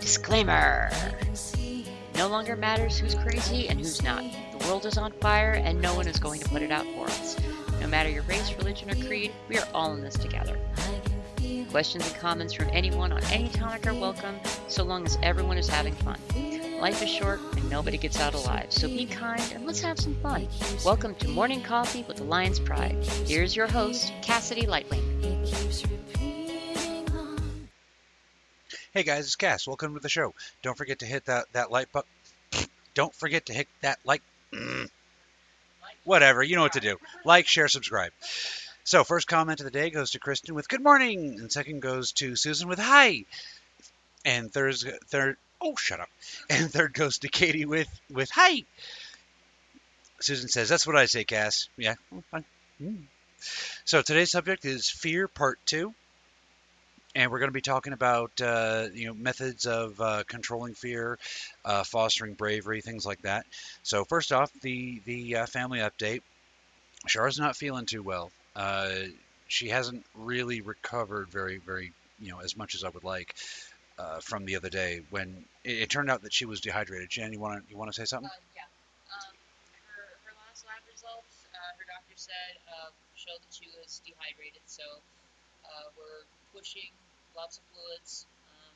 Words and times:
Disclaimer 0.00 0.90
No 2.16 2.26
longer 2.28 2.56
matters 2.56 2.96
who's 2.96 3.14
crazy 3.16 3.68
and 3.68 3.78
who's 3.78 4.02
not. 4.02 4.24
The 4.58 4.66
world 4.66 4.86
is 4.86 4.96
on 4.96 5.12
fire 5.20 5.52
and 5.62 5.78
no 5.82 5.94
one 5.94 6.08
is 6.08 6.18
going 6.18 6.40
to 6.40 6.48
put 6.48 6.62
it 6.62 6.70
out 6.70 6.86
for 6.94 7.04
us. 7.04 7.36
No 7.82 7.86
matter 7.86 8.08
your 8.08 8.22
race, 8.22 8.50
religion, 8.56 8.90
or 8.90 9.06
creed, 9.06 9.32
we 9.46 9.58
are 9.58 9.68
all 9.74 9.92
in 9.92 10.00
this 10.00 10.14
together. 10.14 10.58
Questions 11.70 12.10
and 12.10 12.18
comments 12.18 12.54
from 12.54 12.70
anyone 12.72 13.12
on 13.12 13.22
any 13.24 13.50
topic 13.50 13.86
are 13.86 13.92
welcome, 13.92 14.36
so 14.68 14.84
long 14.84 15.04
as 15.04 15.18
everyone 15.22 15.58
is 15.58 15.68
having 15.68 15.94
fun. 15.96 16.18
Life 16.80 17.02
is 17.02 17.10
short 17.10 17.40
and 17.56 17.68
nobody 17.68 17.98
gets 17.98 18.18
out 18.18 18.32
alive, 18.32 18.68
so 18.70 18.88
be 18.88 19.04
kind 19.04 19.42
and 19.54 19.66
let's 19.66 19.82
have 19.82 19.98
some 19.98 20.14
fun. 20.22 20.48
Welcome 20.82 21.14
to 21.16 21.28
Morning 21.28 21.62
Coffee 21.62 22.06
with 22.08 22.16
the 22.16 22.24
Lion's 22.24 22.58
Pride. 22.58 22.96
Here's 23.26 23.54
your 23.54 23.66
host, 23.66 24.14
Cassidy 24.22 24.62
Lightwing. 24.62 25.07
Hey 28.94 29.02
guys, 29.02 29.26
it's 29.26 29.36
Cass. 29.36 29.66
Welcome 29.66 29.92
to 29.92 30.00
the 30.00 30.08
show. 30.08 30.32
Don't 30.62 30.76
forget 30.76 31.00
to 31.00 31.06
hit 31.06 31.26
that 31.26 31.44
that 31.52 31.70
like 31.70 31.92
button. 31.92 32.08
Don't 32.94 33.14
forget 33.14 33.44
to 33.46 33.52
hit 33.52 33.68
that 33.82 33.98
like. 34.02 34.22
Whatever, 36.04 36.42
you 36.42 36.56
know 36.56 36.62
what 36.62 36.72
to 36.72 36.80
do. 36.80 36.96
Like, 37.22 37.46
share, 37.46 37.68
subscribe. 37.68 38.12
So, 38.84 39.04
first 39.04 39.28
comment 39.28 39.60
of 39.60 39.64
the 39.64 39.70
day 39.70 39.90
goes 39.90 40.12
to 40.12 40.18
Kristen 40.18 40.54
with 40.54 40.70
good 40.70 40.82
morning, 40.82 41.38
and 41.38 41.52
second 41.52 41.80
goes 41.80 42.12
to 42.12 42.34
Susan 42.34 42.66
with 42.66 42.78
hi. 42.78 43.26
And 44.24 44.50
third, 44.50 44.76
third, 45.08 45.36
oh, 45.60 45.76
shut 45.76 46.00
up. 46.00 46.08
And 46.48 46.72
third 46.72 46.94
goes 46.94 47.18
to 47.18 47.28
Katie 47.28 47.66
with 47.66 47.88
with 48.10 48.30
hi. 48.30 48.64
Susan 50.18 50.48
says, 50.48 50.70
"That's 50.70 50.86
what 50.86 50.96
I 50.96 51.04
say, 51.04 51.24
Cass." 51.24 51.68
Yeah, 51.76 51.96
fine. 52.30 52.44
Mm. 52.82 53.02
So 53.84 54.00
today's 54.00 54.30
subject 54.30 54.64
is 54.64 54.88
fear, 54.88 55.28
part 55.28 55.58
two 55.66 55.94
and 57.14 57.30
we're 57.30 57.38
going 57.38 57.48
to 57.48 57.54
be 57.54 57.60
talking 57.60 57.92
about 57.92 58.40
uh, 58.40 58.86
you 58.92 59.06
know 59.06 59.14
methods 59.14 59.66
of 59.66 60.00
uh, 60.00 60.22
controlling 60.26 60.74
fear, 60.74 61.18
uh, 61.64 61.82
fostering 61.84 62.34
bravery, 62.34 62.80
things 62.80 63.06
like 63.06 63.22
that. 63.22 63.46
So 63.82 64.04
first 64.04 64.32
off, 64.32 64.52
the 64.60 65.00
the 65.04 65.36
uh, 65.36 65.46
family 65.46 65.80
update. 65.80 66.22
Char's 67.06 67.38
not 67.38 67.56
feeling 67.56 67.86
too 67.86 68.02
well. 68.02 68.30
Uh, 68.56 68.90
she 69.46 69.68
hasn't 69.68 70.04
really 70.14 70.60
recovered 70.60 71.28
very 71.28 71.58
very 71.58 71.92
you 72.18 72.30
know 72.30 72.40
as 72.40 72.56
much 72.56 72.74
as 72.74 72.84
I 72.84 72.88
would 72.90 73.04
like 73.04 73.34
uh, 73.98 74.20
from 74.20 74.44
the 74.44 74.56
other 74.56 74.68
day 74.68 75.02
when 75.10 75.44
it, 75.64 75.82
it, 75.82 75.90
turned 75.90 76.10
out 76.10 76.22
that 76.22 76.32
she 76.32 76.44
was 76.44 76.60
dehydrated. 76.60 77.08
Jan, 77.08 77.32
you 77.32 77.40
want 77.40 77.64
to 77.64 77.70
you 77.70 77.78
want 77.78 77.92
to 77.92 77.98
say 77.98 78.04
something? 78.04 78.30
yeah. 78.54 78.62
Um, 79.14 79.34
her, 79.94 80.02
her 80.26 80.34
last 80.46 80.66
lab 80.66 80.82
results, 80.90 81.46
her 81.78 81.86
doctor 81.86 82.14
said 82.16 82.58
showed 83.14 83.38
that 83.42 83.54
she 83.54 83.66
was 83.78 84.02
dehydrated. 84.04 84.62
So 84.66 84.82
we're 85.96 86.26
pushing 86.54 86.90
lots 87.36 87.58
of 87.58 87.64
fluids. 87.70 88.26
Um, 88.48 88.74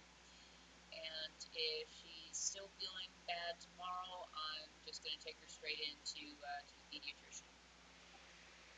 and 0.92 1.38
if 1.56 1.86
she's 1.90 2.36
still 2.36 2.68
feeling 2.78 3.10
bad 3.26 3.58
tomorrow, 3.60 4.28
I'm 4.32 4.70
just 4.86 5.02
going 5.02 5.16
to 5.16 5.22
take 5.22 5.38
her 5.40 5.50
straight 5.50 5.80
into 5.82 6.26
uh, 6.42 6.62
to 6.64 6.72
the 6.72 6.84
pediatrician. 6.92 7.48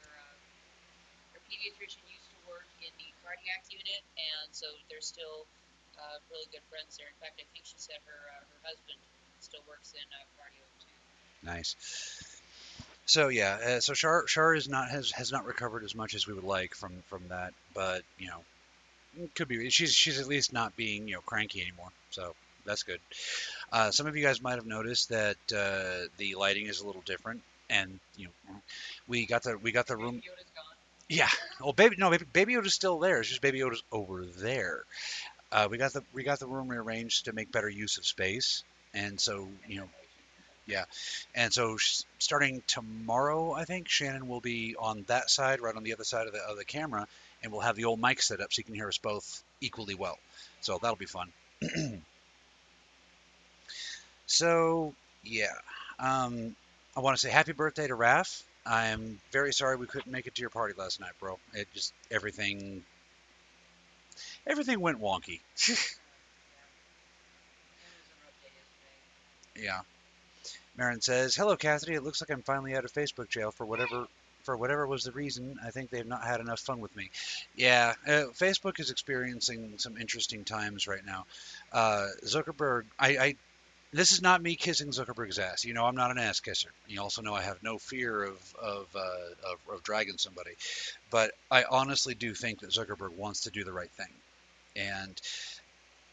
Her, 0.04 0.14
uh, 0.14 0.38
her 1.36 1.42
pediatrician 1.50 2.02
used 2.08 2.30
to 2.32 2.38
work 2.46 2.68
in 2.80 2.92
the 2.96 3.08
cardiac 3.22 3.66
unit, 3.70 4.02
and 4.16 4.48
so 4.54 4.70
they're 4.88 5.04
still 5.04 5.46
uh, 5.98 6.18
really 6.30 6.48
good 6.50 6.64
friends 6.70 6.98
there. 6.98 7.10
In 7.10 7.18
fact, 7.22 7.38
I 7.38 7.46
think 7.52 7.66
she 7.66 7.78
said 7.78 7.98
her 8.06 8.20
uh, 8.34 8.42
her 8.42 8.60
husband 8.72 9.00
still 9.40 9.62
works 9.68 9.92
in 9.94 10.06
uh, 10.10 10.24
cardio 10.38 10.64
too. 10.80 10.94
Nice. 11.44 11.76
So 13.06 13.28
yeah, 13.28 13.58
uh, 13.60 13.80
so 13.80 13.92
Char 13.92 14.24
Char 14.24 14.54
is 14.54 14.68
not 14.68 14.88
has 14.88 15.10
has 15.12 15.30
not 15.30 15.44
recovered 15.44 15.84
as 15.84 15.94
much 15.94 16.14
as 16.14 16.26
we 16.26 16.32
would 16.32 16.44
like 16.44 16.74
from 16.74 17.02
from 17.08 17.28
that, 17.28 17.52
but 17.74 18.02
you 18.18 18.28
know, 18.28 18.40
could 19.34 19.48
be 19.48 19.70
she's 19.70 19.92
she's 19.92 20.20
at 20.20 20.26
least 20.26 20.52
not 20.52 20.76
being 20.76 21.08
you 21.08 21.14
know 21.14 21.20
cranky 21.20 21.60
anymore, 21.60 21.90
so 22.10 22.34
that's 22.64 22.82
good. 22.82 23.00
Uh, 23.72 23.90
some 23.90 24.06
of 24.06 24.16
you 24.16 24.22
guys 24.22 24.42
might 24.42 24.56
have 24.56 24.66
noticed 24.66 25.10
that 25.10 25.36
uh, 25.54 26.08
the 26.18 26.34
lighting 26.36 26.66
is 26.66 26.80
a 26.80 26.86
little 26.86 27.02
different, 27.02 27.42
and 27.70 27.98
you 28.16 28.26
know, 28.26 28.54
we 29.08 29.26
got 29.26 29.42
the 29.42 29.58
we 29.58 29.72
got 29.72 29.86
the 29.86 29.96
room. 29.96 30.20
Yeah, 31.08 31.28
well, 31.60 31.74
baby, 31.74 31.96
no, 31.98 32.10
baby, 32.10 32.24
baby 32.32 32.54
Yoda's 32.54 32.74
still 32.74 32.98
there. 32.98 33.20
It's 33.20 33.28
just 33.28 33.42
Baby 33.42 33.60
Yoda's 33.60 33.82
over 33.92 34.24
there. 34.24 34.84
Uh, 35.52 35.68
we 35.70 35.76
got 35.76 35.92
the 35.92 36.02
we 36.14 36.24
got 36.24 36.40
the 36.40 36.46
room 36.46 36.68
rearranged 36.68 37.26
to 37.26 37.32
make 37.32 37.52
better 37.52 37.68
use 37.68 37.98
of 37.98 38.06
space, 38.06 38.64
and 38.94 39.20
so 39.20 39.48
you 39.68 39.80
know 39.80 39.88
yeah. 40.66 40.84
And 41.34 41.52
so 41.52 41.76
starting 42.18 42.62
tomorrow, 42.66 43.52
I 43.52 43.64
think 43.64 43.88
Shannon 43.88 44.28
will 44.28 44.40
be 44.40 44.76
on 44.78 45.04
that 45.08 45.30
side, 45.30 45.60
right 45.60 45.74
on 45.74 45.82
the 45.84 45.92
other 45.92 46.04
side 46.04 46.26
of 46.26 46.32
the, 46.32 46.40
of 46.40 46.56
the 46.56 46.64
camera, 46.64 47.06
and 47.44 47.52
we'll 47.52 47.60
have 47.60 47.76
the 47.76 47.84
old 47.84 48.00
mic 48.00 48.20
set 48.22 48.40
up 48.40 48.52
so 48.52 48.58
you 48.58 48.64
can 48.64 48.74
hear 48.74 48.88
us 48.88 48.98
both 48.98 49.44
equally 49.60 49.94
well. 49.94 50.18
So 50.62 50.78
that'll 50.80 50.96
be 50.96 51.04
fun. 51.04 51.30
so, 54.26 54.94
yeah. 55.22 55.52
Um, 55.98 56.56
I 56.96 57.00
want 57.00 57.16
to 57.16 57.20
say 57.20 57.30
happy 57.30 57.52
birthday 57.52 57.86
to 57.86 57.94
Raph. 57.94 58.42
I 58.66 58.86
am 58.86 59.20
very 59.30 59.52
sorry 59.52 59.76
we 59.76 59.86
couldn't 59.86 60.10
make 60.10 60.26
it 60.26 60.34
to 60.36 60.40
your 60.40 60.50
party 60.50 60.72
last 60.76 61.00
night, 61.00 61.12
bro. 61.20 61.38
It 61.52 61.68
just 61.74 61.92
everything 62.10 62.82
everything 64.46 64.80
went 64.80 65.02
wonky. 65.02 65.40
yeah. 69.54 69.80
Marin 70.78 71.02
says, 71.02 71.36
"Hello, 71.36 71.56
Cassidy. 71.56 71.92
It 71.94 72.02
looks 72.02 72.22
like 72.22 72.30
I'm 72.30 72.42
finally 72.42 72.74
out 72.74 72.86
of 72.86 72.92
Facebook 72.92 73.28
jail 73.28 73.50
for 73.50 73.66
whatever 73.66 74.06
for 74.44 74.56
whatever 74.56 74.86
was 74.86 75.02
the 75.02 75.12
reason. 75.12 75.58
I 75.64 75.70
think 75.70 75.90
they've 75.90 76.06
not 76.06 76.22
had 76.22 76.40
enough 76.40 76.60
fun 76.60 76.80
with 76.80 76.94
me. 76.96 77.10
Yeah, 77.56 77.94
uh, 78.06 78.24
Facebook 78.34 78.78
is 78.78 78.90
experiencing 78.90 79.74
some 79.78 79.96
interesting 79.96 80.44
times 80.44 80.86
right 80.86 81.04
now. 81.04 81.26
Uh, 81.72 82.08
Zuckerberg, 82.24 82.84
I, 82.98 83.08
I, 83.08 83.36
this 83.92 84.12
is 84.12 84.22
not 84.22 84.42
me 84.42 84.54
kissing 84.56 84.88
Zuckerberg's 84.88 85.38
ass. 85.38 85.64
You 85.64 85.74
know, 85.74 85.84
I'm 85.84 85.96
not 85.96 86.10
an 86.10 86.18
ass 86.18 86.40
kisser. 86.40 86.70
You 86.86 87.00
also 87.00 87.22
know 87.22 87.34
I 87.34 87.42
have 87.42 87.62
no 87.62 87.78
fear 87.78 88.24
of 88.24 88.54
of, 88.62 88.86
uh, 88.94 89.52
of, 89.52 89.74
of 89.74 89.82
dragging 89.82 90.18
somebody, 90.18 90.52
but 91.10 91.32
I 91.50 91.64
honestly 91.70 92.14
do 92.14 92.34
think 92.34 92.60
that 92.60 92.70
Zuckerberg 92.70 93.16
wants 93.16 93.40
to 93.42 93.50
do 93.50 93.64
the 93.64 93.72
right 93.72 93.90
thing, 93.90 94.12
and." 94.76 95.20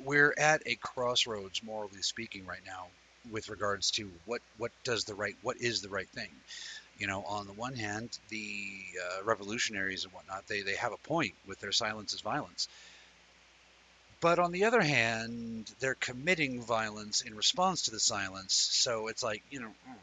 We're 0.03 0.33
at 0.35 0.63
a 0.65 0.73
crossroads, 0.81 1.61
morally 1.61 2.01
speaking, 2.01 2.47
right 2.47 2.65
now, 2.65 2.87
with 3.29 3.49
regards 3.49 3.91
to 3.91 4.09
what 4.25 4.41
what 4.57 4.71
does 4.83 5.03
the 5.03 5.13
right 5.13 5.35
what 5.43 5.57
is 5.57 5.81
the 5.81 5.89
right 5.89 6.09
thing 6.09 6.29
you 7.01 7.07
know 7.07 7.23
on 7.23 7.47
the 7.47 7.53
one 7.53 7.73
hand 7.73 8.15
the 8.29 8.45
uh, 9.03 9.23
revolutionaries 9.23 10.03
and 10.03 10.13
whatnot 10.13 10.45
they 10.47 10.61
they 10.61 10.75
have 10.75 10.93
a 10.93 10.97
point 10.97 11.33
with 11.47 11.59
their 11.59 11.71
silence 11.71 12.13
is 12.13 12.21
violence. 12.21 12.67
But 14.19 14.37
on 14.37 14.51
the 14.51 14.65
other 14.65 14.81
hand 14.81 15.73
they're 15.79 15.95
committing 15.95 16.61
violence 16.61 17.21
in 17.21 17.33
response 17.35 17.81
to 17.83 17.91
the 17.91 17.99
silence. 17.99 18.53
So 18.53 19.07
it's 19.07 19.23
like 19.23 19.41
you 19.49 19.61
know 19.61 19.71
hmm, 19.85 19.93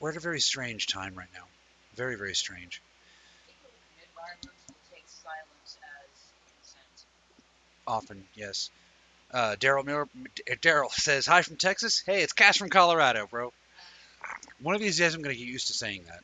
we're 0.00 0.10
at 0.12 0.16
a 0.16 0.20
very 0.20 0.40
strange 0.40 0.86
time 0.86 1.14
right 1.14 1.28
now. 1.34 1.44
Very 1.94 2.16
very 2.16 2.34
strange. 2.34 2.80
Often 7.86 8.24
yes. 8.34 8.70
Uh, 9.30 9.56
Daryl 9.56 10.08
Daryl 10.62 10.90
says 10.90 11.26
hi 11.26 11.42
from 11.42 11.56
Texas. 11.56 12.02
Hey, 12.06 12.22
it's 12.22 12.32
Cass 12.32 12.56
from 12.56 12.70
Colorado, 12.70 13.26
bro. 13.26 13.52
One 14.60 14.74
of 14.74 14.80
these 14.80 14.98
days, 14.98 15.14
I'm 15.14 15.22
gonna 15.22 15.34
get 15.34 15.46
used 15.46 15.68
to 15.68 15.74
saying 15.74 16.04
that. 16.04 16.22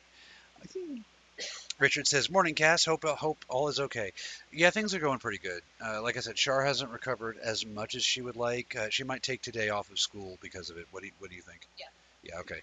Richard 1.79 2.07
says, 2.07 2.29
"Morning, 2.29 2.53
Cass. 2.53 2.85
Hope 2.85 3.03
hope 3.03 3.43
all 3.49 3.67
is 3.67 3.79
okay. 3.79 4.13
Yeah, 4.51 4.69
things 4.69 4.93
are 4.93 4.99
going 4.99 5.19
pretty 5.19 5.39
good. 5.39 5.63
Uh, 5.83 6.01
like 6.01 6.15
I 6.15 6.19
said, 6.19 6.35
Char 6.35 6.63
hasn't 6.63 6.91
recovered 6.91 7.37
as 7.39 7.65
much 7.65 7.95
as 7.95 8.03
she 8.03 8.21
would 8.21 8.35
like. 8.35 8.75
Uh, 8.75 8.89
she 8.89 9.03
might 9.03 9.23
take 9.23 9.41
today 9.41 9.69
off 9.69 9.89
of 9.89 9.99
school 9.99 10.37
because 10.41 10.69
of 10.69 10.77
it. 10.77 10.85
What 10.91 11.01
do 11.01 11.07
you, 11.07 11.13
what 11.17 11.31
do 11.31 11.35
you 11.35 11.41
think? 11.41 11.67
Yeah. 11.77 11.85
Yeah. 12.23 12.39
Okay. 12.41 12.61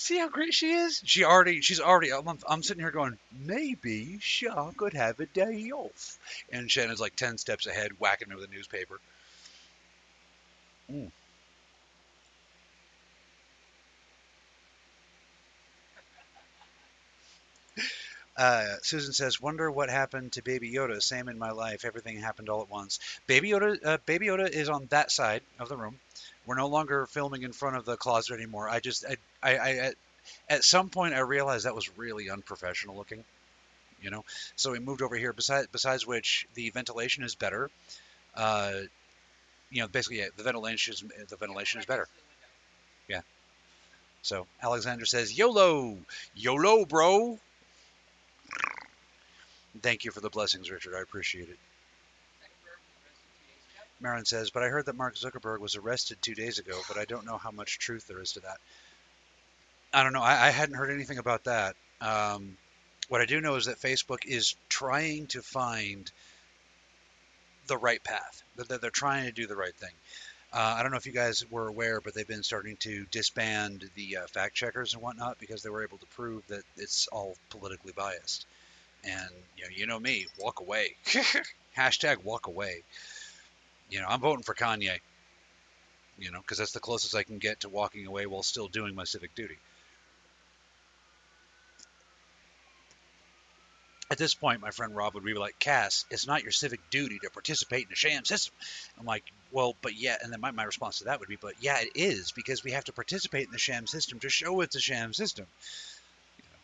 see 0.00 0.18
how 0.18 0.28
great 0.28 0.54
she 0.54 0.72
is? 0.72 1.02
She 1.04 1.24
already, 1.24 1.60
she's 1.60 1.80
already. 1.80 2.12
I'm, 2.12 2.26
I'm 2.48 2.62
sitting 2.62 2.82
here 2.82 2.90
going, 2.90 3.18
maybe 3.32 4.18
Char 4.20 4.72
could 4.76 4.94
have 4.94 5.20
a 5.20 5.26
day 5.26 5.70
off, 5.70 6.18
and 6.50 6.70
Shannon's 6.70 7.00
like 7.00 7.16
ten 7.16 7.38
steps 7.38 7.66
ahead, 7.66 7.92
whacking 7.98 8.28
me 8.28 8.34
with 8.34 8.44
a 8.44 8.54
newspaper. 8.54 8.98
Mm. 10.90 11.10
Uh, 18.36 18.76
Susan 18.82 19.12
says, 19.12 19.40
"Wonder 19.40 19.70
what 19.70 19.90
happened 19.90 20.32
to 20.32 20.42
Baby 20.42 20.72
Yoda. 20.72 21.02
Same 21.02 21.28
in 21.28 21.38
my 21.38 21.50
life. 21.50 21.84
Everything 21.84 22.18
happened 22.18 22.48
all 22.48 22.62
at 22.62 22.70
once. 22.70 22.98
Baby 23.26 23.50
Yoda, 23.50 23.76
uh, 23.84 23.98
Baby 24.06 24.26
Yoda 24.26 24.48
is 24.48 24.68
on 24.68 24.86
that 24.86 25.10
side 25.10 25.42
of 25.58 25.68
the 25.68 25.76
room. 25.76 26.00
We're 26.46 26.56
no 26.56 26.68
longer 26.68 27.06
filming 27.06 27.42
in 27.42 27.52
front 27.52 27.76
of 27.76 27.84
the 27.84 27.96
closet 27.96 28.34
anymore. 28.34 28.68
I 28.68 28.80
just, 28.80 29.04
I, 29.04 29.16
I, 29.42 29.58
I 29.58 29.92
at 30.48 30.64
some 30.64 30.88
point, 30.88 31.14
I 31.14 31.20
realized 31.20 31.66
that 31.66 31.74
was 31.74 31.98
really 31.98 32.30
unprofessional 32.30 32.96
looking. 32.96 33.24
You 34.00 34.10
know, 34.10 34.24
so 34.56 34.72
we 34.72 34.78
moved 34.78 35.02
over 35.02 35.16
here. 35.16 35.34
Besides, 35.34 35.68
besides 35.70 36.06
which, 36.06 36.46
the 36.54 36.70
ventilation 36.70 37.24
is 37.24 37.34
better. 37.34 37.68
Uh, 38.34 38.72
you 39.70 39.80
know, 39.82 39.88
basically, 39.88 40.18
yeah, 40.18 40.28
the 40.36 40.42
ventilation 40.42 40.94
is 40.94 41.04
the 41.28 41.36
ventilation 41.36 41.80
is 41.80 41.86
better. 41.86 42.08
Yeah. 43.08 43.20
So 44.22 44.46
Alexander 44.62 45.06
says, 45.06 45.36
"YOLO, 45.36 45.98
YOLO, 46.34 46.84
bro." 46.84 47.38
Thank 49.82 50.04
you 50.04 50.10
for 50.10 50.20
the 50.20 50.30
blessings, 50.30 50.70
Richard. 50.70 50.94
I 50.94 51.00
appreciate 51.00 51.48
it. 51.48 51.58
Marin 54.00 54.24
says, 54.24 54.50
but 54.50 54.62
I 54.62 54.68
heard 54.68 54.86
that 54.86 54.96
Mark 54.96 55.14
Zuckerberg 55.14 55.60
was 55.60 55.76
arrested 55.76 56.18
two 56.22 56.34
days 56.34 56.58
ago, 56.58 56.78
but 56.88 56.96
I 56.96 57.04
don't 57.04 57.26
know 57.26 57.36
how 57.36 57.50
much 57.50 57.78
truth 57.78 58.06
there 58.06 58.20
is 58.20 58.32
to 58.32 58.40
that. 58.40 58.56
I 59.92 60.02
don't 60.02 60.12
know. 60.12 60.22
I, 60.22 60.46
I 60.46 60.50
hadn't 60.50 60.76
heard 60.76 60.90
anything 60.90 61.18
about 61.18 61.44
that. 61.44 61.76
Um, 62.00 62.56
what 63.08 63.20
I 63.20 63.26
do 63.26 63.40
know 63.40 63.56
is 63.56 63.66
that 63.66 63.78
Facebook 63.78 64.24
is 64.24 64.54
trying 64.68 65.26
to 65.28 65.42
find 65.42 66.10
the 67.70 67.78
right 67.78 68.02
path. 68.04 68.42
That 68.56 68.68
that 68.68 68.82
they're 68.82 68.90
trying 68.90 69.24
to 69.24 69.32
do 69.32 69.46
the 69.46 69.56
right 69.56 69.74
thing. 69.74 69.94
Uh, 70.52 70.74
I 70.78 70.82
don't 70.82 70.90
know 70.90 70.96
if 70.98 71.06
you 71.06 71.12
guys 71.12 71.48
were 71.48 71.68
aware, 71.68 72.00
but 72.00 72.12
they've 72.12 72.26
been 72.26 72.42
starting 72.42 72.76
to 72.78 73.06
disband 73.12 73.88
the 73.94 74.16
uh, 74.18 74.26
fact 74.26 74.56
checkers 74.56 74.94
and 74.94 75.02
whatnot 75.02 75.38
because 75.38 75.62
they 75.62 75.70
were 75.70 75.84
able 75.84 75.98
to 75.98 76.06
prove 76.06 76.44
that 76.48 76.64
it's 76.76 77.06
all 77.12 77.36
politically 77.50 77.92
biased. 77.92 78.46
And 79.04 79.30
you 79.56 79.64
know, 79.64 79.70
you 79.74 79.86
know 79.86 80.00
me, 80.00 80.26
walk 80.38 80.60
away. 80.60 80.96
Hashtag 81.76 82.24
walk 82.24 82.48
away. 82.48 82.82
You 83.90 84.00
know, 84.00 84.06
I'm 84.08 84.20
voting 84.20 84.42
for 84.42 84.54
Kanye. 84.54 84.98
You 86.18 86.32
know, 86.32 86.40
because 86.40 86.58
that's 86.58 86.72
the 86.72 86.80
closest 86.80 87.14
I 87.14 87.22
can 87.22 87.38
get 87.38 87.60
to 87.60 87.68
walking 87.68 88.06
away 88.06 88.26
while 88.26 88.42
still 88.42 88.66
doing 88.66 88.94
my 88.94 89.04
civic 89.04 89.34
duty. 89.34 89.56
At 94.10 94.18
this 94.18 94.34
point, 94.34 94.60
my 94.60 94.72
friend 94.72 94.96
Rob 94.96 95.14
would 95.14 95.24
be 95.24 95.34
like, 95.34 95.56
Cass, 95.60 96.04
it's 96.10 96.26
not 96.26 96.42
your 96.42 96.50
civic 96.50 96.80
duty 96.90 97.20
to 97.20 97.30
participate 97.30 97.86
in 97.86 97.92
a 97.92 97.96
sham 97.96 98.24
system. 98.24 98.52
I'm 98.98 99.06
like, 99.06 99.22
well, 99.52 99.76
but 99.82 99.94
yeah, 99.94 100.16
and 100.20 100.32
then 100.32 100.40
my, 100.40 100.50
my 100.50 100.64
response 100.64 100.98
to 100.98 101.04
that 101.04 101.20
would 101.20 101.28
be, 101.28 101.38
but 101.40 101.54
yeah, 101.60 101.78
it 101.80 101.92
is, 101.94 102.32
because 102.32 102.64
we 102.64 102.72
have 102.72 102.84
to 102.84 102.92
participate 102.92 103.46
in 103.46 103.52
the 103.52 103.58
sham 103.58 103.86
system 103.86 104.18
to 104.20 104.28
show 104.28 104.62
it's 104.62 104.74
a 104.74 104.80
sham 104.80 105.12
system. 105.12 105.46
You 106.38 106.44
know, 106.50 106.58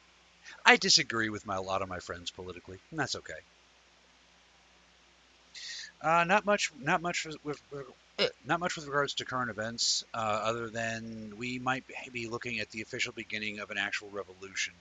I 0.65 0.77
disagree 0.77 1.29
with 1.29 1.47
my, 1.47 1.55
a 1.55 1.63
lot 1.63 1.83
of 1.83 1.89
my 1.89 2.01
friends 2.01 2.33
politically, 2.33 2.79
and 2.91 2.99
that's 2.99 3.15
okay. 3.15 3.35
Uh, 6.03 6.25
not 6.25 6.45
much, 6.47 6.73
not 6.81 7.01
much 7.01 7.27
with, 7.27 7.45
with, 7.45 7.63
with 7.71 8.33
not 8.45 8.59
much 8.59 8.75
with 8.75 8.87
regards 8.87 9.15
to 9.15 9.25
current 9.25 9.51
events, 9.51 10.05
uh, 10.15 10.17
other 10.17 10.69
than 10.69 11.35
we 11.37 11.61
might 11.61 11.85
be 12.13 12.27
looking 12.27 12.59
at 12.59 12.71
the 12.71 12.83
official 12.83 13.13
beginning 13.13 13.61
of 13.61 13.71
an 13.71 13.79
actual 13.79 14.09
revolution 14.11 14.75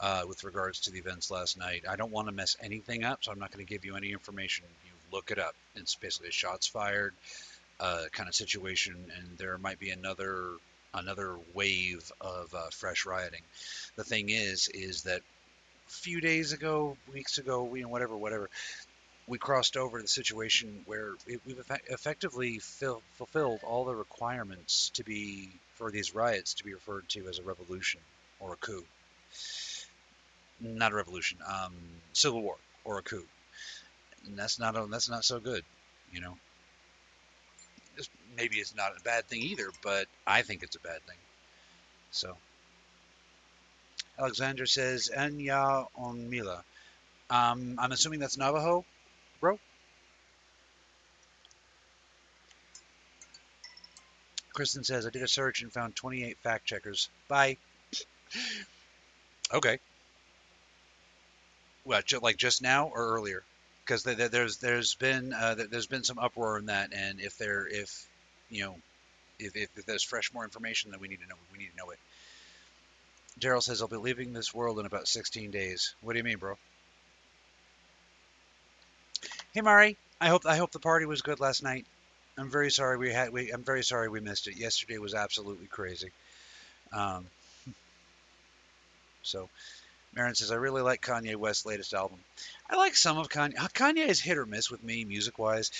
uh, 0.00 0.22
with 0.28 0.44
regards 0.44 0.80
to 0.80 0.90
the 0.90 0.98
events 0.98 1.30
last 1.30 1.58
night. 1.58 1.84
I 1.88 1.96
don't 1.96 2.10
want 2.10 2.28
to 2.28 2.32
mess 2.32 2.56
anything 2.60 3.04
up, 3.04 3.24
so 3.24 3.32
I'm 3.32 3.38
not 3.38 3.50
going 3.52 3.64
to 3.64 3.70
give 3.70 3.84
you 3.84 3.96
any 3.96 4.12
information. 4.12 4.64
You 4.84 4.92
look 5.12 5.30
it 5.30 5.38
up. 5.38 5.54
It's 5.76 5.94
basically 5.94 6.28
a 6.28 6.32
shots 6.32 6.66
fired 6.66 7.14
uh, 7.80 8.04
kind 8.12 8.28
of 8.28 8.34
situation, 8.34 8.94
and 9.16 9.38
there 9.38 9.58
might 9.58 9.78
be 9.78 9.90
another 9.90 10.50
another 10.92 11.36
wave 11.54 12.12
of 12.20 12.54
uh, 12.54 12.70
fresh 12.70 13.04
rioting. 13.04 13.40
The 13.96 14.04
thing 14.04 14.28
is, 14.28 14.68
is 14.68 15.02
that 15.02 15.20
a 15.88 15.90
few 15.90 16.20
days 16.20 16.52
ago, 16.52 16.96
weeks 17.12 17.38
ago, 17.38 17.68
you 17.74 17.82
know, 17.82 17.88
whatever, 17.88 18.16
whatever, 18.16 18.48
we 19.26 19.38
crossed 19.38 19.76
over 19.76 20.00
the 20.00 20.06
situation 20.06 20.82
where 20.86 21.14
it, 21.26 21.40
we've 21.44 21.58
effect- 21.58 21.88
effectively 21.88 22.60
fill, 22.60 23.02
fulfilled 23.14 23.58
all 23.64 23.84
the 23.84 23.94
requirements 23.94 24.90
to 24.94 25.02
be 25.02 25.48
for 25.74 25.90
these 25.90 26.14
riots 26.14 26.54
to 26.54 26.64
be 26.64 26.74
referred 26.74 27.08
to 27.08 27.26
as 27.26 27.40
a 27.40 27.42
revolution 27.42 28.00
or 28.38 28.52
a 28.52 28.56
coup 28.56 28.84
not 30.60 30.92
a 30.92 30.94
revolution, 30.94 31.38
um, 31.46 31.74
civil 32.12 32.42
war 32.42 32.56
or 32.84 32.98
a 32.98 33.02
coup. 33.02 33.24
And 34.26 34.38
that's 34.38 34.58
not 34.58 34.76
a, 34.76 34.86
that's 34.90 35.08
not 35.08 35.24
so 35.24 35.40
good, 35.40 35.64
you 36.12 36.20
know. 36.20 36.36
It's, 37.96 38.08
maybe 38.36 38.56
it's 38.56 38.74
not 38.74 38.92
a 38.96 39.02
bad 39.02 39.26
thing 39.26 39.40
either, 39.40 39.70
but 39.82 40.06
I 40.26 40.42
think 40.42 40.62
it's 40.62 40.76
a 40.76 40.80
bad 40.80 41.00
thing. 41.06 41.18
So, 42.10 42.36
Alexander 44.18 44.66
says, 44.66 45.10
Anya 45.14 45.86
on 45.96 46.30
Mila. 46.30 46.64
Um, 47.30 47.76
I'm 47.78 47.92
assuming 47.92 48.20
that's 48.20 48.36
Navajo, 48.36 48.84
bro. 49.40 49.58
Kristen 54.52 54.84
says, 54.84 55.04
I 55.04 55.10
did 55.10 55.22
a 55.22 55.28
search 55.28 55.62
and 55.62 55.72
found 55.72 55.96
28 55.96 56.38
fact 56.38 56.64
checkers. 56.64 57.08
Bye. 57.26 57.56
okay. 59.52 59.78
What, 61.84 62.06
ju- 62.06 62.20
like 62.22 62.36
just 62.36 62.62
now 62.62 62.88
or 62.88 63.14
earlier? 63.16 63.42
Because 63.84 64.02
th- 64.04 64.16
th- 64.16 64.30
there's 64.30 64.58
there's 64.58 64.94
been 64.96 65.32
uh, 65.32 65.54
th- 65.56 65.70
there's 65.70 65.86
been 65.86 66.04
some 66.04 66.18
uproar 66.18 66.58
in 66.58 66.66
that, 66.66 66.92
and 66.94 67.20
if 67.20 67.36
there 67.38 67.66
if 67.70 67.90
you 68.50 68.64
know 68.64 68.76
if, 69.38 69.56
if, 69.56 69.68
if 69.76 69.86
there's 69.86 70.04
fresh 70.04 70.32
more 70.32 70.44
information, 70.44 70.90
then 70.90 71.00
we 71.00 71.08
need 71.08 71.20
to 71.20 71.26
know 71.28 71.36
we 71.52 71.58
need 71.58 71.70
to 71.70 71.76
know 71.76 71.90
it. 71.90 71.98
Daryl 73.40 73.62
says 73.62 73.82
I'll 73.82 73.88
be 73.88 73.96
leaving 73.96 74.32
this 74.32 74.54
world 74.54 74.78
in 74.78 74.86
about 74.86 75.08
16 75.08 75.50
days. 75.50 75.94
What 76.00 76.12
do 76.12 76.18
you 76.18 76.24
mean, 76.24 76.38
bro? 76.38 76.54
Hey, 79.52 79.60
Mari. 79.60 79.98
I 80.20 80.28
hope 80.28 80.46
I 80.46 80.56
hope 80.56 80.72
the 80.72 80.80
party 80.80 81.06
was 81.06 81.22
good 81.22 81.40
last 81.40 81.62
night. 81.62 81.86
I'm 82.38 82.50
very 82.50 82.70
sorry 82.70 82.96
we 82.98 83.12
had 83.12 83.30
we 83.30 83.50
I'm 83.50 83.64
very 83.64 83.82
sorry 83.84 84.08
we 84.08 84.20
missed 84.20 84.46
it. 84.48 84.56
Yesterday 84.56 84.98
was 84.98 85.14
absolutely 85.14 85.66
crazy. 85.66 86.12
Um, 86.92 87.26
so 89.22 89.50
Marin 90.14 90.34
says, 90.34 90.52
I 90.52 90.56
really 90.56 90.82
like 90.82 91.02
Kanye 91.02 91.36
West's 91.36 91.66
latest 91.66 91.92
album. 91.92 92.18
I 92.70 92.76
like 92.76 92.94
some 92.94 93.18
of 93.18 93.28
Kanye. 93.28 93.58
uh, 93.58 93.68
Kanye 93.68 94.06
is 94.06 94.20
hit 94.20 94.38
or 94.38 94.46
miss 94.46 94.70
with 94.70 94.82
me 94.82 95.04
music 95.04 95.38
wise. 95.38 95.70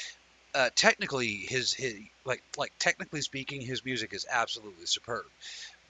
Uh, 0.54 0.70
technically, 0.74 1.34
his, 1.34 1.72
his 1.72 1.94
like 2.24 2.42
like 2.56 2.72
technically 2.78 3.20
speaking, 3.20 3.60
his 3.60 3.84
music 3.84 4.12
is 4.12 4.26
absolutely 4.30 4.86
superb, 4.86 5.24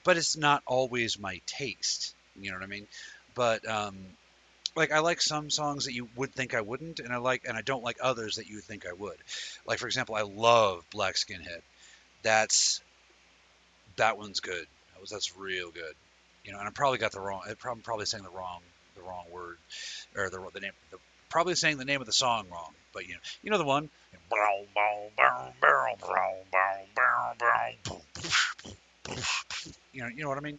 but 0.04 0.16
it's 0.16 0.36
not 0.36 0.62
always 0.66 1.18
my 1.18 1.40
taste. 1.46 2.14
You 2.40 2.50
know 2.50 2.56
what 2.56 2.64
I 2.64 2.68
mean? 2.68 2.86
But 3.34 3.68
um, 3.68 3.96
like 4.74 4.90
I 4.90 5.00
like 5.00 5.20
some 5.20 5.50
songs 5.50 5.84
that 5.84 5.92
you 5.92 6.08
would 6.16 6.32
think 6.32 6.54
I 6.54 6.62
wouldn't, 6.62 7.00
and 7.00 7.12
I 7.12 7.18
like 7.18 7.44
and 7.46 7.58
I 7.58 7.62
don't 7.62 7.84
like 7.84 7.98
others 8.00 8.36
that 8.36 8.48
you 8.48 8.60
think 8.60 8.86
I 8.86 8.92
would. 8.92 9.16
Like 9.66 9.78
for 9.78 9.86
example, 9.86 10.14
I 10.14 10.22
love 10.22 10.84
Black 10.90 11.16
Skinhead. 11.16 11.60
That's 12.22 12.80
that 13.96 14.16
one's 14.16 14.40
good. 14.40 14.66
That 14.94 15.00
was 15.00 15.10
that's 15.10 15.36
real 15.36 15.70
good 15.70 15.94
you 16.44 16.52
know, 16.52 16.58
and 16.58 16.68
I 16.68 16.70
probably 16.70 16.98
got 16.98 17.12
the 17.12 17.20
wrong. 17.20 17.42
I'm 17.48 17.80
probably, 17.80 18.06
saying 18.06 18.22
the 18.22 18.30
wrong, 18.30 18.60
the 18.94 19.02
wrong 19.02 19.24
word, 19.32 19.56
or 20.14 20.28
the 20.28 20.46
the 20.52 20.60
name, 20.60 20.72
the, 20.90 20.98
probably 21.30 21.54
saying 21.54 21.78
the 21.78 21.84
name 21.84 22.00
of 22.00 22.06
the 22.06 22.12
song 22.12 22.46
wrong. 22.50 22.72
But 22.92 23.06
you 23.06 23.14
know, 23.14 23.20
you 23.42 23.50
know 23.50 23.58
the 23.58 23.64
one. 23.64 23.88
You 29.92 30.02
know, 30.02 30.08
you 30.08 30.22
know 30.22 30.28
what 30.28 30.38
I 30.38 30.42
mean. 30.42 30.58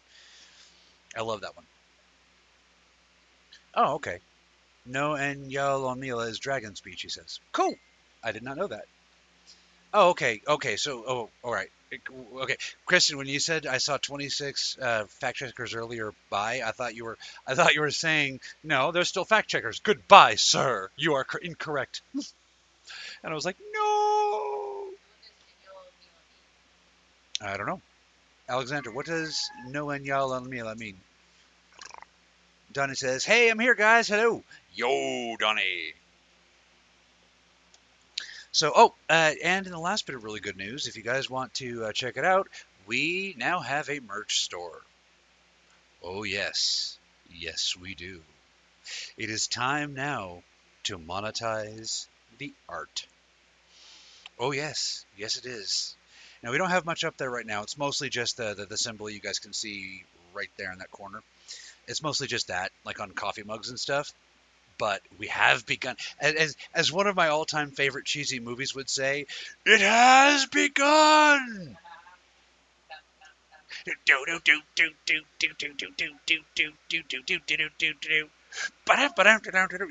I 1.15 1.21
love 1.21 1.41
that 1.41 1.55
one. 1.55 1.65
Oh, 3.75 3.95
okay. 3.95 4.19
No, 4.85 5.15
and 5.15 5.51
Yalomila 5.51 6.29
is 6.29 6.39
dragon 6.39 6.75
speech. 6.75 7.01
He 7.01 7.09
says, 7.09 7.39
"Cool. 7.51 7.75
I 8.23 8.31
did 8.31 8.43
not 8.43 8.57
know 8.57 8.67
that." 8.67 8.85
Oh, 9.93 10.09
okay, 10.09 10.41
okay. 10.47 10.75
So, 10.75 11.03
oh, 11.07 11.29
all 11.43 11.53
right. 11.53 11.69
Okay, 12.37 12.57
Kristen, 12.85 13.17
when 13.17 13.27
you 13.27 13.39
said 13.39 13.65
I 13.65 13.77
saw 13.77 13.97
26 13.97 14.77
uh, 14.81 15.05
fact 15.07 15.37
checkers 15.37 15.73
earlier, 15.73 16.13
bye. 16.29 16.61
I 16.65 16.71
thought 16.71 16.95
you 16.95 17.05
were, 17.05 17.17
I 17.47 17.55
thought 17.55 17.73
you 17.73 17.81
were 17.81 17.91
saying 17.91 18.39
no. 18.63 18.91
There's 18.91 19.09
still 19.09 19.25
fact 19.25 19.49
checkers. 19.49 19.79
Goodbye, 19.79 20.35
sir. 20.35 20.89
You 20.95 21.15
are 21.15 21.23
cor- 21.23 21.41
incorrect. 21.41 22.01
and 22.13 22.23
I 23.23 23.33
was 23.33 23.45
like, 23.45 23.57
no. 23.73 24.87
I 27.41 27.57
don't 27.57 27.67
know. 27.67 27.81
Alexander, 28.47 28.91
what 28.91 29.07
does 29.07 29.49
no 29.67 29.89
and 29.89 30.05
y'all 30.05 30.33
on 30.33 30.47
me 30.47 30.61
mean? 30.77 30.97
Donnie 32.71 32.95
says, 32.95 33.23
"Hey, 33.23 33.49
I'm 33.49 33.59
here, 33.59 33.73
guys. 33.73 34.07
Hello, 34.07 34.43
yo, 34.73 35.35
Donnie." 35.39 35.93
So, 38.55 38.71
oh, 38.73 38.93
uh, 39.09 39.33
and 39.43 39.65
in 39.65 39.73
the 39.73 39.77
last 39.77 40.05
bit 40.05 40.15
of 40.15 40.23
really 40.23 40.39
good 40.39 40.55
news, 40.55 40.87
if 40.87 40.95
you 40.95 41.03
guys 41.03 41.29
want 41.29 41.53
to 41.55 41.83
uh, 41.83 41.91
check 41.91 42.15
it 42.15 42.23
out, 42.23 42.47
we 42.87 43.35
now 43.37 43.59
have 43.59 43.89
a 43.89 43.99
merch 43.99 44.39
store. 44.39 44.81
Oh, 46.01 46.23
yes. 46.23 46.97
Yes, 47.29 47.75
we 47.75 47.95
do. 47.95 48.21
It 49.17 49.29
is 49.29 49.47
time 49.47 49.93
now 49.93 50.41
to 50.83 50.97
monetize 50.97 52.07
the 52.37 52.53
art. 52.69 53.05
Oh, 54.39 54.53
yes. 54.53 55.05
Yes, 55.17 55.35
it 55.35 55.45
is. 55.45 55.93
Now, 56.41 56.51
we 56.51 56.57
don't 56.57 56.69
have 56.69 56.85
much 56.85 57.03
up 57.03 57.17
there 57.17 57.29
right 57.29 57.45
now. 57.45 57.63
It's 57.63 57.77
mostly 57.77 58.07
just 58.07 58.37
the, 58.37 58.53
the, 58.53 58.67
the 58.67 58.77
symbol 58.77 59.09
you 59.09 59.19
guys 59.19 59.39
can 59.39 59.51
see 59.51 60.05
right 60.33 60.51
there 60.55 60.71
in 60.71 60.79
that 60.79 60.91
corner. 60.91 61.21
It's 61.89 62.01
mostly 62.01 62.27
just 62.27 62.47
that, 62.47 62.71
like 62.85 63.01
on 63.01 63.11
coffee 63.11 63.43
mugs 63.43 63.67
and 63.67 63.77
stuff 63.77 64.13
but 64.77 65.01
we 65.17 65.27
have 65.27 65.65
begun. 65.65 65.95
As, 66.19 66.55
as 66.73 66.91
one 66.91 67.07
of 67.07 67.15
my 67.15 67.29
all 67.29 67.45
time 67.45 67.71
favorite 67.71 68.05
cheesy 68.05 68.39
movies 68.39 68.75
would 68.75 68.89
say, 68.89 69.25
it 69.65 69.81
has 69.81 70.45
begun! 70.47 71.77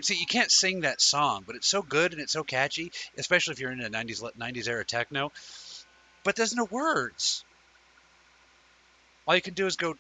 See, 0.03 0.15
you 0.15 0.27
can't 0.27 0.51
sing 0.51 0.81
that 0.81 1.01
song, 1.01 1.45
but 1.47 1.55
it's 1.57 1.69
so 1.69 1.83
good 1.83 2.13
and 2.13 2.21
it's 2.21 2.33
so 2.33 2.43
catchy, 2.43 2.93
especially 3.19 3.53
if 3.53 3.61
you're 3.61 3.71
into 3.73 3.89
90s 3.91 4.23
90s 4.37 4.69
era 4.69 4.85
techno. 4.85 5.33
But 6.25 6.37
there's 6.37 6.55
no 6.55 6.65
words. 6.65 7.45
All 9.27 9.35
you 9.35 9.43
can 9.43 9.55
do 9.55 9.67
is 9.67 9.77
go 9.77 9.95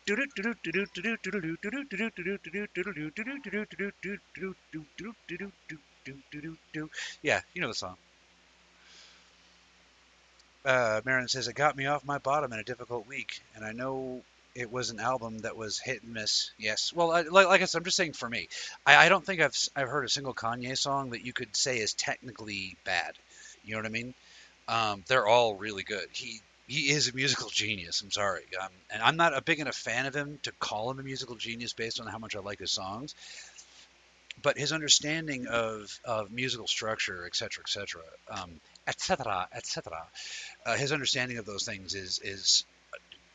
yeah, 7.23 7.41
you 7.55 7.63
know 7.63 7.69
the 7.69 7.75
song. 7.75 7.97
Uh, 10.65 11.01
Marin 11.05 11.29
says 11.29 11.49
it 11.49 11.55
got 11.55 11.77
me 11.77 11.87
off 11.87 12.05
my 12.05 12.19
bottom 12.19 12.53
in 12.53 12.59
a 12.59 12.65
difficult 12.65 13.07
week, 13.07 13.43
and 13.55 13.65
I 13.65 13.73
know 13.73 14.23
it 14.55 14.71
was 14.71 14.91
an 14.91 15.01
album 15.01 15.41
that 15.41 15.57
was 15.57 15.79
hit 15.79 16.03
and 16.03 16.15
miss. 16.15 16.51
Yes, 16.59 16.93
well, 16.95 17.11
I, 17.11 17.23
like, 17.23 17.47
like 17.47 17.63
I 17.63 17.65
said, 17.65 17.79
I'm 17.79 17.85
just 17.85 17.97
saying 17.97 18.13
for 18.13 18.29
me, 18.29 18.49
I, 18.87 19.07
I 19.07 19.09
don't 19.09 19.25
think 19.25 19.41
I've 19.41 19.57
I've 19.75 19.89
heard 19.89 20.05
a 20.05 20.09
single 20.09 20.35
Kanye 20.35 20.77
song 20.77 21.11
that 21.11 21.25
you 21.25 21.33
could 21.33 21.55
say 21.57 21.79
is 21.79 21.95
technically 21.95 22.77
bad. 22.85 23.15
You 23.65 23.73
know 23.73 23.79
what 23.79 23.87
I 23.87 23.91
mean? 23.91 24.15
Um, 24.69 25.05
they're 25.09 25.27
all 25.27 25.55
really 25.55 25.83
good. 25.83 26.07
He 26.13 26.41
he 26.67 26.91
is 26.91 27.09
a 27.09 27.15
musical 27.15 27.51
genius. 27.51 28.01
I'm 28.03 28.11
sorry, 28.11 28.45
um, 28.61 28.69
and 28.93 29.03
I'm 29.03 29.17
not 29.17 29.37
a 29.37 29.43
big 29.43 29.61
enough 29.61 29.77
fan 29.77 30.07
of 30.07 30.15
him 30.15 30.39
to 30.43 30.53
call 30.53 30.91
him 30.91 30.99
a 30.99 31.03
musical 31.03 31.37
genius 31.37 31.73
based 31.73 32.01
on 32.01 32.07
how 32.07 32.19
much 32.19 32.37
I 32.37 32.41
like 32.41 32.59
his 32.59 32.71
songs. 32.71 33.15
But 34.43 34.59
his 34.59 34.73
understanding 34.73 35.47
of, 35.47 35.99
of 36.05 36.33
musical 36.33 36.67
structure, 36.67 37.25
et 37.25 37.37
cetera, 37.37 37.63
et 37.65 37.71
cetera, 37.71 38.03
um, 38.29 38.51
et 38.87 39.01
cetera, 39.01 39.49
et 39.53 39.65
cetera, 39.65 40.03
uh, 40.67 40.75
his 40.75 40.91
understanding 40.91 41.39
of 41.39 41.47
those 41.47 41.65
things 41.65 41.95
is 41.95 42.21
is 42.23 42.65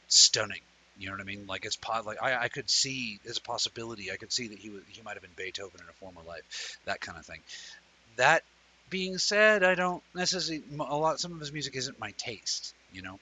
stunning. 0.08 0.62
You 0.98 1.08
know 1.08 1.14
what 1.14 1.22
I 1.22 1.24
mean? 1.24 1.46
Like 1.48 1.64
it's 1.64 1.78
like 2.06 2.22
I, 2.22 2.44
I 2.44 2.48
could 2.50 2.70
see 2.70 3.20
there's 3.24 3.38
a 3.38 3.42
possibility. 3.42 4.12
I 4.12 4.18
could 4.18 4.34
see 4.34 4.50
that 4.50 4.60
he 4.60 4.70
was 4.70 4.82
he 4.90 5.02
might 5.02 5.14
have 5.14 5.22
been 5.22 5.32
Beethoven 5.38 5.80
in 5.80 5.88
a 5.90 5.94
former 5.94 6.22
life, 6.28 6.78
that 6.86 7.00
kind 7.00 7.18
of 7.18 7.26
thing. 7.26 7.40
That 8.18 8.44
being 8.90 9.18
said, 9.18 9.64
I 9.64 9.76
don't 9.76 10.04
necessarily 10.14 10.64
a 10.80 10.98
lot. 10.98 11.22
Some 11.22 11.32
of 11.32 11.40
his 11.40 11.54
music 11.54 11.78
isn't 11.78 12.00
my 12.00 12.12
taste, 12.18 12.74
you 12.94 13.02
know. 13.02 13.20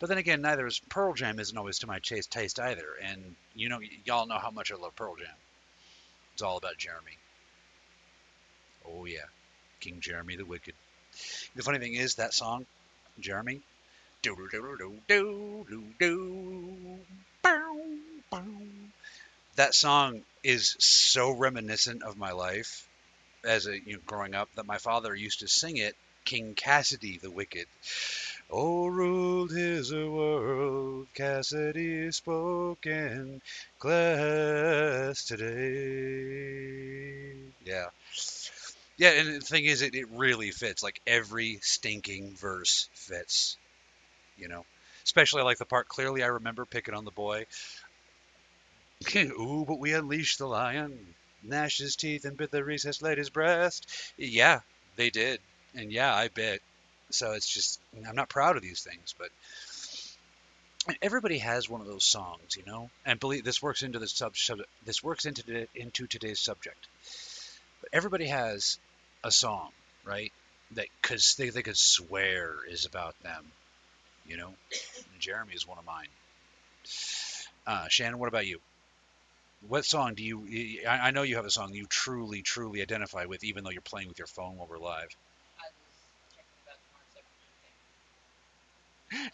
But 0.00 0.08
then 0.08 0.18
again, 0.18 0.42
neither 0.42 0.66
is 0.66 0.80
Pearl 0.88 1.12
Jam 1.14 1.38
isn't 1.38 1.56
always 1.56 1.78
to 1.80 1.86
my 1.86 1.98
taste 2.00 2.30
taste 2.30 2.58
either. 2.58 2.88
And 3.02 3.36
you 3.54 3.68
know, 3.68 3.80
y'all 4.04 4.26
know 4.26 4.38
how 4.38 4.50
much 4.50 4.72
I 4.72 4.76
love 4.76 4.96
Pearl 4.96 5.16
Jam. 5.16 5.34
It's 6.32 6.42
all 6.42 6.56
about 6.56 6.78
Jeremy. 6.78 7.16
Oh 8.86 9.04
yeah, 9.04 9.26
King 9.80 10.00
Jeremy 10.00 10.36
the 10.36 10.44
Wicked. 10.44 10.74
The 11.54 11.62
funny 11.62 11.78
thing 11.78 11.94
is 11.94 12.16
that 12.16 12.34
song, 12.34 12.66
Jeremy. 13.20 13.60
Do 14.22 14.34
do 14.36 14.48
do 14.50 14.76
do 14.78 15.00
do 15.06 15.66
do 15.68 15.84
do. 15.98 16.98
Bow, 17.42 17.76
bow. 18.30 18.42
That 19.56 19.74
song 19.74 20.22
is 20.42 20.74
so 20.80 21.30
reminiscent 21.30 22.02
of 22.02 22.16
my 22.16 22.32
life 22.32 22.88
as 23.44 23.66
a 23.66 23.78
you 23.78 23.94
know, 23.94 24.00
growing 24.06 24.34
up 24.34 24.48
that 24.56 24.66
my 24.66 24.78
father 24.78 25.14
used 25.14 25.40
to 25.40 25.48
sing 25.48 25.76
it 25.76 25.94
King 26.24 26.54
Cassidy 26.54 27.18
the 27.18 27.30
Wicked. 27.30 27.66
Oh, 28.50 28.86
ruled 28.86 29.50
his 29.50 29.92
world, 29.92 31.06
Cassidy 31.14 32.10
spoken, 32.12 33.42
class 33.78 35.24
today. 35.24 35.44
Yeah. 37.64 37.88
Yeah, 38.96 39.10
and 39.10 39.34
the 39.36 39.40
thing 39.40 39.64
is, 39.64 39.82
it, 39.82 39.94
it 39.94 40.08
really 40.10 40.50
fits. 40.50 40.82
Like 40.82 41.00
every 41.06 41.58
stinking 41.62 42.36
verse 42.36 42.88
fits, 42.94 43.56
you 44.38 44.48
know. 44.48 44.64
Especially 45.04 45.42
I 45.42 45.44
like 45.44 45.58
the 45.58 45.66
part 45.66 45.88
clearly 45.88 46.22
I 46.22 46.28
remember 46.28 46.64
picking 46.64 46.94
on 46.94 47.04
the 47.04 47.10
boy. 47.10 47.46
Ooh, 49.16 49.64
but 49.66 49.78
we 49.78 49.92
unleashed 49.92 50.38
the 50.38 50.46
lion, 50.46 51.14
gnashed 51.42 51.80
his 51.80 51.96
teeth 51.96 52.24
and 52.24 52.36
bit 52.36 52.50
the 52.50 52.64
recess 52.64 53.02
laid 53.02 53.18
his 53.18 53.30
breast. 53.30 54.12
Yeah, 54.16 54.60
they 54.96 55.10
did. 55.10 55.40
And 55.74 55.92
yeah, 55.92 56.14
I 56.14 56.28
bet. 56.28 56.60
So 57.10 57.32
it's 57.32 57.48
just 57.52 57.80
I'm 58.08 58.16
not 58.16 58.28
proud 58.28 58.56
of 58.56 58.62
these 58.62 58.82
things, 58.82 59.14
but 59.18 59.30
everybody 61.02 61.38
has 61.38 61.68
one 61.68 61.80
of 61.80 61.86
those 61.86 62.04
songs, 62.04 62.56
you 62.56 62.64
know. 62.66 62.90
And 63.04 63.20
believe 63.20 63.44
this 63.44 63.62
works 63.62 63.82
into 63.82 63.98
the 63.98 64.08
sub, 64.08 64.36
sub 64.36 64.58
this 64.84 65.02
works 65.02 65.26
into 65.26 65.42
the, 65.44 65.68
into 65.74 66.06
today's 66.06 66.40
subject. 66.40 66.88
But 67.80 67.90
everybody 67.92 68.26
has 68.28 68.78
a 69.22 69.30
song, 69.30 69.70
right? 70.04 70.32
That 70.72 70.86
because 71.02 71.34
they 71.36 71.50
they 71.50 71.62
could 71.62 71.76
swear 71.76 72.56
is 72.68 72.84
about 72.86 73.14
them, 73.22 73.44
you 74.26 74.36
know. 74.36 74.54
And 75.12 75.20
Jeremy 75.20 75.54
is 75.54 75.66
one 75.66 75.78
of 75.78 75.84
mine. 75.84 76.08
Uh, 77.66 77.88
Shannon, 77.88 78.18
what 78.18 78.28
about 78.28 78.46
you? 78.46 78.60
What 79.68 79.84
song 79.84 80.14
do 80.14 80.22
you? 80.22 80.86
I 80.86 81.10
know 81.10 81.22
you 81.22 81.36
have 81.36 81.46
a 81.46 81.50
song 81.50 81.72
you 81.74 81.86
truly, 81.86 82.42
truly 82.42 82.82
identify 82.82 83.24
with, 83.24 83.42
even 83.44 83.64
though 83.64 83.70
you're 83.70 83.80
playing 83.82 84.08
with 84.08 84.18
your 84.18 84.26
phone 84.26 84.56
while 84.56 84.68
we're 84.68 84.78
live. 84.78 85.08
I 85.58 85.66
was 85.80 85.96
checking 86.36 86.60
about 86.64 86.78
the 86.78 86.88
concept 86.92 87.26
of 87.26 87.40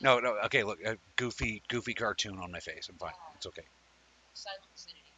No, 0.00 0.18
no. 0.20 0.36
Okay, 0.46 0.62
look, 0.64 0.80
a 0.84 0.98
goofy, 1.16 1.62
goofy 1.68 1.94
cartoon 1.94 2.38
on 2.38 2.50
my 2.52 2.60
face. 2.60 2.88
I'm 2.88 2.96
fine. 2.96 3.12
It's 3.36 3.46
okay. 3.46 3.62
Silent 4.34 4.62
Lucidity. 4.72 5.12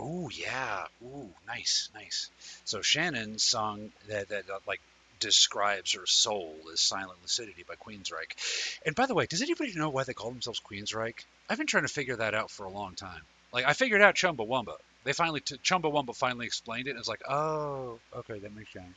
Ooh, 0.00 0.30
yeah. 0.32 0.86
Ooh, 1.02 1.30
nice, 1.46 1.90
nice. 1.94 2.30
So 2.64 2.80
Shannon's 2.82 3.42
song 3.44 3.92
that 4.08 4.28
that 4.28 4.48
uh, 4.50 4.58
like 4.66 4.80
describes 5.18 5.92
her 5.92 6.06
soul 6.06 6.56
is 6.72 6.80
"Silent 6.80 7.20
Lucidity" 7.22 7.64
by 7.68 7.74
Queensryche. 7.76 8.78
And 8.86 8.94
by 8.94 9.06
the 9.06 9.14
way, 9.14 9.26
does 9.26 9.42
anybody 9.42 9.74
know 9.74 9.90
why 9.90 10.04
they 10.04 10.14
call 10.14 10.30
themselves 10.30 10.60
Queensryche? 10.60 11.24
I've 11.48 11.58
been 11.58 11.66
trying 11.66 11.86
to 11.86 11.92
figure 11.92 12.16
that 12.16 12.34
out 12.34 12.50
for 12.50 12.64
a 12.64 12.70
long 12.70 12.94
time. 12.94 13.22
Like 13.52 13.66
I 13.66 13.72
figured 13.74 14.00
out 14.02 14.14
Chumbawamba. 14.14 14.76
They 15.04 15.12
finally 15.12 15.40
t- 15.40 15.56
Chumbawamba 15.58 16.14
finally 16.16 16.46
explained 16.46 16.86
it, 16.86 16.90
and 16.90 16.98
it's 16.98 17.08
like, 17.08 17.22
oh, 17.28 18.00
okay, 18.14 18.38
that 18.38 18.54
makes 18.54 18.72
sense. 18.72 18.96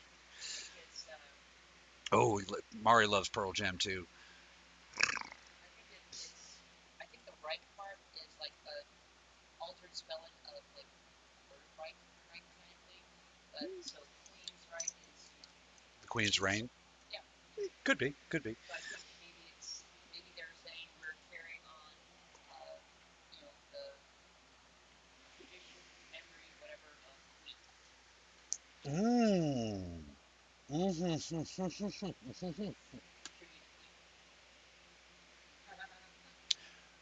Uh, 1.09 1.15
Oh, 2.11 2.41
Mari 2.81 3.07
loves 3.07 3.29
Pearl 3.29 3.51
Jam 3.51 3.77
too. 3.77 4.07
I 4.97 5.67
think 5.75 5.87
it, 5.91 6.01
it's, 6.09 6.29
I 7.01 7.05
think 7.09 7.25
the 7.25 7.35
right 7.45 7.61
part 7.77 7.97
is 8.15 8.29
like 8.39 8.53
a 8.65 8.77
altered 9.63 9.93
spelling 9.95 10.33
of 10.53 10.61
like 10.77 10.87
word 11.49 11.65
right, 11.79 11.97
right 12.31 12.45
kind 12.57 12.71
of 12.71 12.79
thing. 12.89 13.03
But 13.53 13.69
so 13.85 13.99
Queen's 14.29 14.65
right 14.71 14.93
is, 15.09 15.19
you 15.33 15.41
know, 15.43 15.53
The 16.01 16.02
Queen's 16.13 16.39
Reign. 16.39 16.69
Yeah. 17.11 17.17
Could 17.83 17.97
be, 17.97 18.13
could 18.29 18.43
be. 18.43 18.51
think 18.51 18.57
maybe 19.19 19.33
it's 19.57 19.83
maybe 20.13 20.29
they're 20.37 20.53
saying 20.63 20.85
we're 21.01 21.17
carrying 21.33 21.65
on, 21.65 21.89
uh, 22.53 22.77
you 23.33 23.41
know, 23.41 23.49
the 23.73 23.81
tradition, 25.41 25.81
memory, 26.13 26.45
whatever 26.61 26.93
of 26.93 27.01
Queen. 27.41 27.57
Queen. 32.61 32.85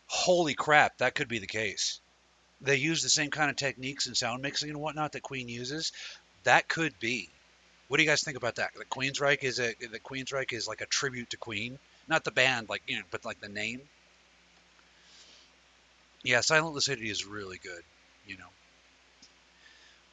Holy 0.07 0.53
crap, 0.53 0.99
that 0.99 1.15
could 1.15 1.27
be 1.27 1.39
the 1.39 1.47
case. 1.47 1.99
They 2.61 2.77
use 2.77 3.03
the 3.03 3.09
same 3.09 3.29
kind 3.29 3.49
of 3.49 3.57
techniques 3.57 4.07
and 4.07 4.15
sound 4.15 4.41
mixing 4.41 4.69
and 4.69 4.79
whatnot 4.79 5.11
that 5.11 5.21
Queen 5.21 5.49
uses. 5.49 5.91
That 6.45 6.69
could 6.69 6.97
be. 7.01 7.27
What 7.91 7.97
do 7.97 8.03
you 8.03 8.09
guys 8.09 8.23
think 8.23 8.37
about 8.37 8.55
that? 8.55 8.73
The 8.73 8.85
Queensryche 8.85 9.43
is 9.43 9.59
a 9.59 9.73
the 9.73 9.99
Queensryche 9.99 10.53
is 10.53 10.65
like 10.65 10.79
a 10.79 10.85
tribute 10.85 11.31
to 11.31 11.35
Queen, 11.35 11.77
not 12.07 12.23
the 12.23 12.31
band, 12.31 12.69
like 12.69 12.81
you 12.87 12.95
know, 12.95 13.03
but 13.11 13.25
like 13.25 13.41
the 13.41 13.49
name. 13.49 13.81
Yeah, 16.23 16.39
Silent 16.39 16.73
Lucidity 16.73 17.09
is 17.09 17.25
really 17.25 17.57
good, 17.61 17.83
you 18.25 18.37
know. 18.37 18.47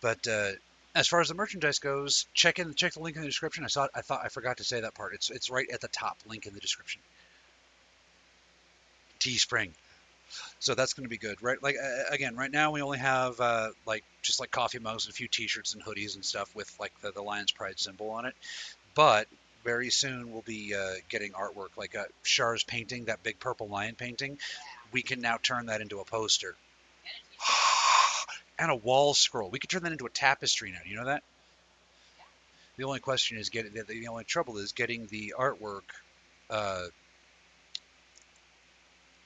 But 0.01 0.27
uh, 0.27 0.51
as 0.97 1.07
far 1.07 1.21
as 1.21 1.29
the 1.29 1.35
merchandise 1.35 1.79
goes, 1.79 2.27
check 2.35 2.59
in 2.59 2.75
check 2.75 2.95
the 2.95 3.01
link 3.01 3.15
in 3.15 3.23
the 3.23 3.29
description. 3.29 3.63
I 3.63 3.69
saw 3.69 3.87
I 3.95 4.01
thought 4.01 4.23
I 4.25 4.29
forgot 4.29 4.57
to 4.57 4.65
say 4.65 4.81
that 4.81 4.95
part. 4.95 5.15
It's 5.15 5.31
it's 5.31 5.49
right 5.49 5.71
at 5.73 5.81
the 5.81 5.87
top. 5.87 6.19
Link 6.27 6.47
in 6.47 6.55
the 6.55 6.61
description. 6.61 7.01
Teespring. 9.21 9.71
So 10.59 10.75
that's 10.75 10.93
going 10.93 11.05
to 11.05 11.11
be 11.11 11.19
good, 11.19 11.43
right? 11.43 11.63
Like 11.63 11.77
uh, 11.83 12.13
again, 12.13 12.37
right 12.37 12.51
now 12.51 12.71
we 12.73 12.83
only 12.83 12.99
have 12.99 13.41
uh, 13.41 13.71
like 13.87 14.05
just 14.23 14.41
like 14.41 14.51
coffee 14.51 14.79
mugs 14.79 15.07
and 15.07 15.13
a 15.13 15.15
few 15.15 15.29
T-shirts 15.29 15.75
and 15.75 15.85
hoodies 15.85 16.15
and 16.15 16.25
stuff 16.25 16.55
with 16.55 16.75
like 16.79 16.93
the, 17.01 17.13
the 17.13 17.23
Lions 17.23 17.53
Pride 17.53 17.79
symbol 17.79 18.11
on 18.11 18.27
it. 18.27 18.35
But 18.95 19.29
very 19.65 19.91
soon 19.91 20.33
we'll 20.33 20.43
be 20.43 20.75
uh, 20.75 20.95
getting 21.09 21.33
artwork 21.33 21.77
like 21.77 21.97
uh, 21.97 22.05
Char's 22.23 22.63
painting, 22.65 23.07
that 23.07 23.23
big 23.23 23.39
purple 23.39 23.69
lion 23.69 23.95
painting. 23.95 24.39
We 24.93 25.03
can 25.03 25.21
now 25.21 25.39
turn 25.43 25.67
that 25.67 25.81
into 25.81 26.01
a 26.01 26.05
poster 26.05 26.55
And 28.59 28.71
and 28.71 28.71
a 28.71 28.77
wall 28.77 29.15
scroll. 29.15 29.51
We 29.51 29.59
could 29.59 29.71
turn 29.71 29.83
that 29.83 29.93
into 29.93 30.07
a 30.07 30.11
tapestry 30.11 30.71
now. 30.71 30.79
You 30.87 30.97
know 30.97 31.07
that? 31.07 31.23
The 32.77 32.85
only 32.85 33.01
question 33.01 33.39
is 33.39 33.51
getting 33.51 33.73
the, 33.73 33.83
the 33.83 34.09
only 34.09 34.25
trouble 34.25 34.59
is 34.59 34.73
getting 34.73 35.07
the 35.07 35.35
artwork, 35.37 35.83
uh, 36.49 36.85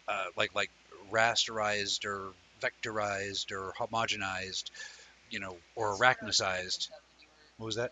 uh, 0.08 0.24
like 0.36 0.54
like 0.54 0.70
rasterized 1.12 2.04
or 2.04 2.32
vectorized 2.60 3.52
or 3.52 3.72
homogenized, 3.78 4.64
you 5.30 5.40
know, 5.40 5.56
or 5.76 5.96
arachnicized. 5.96 6.88
What 7.58 7.66
was 7.66 7.76
that? 7.76 7.90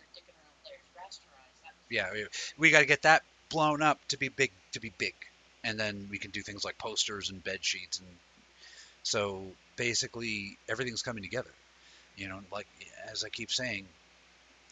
Yeah, 1.89 2.11
we, 2.13 2.25
we 2.57 2.71
got 2.71 2.79
to 2.79 2.85
get 2.85 3.03
that 3.03 3.23
blown 3.49 3.81
up 3.81 3.99
to 4.09 4.17
be 4.17 4.29
big 4.29 4.51
to 4.71 4.79
be 4.79 4.91
big, 4.97 5.13
and 5.63 5.79
then 5.79 6.07
we 6.09 6.17
can 6.17 6.31
do 6.31 6.41
things 6.41 6.63
like 6.63 6.77
posters 6.77 7.29
and 7.29 7.43
bed 7.43 7.59
sheets 7.61 7.99
and 7.99 8.07
so 9.03 9.43
basically 9.75 10.57
everything's 10.69 11.01
coming 11.01 11.23
together. 11.23 11.51
You 12.15 12.27
know, 12.27 12.39
like 12.51 12.67
as 13.09 13.23
I 13.23 13.29
keep 13.29 13.51
saying, 13.51 13.85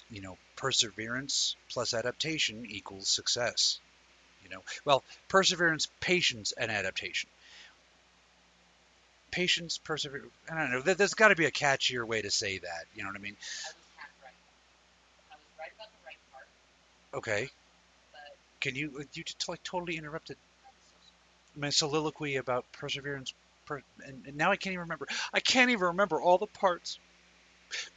you 0.10 0.22
know, 0.22 0.38
perseverance 0.56 1.56
plus 1.70 1.94
adaptation 1.94 2.66
equals 2.70 3.08
success. 3.08 3.80
You 4.44 4.50
know, 4.50 4.62
well, 4.86 5.04
perseverance, 5.28 5.88
patience, 6.00 6.54
and 6.58 6.72
adaptation. 6.72 7.30
Patience, 9.32 9.78
perseverance. 9.78 10.32
I 10.52 10.56
don't 10.56 10.72
know. 10.72 10.82
there- 10.82 10.96
There's 10.96 11.14
got 11.14 11.30
to 11.30 11.36
be 11.36 11.46
a 11.46 11.52
catchier 11.52 12.06
way 12.06 12.22
to 12.22 12.32
say 12.32 12.58
that. 12.60 12.86
You 12.94 13.04
know 13.04 13.10
what 13.10 13.18
I 13.18 13.22
mean? 13.22 13.38
Okay. 17.14 17.50
Can 18.62 18.76
you 18.76 19.04
you 19.14 19.24
just 19.26 19.50
like 19.50 19.62
totally 19.64 19.98
interrupted 19.98 20.38
my 21.56 21.70
soliloquy 21.70 22.38
about 22.38 22.66
perseverance, 22.72 23.34
per, 23.66 23.82
and, 24.06 24.26
and 24.26 24.36
now 24.38 24.52
I 24.52 24.56
can't 24.58 24.74
even 24.74 24.82
remember. 24.82 25.08
I 25.34 25.40
can't 25.40 25.70
even 25.72 25.88
remember 25.88 26.22
all 26.22 26.38
the 26.38 26.48
parts. 26.48 27.00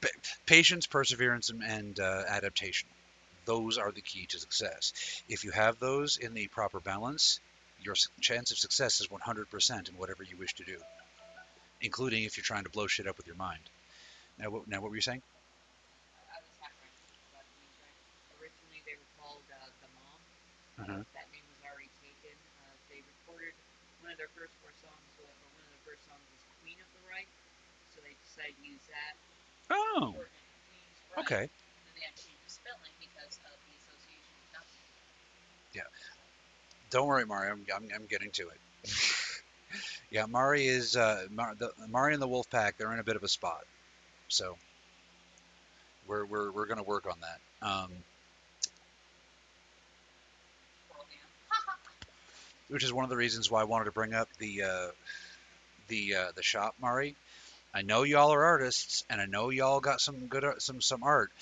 Pa- 0.03 0.09
patience, 0.47 0.87
perseverance, 0.87 1.51
and, 1.51 1.63
and 1.63 2.01
uh, 2.01 2.25
adaptation. 2.29 2.89
Those 3.47 3.79
are 3.79 3.91
the 3.93 4.03
key 4.03 4.27
to 4.29 4.39
success. 4.39 4.93
If 5.29 5.45
you 5.45 5.51
have 5.53 5.79
those 5.79 6.19
in 6.19 6.35
the 6.35 6.49
proper 6.49 6.81
balance, 6.81 7.41
your 7.79 7.95
chance 8.21 8.51
of 8.53 8.59
success 8.59 9.01
is 9.01 9.11
100% 9.11 9.89
in 9.89 9.97
whatever 9.97 10.23
you 10.23 10.37
wish 10.39 10.55
to 10.55 10.65
do, 10.65 10.79
including 11.83 12.25
if 12.25 12.39
you're 12.39 12.47
trying 12.47 12.65
to 12.65 12.71
blow 12.71 12.87
shit 12.87 13.07
up 13.07 13.19
with 13.19 13.27
your 13.27 13.37
mind. 13.37 13.63
Now, 14.39 14.51
what, 14.51 14.67
now 14.71 14.81
what 14.81 14.89
were 14.91 14.97
you 14.97 15.05
saying? 15.05 15.21
I 15.21 16.39
was 16.41 16.51
half 16.63 16.73
right 16.79 16.95
about 17.35 17.45
the 17.45 17.55
names 17.61 17.77
right. 17.83 17.99
Originally, 18.39 18.81
they 18.87 18.97
were 18.97 19.11
called 19.19 19.45
uh, 19.51 19.69
the 19.83 19.91
Mom. 19.99 20.19
Uh-huh. 20.81 21.03
That 21.13 21.29
name 21.35 21.45
was 21.51 21.61
already 21.67 21.91
taken. 22.01 22.35
Uh, 22.63 22.75
they 22.89 23.03
recorded 23.03 23.53
one 24.01 24.15
of 24.15 24.19
their 24.19 24.31
first 24.33 24.55
four 24.63 24.73
songs, 24.81 25.11
or 25.21 25.29
one 25.29 25.63
of 25.63 25.69
their 25.69 25.85
first 25.85 26.03
songs 26.07 26.23
was 26.23 26.43
Queen 26.63 26.79
of 26.81 26.89
the 26.97 27.03
Right, 27.11 27.29
so 27.93 28.01
they 28.01 28.15
decided 28.25 28.57
to 28.57 28.65
use 28.65 28.85
that. 28.89 29.15
Oh, 29.69 30.17
shorten 30.17 30.33
it 30.33 30.47
to 30.49 30.59
Queen's 30.71 30.99
Right. 31.13 31.23
okay. 31.27 31.45
And 31.47 31.83
then 31.85 31.95
they 31.99 32.05
had 32.09 32.15
to 32.17 32.23
change 32.25 32.41
the 32.47 32.53
spelling 32.57 32.95
because 33.03 33.37
of 33.45 33.59
the 33.69 33.75
association 33.77 34.33
with 34.33 34.51
Nazi. 34.57 34.81
Don't 36.93 37.09
worry, 37.09 37.25
Mario. 37.25 37.53
I'm, 37.53 37.65
I'm, 37.75 37.89
I'm 37.95 38.07
getting 38.07 38.31
to 38.33 38.49
it. 38.53 38.61
Yeah, 40.13 40.27
Mari 40.27 40.67
is 40.67 40.95
uh, 40.95 41.25
Mar- 41.31 41.55
the, 41.59 41.73
Mari 41.89 42.13
and 42.13 42.23
the 42.23 42.29
Wolf 42.29 42.49
Pack. 42.51 42.77
They're 42.77 42.93
in 42.93 42.99
a 42.99 43.05
bit 43.05 43.17
of 43.17 43.23
a 43.23 43.29
spot, 43.29 43.65
so 44.29 44.57
we're 46.07 46.27
we're 46.27 46.53
we're 46.53 46.67
gonna 46.67 46.83
work 46.83 47.07
on 47.07 47.17
that. 47.21 47.67
Um, 47.67 47.91
which 52.69 52.85
is 52.85 52.93
one 52.93 53.05
of 53.05 53.11
the 53.11 53.17
reasons 53.17 53.51
why 53.51 53.63
I 53.63 53.65
wanted 53.65 53.87
to 53.87 53.93
bring 53.93 54.13
up 54.13 54.29
the 54.39 54.63
uh, 54.63 54.89
the 55.89 56.15
uh, 56.15 56.33
the 56.37 56.43
shop, 56.43 56.75
Mari. 56.81 57.17
I 57.75 57.81
know 57.81 58.03
y'all 58.03 58.35
are 58.35 58.45
artists, 58.45 59.05
and 59.09 59.19
I 59.19 59.25
know 59.25 59.49
y'all 59.49 59.81
got 59.81 59.99
some 60.03 60.27
good 60.27 60.45
art, 60.45 60.61
some 60.61 60.83
some 60.83 61.03
art. 61.03 61.33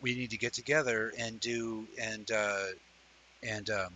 We 0.00 0.14
need 0.14 0.30
to 0.30 0.38
get 0.38 0.54
together 0.54 1.12
and 1.18 1.38
do 1.40 1.86
and 2.00 2.30
uh, 2.30 2.64
and 3.42 3.68
um, 3.68 3.92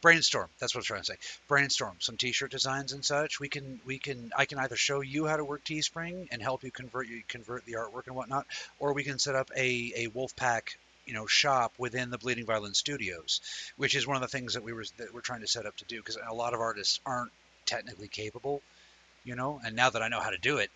brainstorm. 0.00 0.48
That's 0.58 0.74
what 0.74 0.80
I'm 0.80 0.84
trying 0.84 1.00
to 1.02 1.06
say. 1.06 1.18
Brainstorm 1.48 1.96
some 2.00 2.16
T-shirt 2.16 2.50
designs 2.50 2.92
and 2.92 3.04
such. 3.04 3.40
We 3.40 3.48
can 3.48 3.80
we 3.84 3.98
can 3.98 4.30
I 4.36 4.44
can 4.44 4.58
either 4.58 4.76
show 4.76 5.00
you 5.00 5.26
how 5.26 5.36
to 5.36 5.44
work 5.44 5.64
Teespring 5.64 6.28
and 6.30 6.42
help 6.42 6.64
you 6.64 6.70
convert 6.70 7.08
you 7.08 7.22
convert 7.28 7.64
the 7.64 7.74
artwork 7.74 8.06
and 8.06 8.16
whatnot, 8.16 8.46
or 8.78 8.92
we 8.92 9.04
can 9.04 9.18
set 9.18 9.34
up 9.34 9.50
a 9.56 9.92
a 9.96 10.08
Wolfpack 10.08 10.76
you 11.06 11.14
know 11.14 11.26
shop 11.26 11.72
within 11.78 12.10
the 12.10 12.18
Bleeding 12.18 12.46
Violin 12.46 12.74
Studios, 12.74 13.40
which 13.76 13.94
is 13.94 14.06
one 14.06 14.16
of 14.16 14.22
the 14.22 14.28
things 14.28 14.54
that 14.54 14.62
we 14.62 14.72
were 14.72 14.84
that 14.98 15.12
we're 15.12 15.20
trying 15.20 15.40
to 15.40 15.48
set 15.48 15.66
up 15.66 15.76
to 15.78 15.84
do 15.84 15.96
because 15.98 16.18
a 16.28 16.34
lot 16.34 16.54
of 16.54 16.60
artists 16.60 17.00
aren't 17.04 17.32
technically 17.66 18.08
capable, 18.08 18.62
you 19.24 19.34
know. 19.34 19.60
And 19.64 19.74
now 19.74 19.90
that 19.90 20.02
I 20.02 20.08
know 20.08 20.20
how 20.20 20.30
to 20.30 20.38
do 20.38 20.58
it, 20.58 20.70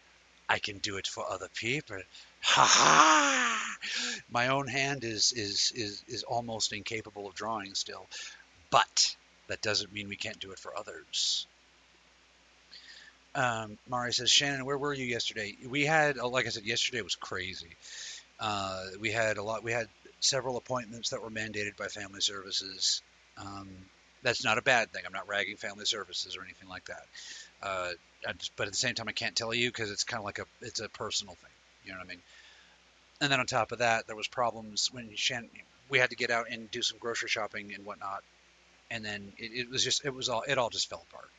I 0.49 0.59
can 0.59 0.79
do 0.79 0.97
it 0.97 1.07
for 1.07 1.31
other 1.31 1.49
people. 1.55 1.99
Ha 2.45 2.67
ha! 2.69 3.79
My 4.31 4.49
own 4.49 4.69
hand 4.69 5.05
is 5.05 5.33
is 5.33 5.73
is 5.75 6.05
is 6.09 6.23
almost 6.23 6.73
incapable 6.73 7.27
of 7.27 7.35
drawing 7.35 7.75
still, 7.75 8.07
but 8.73 9.15
that 9.47 9.63
doesn't 9.63 9.93
mean 9.93 10.09
we 10.09 10.17
can't 10.17 10.41
do 10.41 10.51
it 10.51 10.59
for 10.59 10.77
others. 10.77 11.47
Um, 13.35 13.79
Mari 13.89 14.13
says, 14.13 14.31
Shannon, 14.31 14.65
where 14.65 14.77
were 14.77 14.93
you 14.93 15.05
yesterday? 15.05 15.55
We 15.69 15.85
had, 15.85 16.19
uh, 16.19 16.29
like 16.29 16.47
I 16.47 16.49
said, 16.49 16.65
yesterday 16.65 17.03
was 17.03 17.15
crazy. 17.15 17.77
Uh, 18.41 18.87
we 18.99 19.13
had 19.13 19.37
a 19.37 19.43
lot. 19.43 19.63
We 19.63 19.73
had 19.73 19.89
several 20.21 20.57
appointments 20.57 21.11
that 21.11 21.23
were 21.23 21.31
mandated 21.31 21.77
by 21.77 21.87
family 21.87 22.21
services. 22.21 23.03
Um, 23.39 23.69
that's 24.23 24.45
not 24.45 24.59
a 24.59 24.63
bad 24.63 24.91
thing. 24.91 25.03
I'm 25.07 25.13
not 25.13 25.29
ragging 25.29 25.57
family 25.57 25.85
services 25.85 26.37
or 26.37 26.43
anything 26.43 26.69
like 26.69 26.87
that. 26.87 27.07
Uh, 27.63 27.91
just, 28.39 28.55
but 28.57 28.67
at 28.67 28.73
the 28.73 28.79
same 28.79 28.95
time, 28.95 29.09
I 29.09 29.13
can't 29.13 29.37
tell 29.37 29.53
you 29.53 29.69
because 29.69 29.91
it's 29.91 30.05
kind 30.05 30.21
of 30.21 30.25
like 30.25 30.39
a 30.39 30.47
it's 30.61 30.81
a 30.81 30.89
personal 30.89 31.35
thing. 31.35 31.51
You 31.85 31.93
know 31.93 31.99
what 31.99 32.07
I 32.07 32.09
mean? 32.09 32.23
And 33.21 33.33
then 33.33 33.41
on 33.41 33.47
top 33.47 33.73
of 33.73 33.79
that, 33.79 34.07
there 34.07 34.17
was 34.17 34.29
problems 34.29 34.91
when 34.93 35.11
Shan, 35.15 35.49
we 35.89 35.99
had 35.99 36.11
to 36.11 36.17
get 36.17 36.31
out 36.31 36.47
and 36.51 36.71
do 36.71 36.83
some 36.83 36.99
grocery 36.99 37.29
shopping 37.29 37.73
and 37.75 37.85
whatnot. 37.85 38.23
And 38.93 39.05
then 39.05 39.33
it, 39.39 39.53
it 39.53 39.71
was 39.71 39.83
just 39.83 40.05
it 40.05 40.15
was 40.15 40.29
all 40.29 40.43
it 40.47 40.59
all 40.59 40.71
just 40.71 40.89
fell 40.89 41.05
apart. 41.11 41.31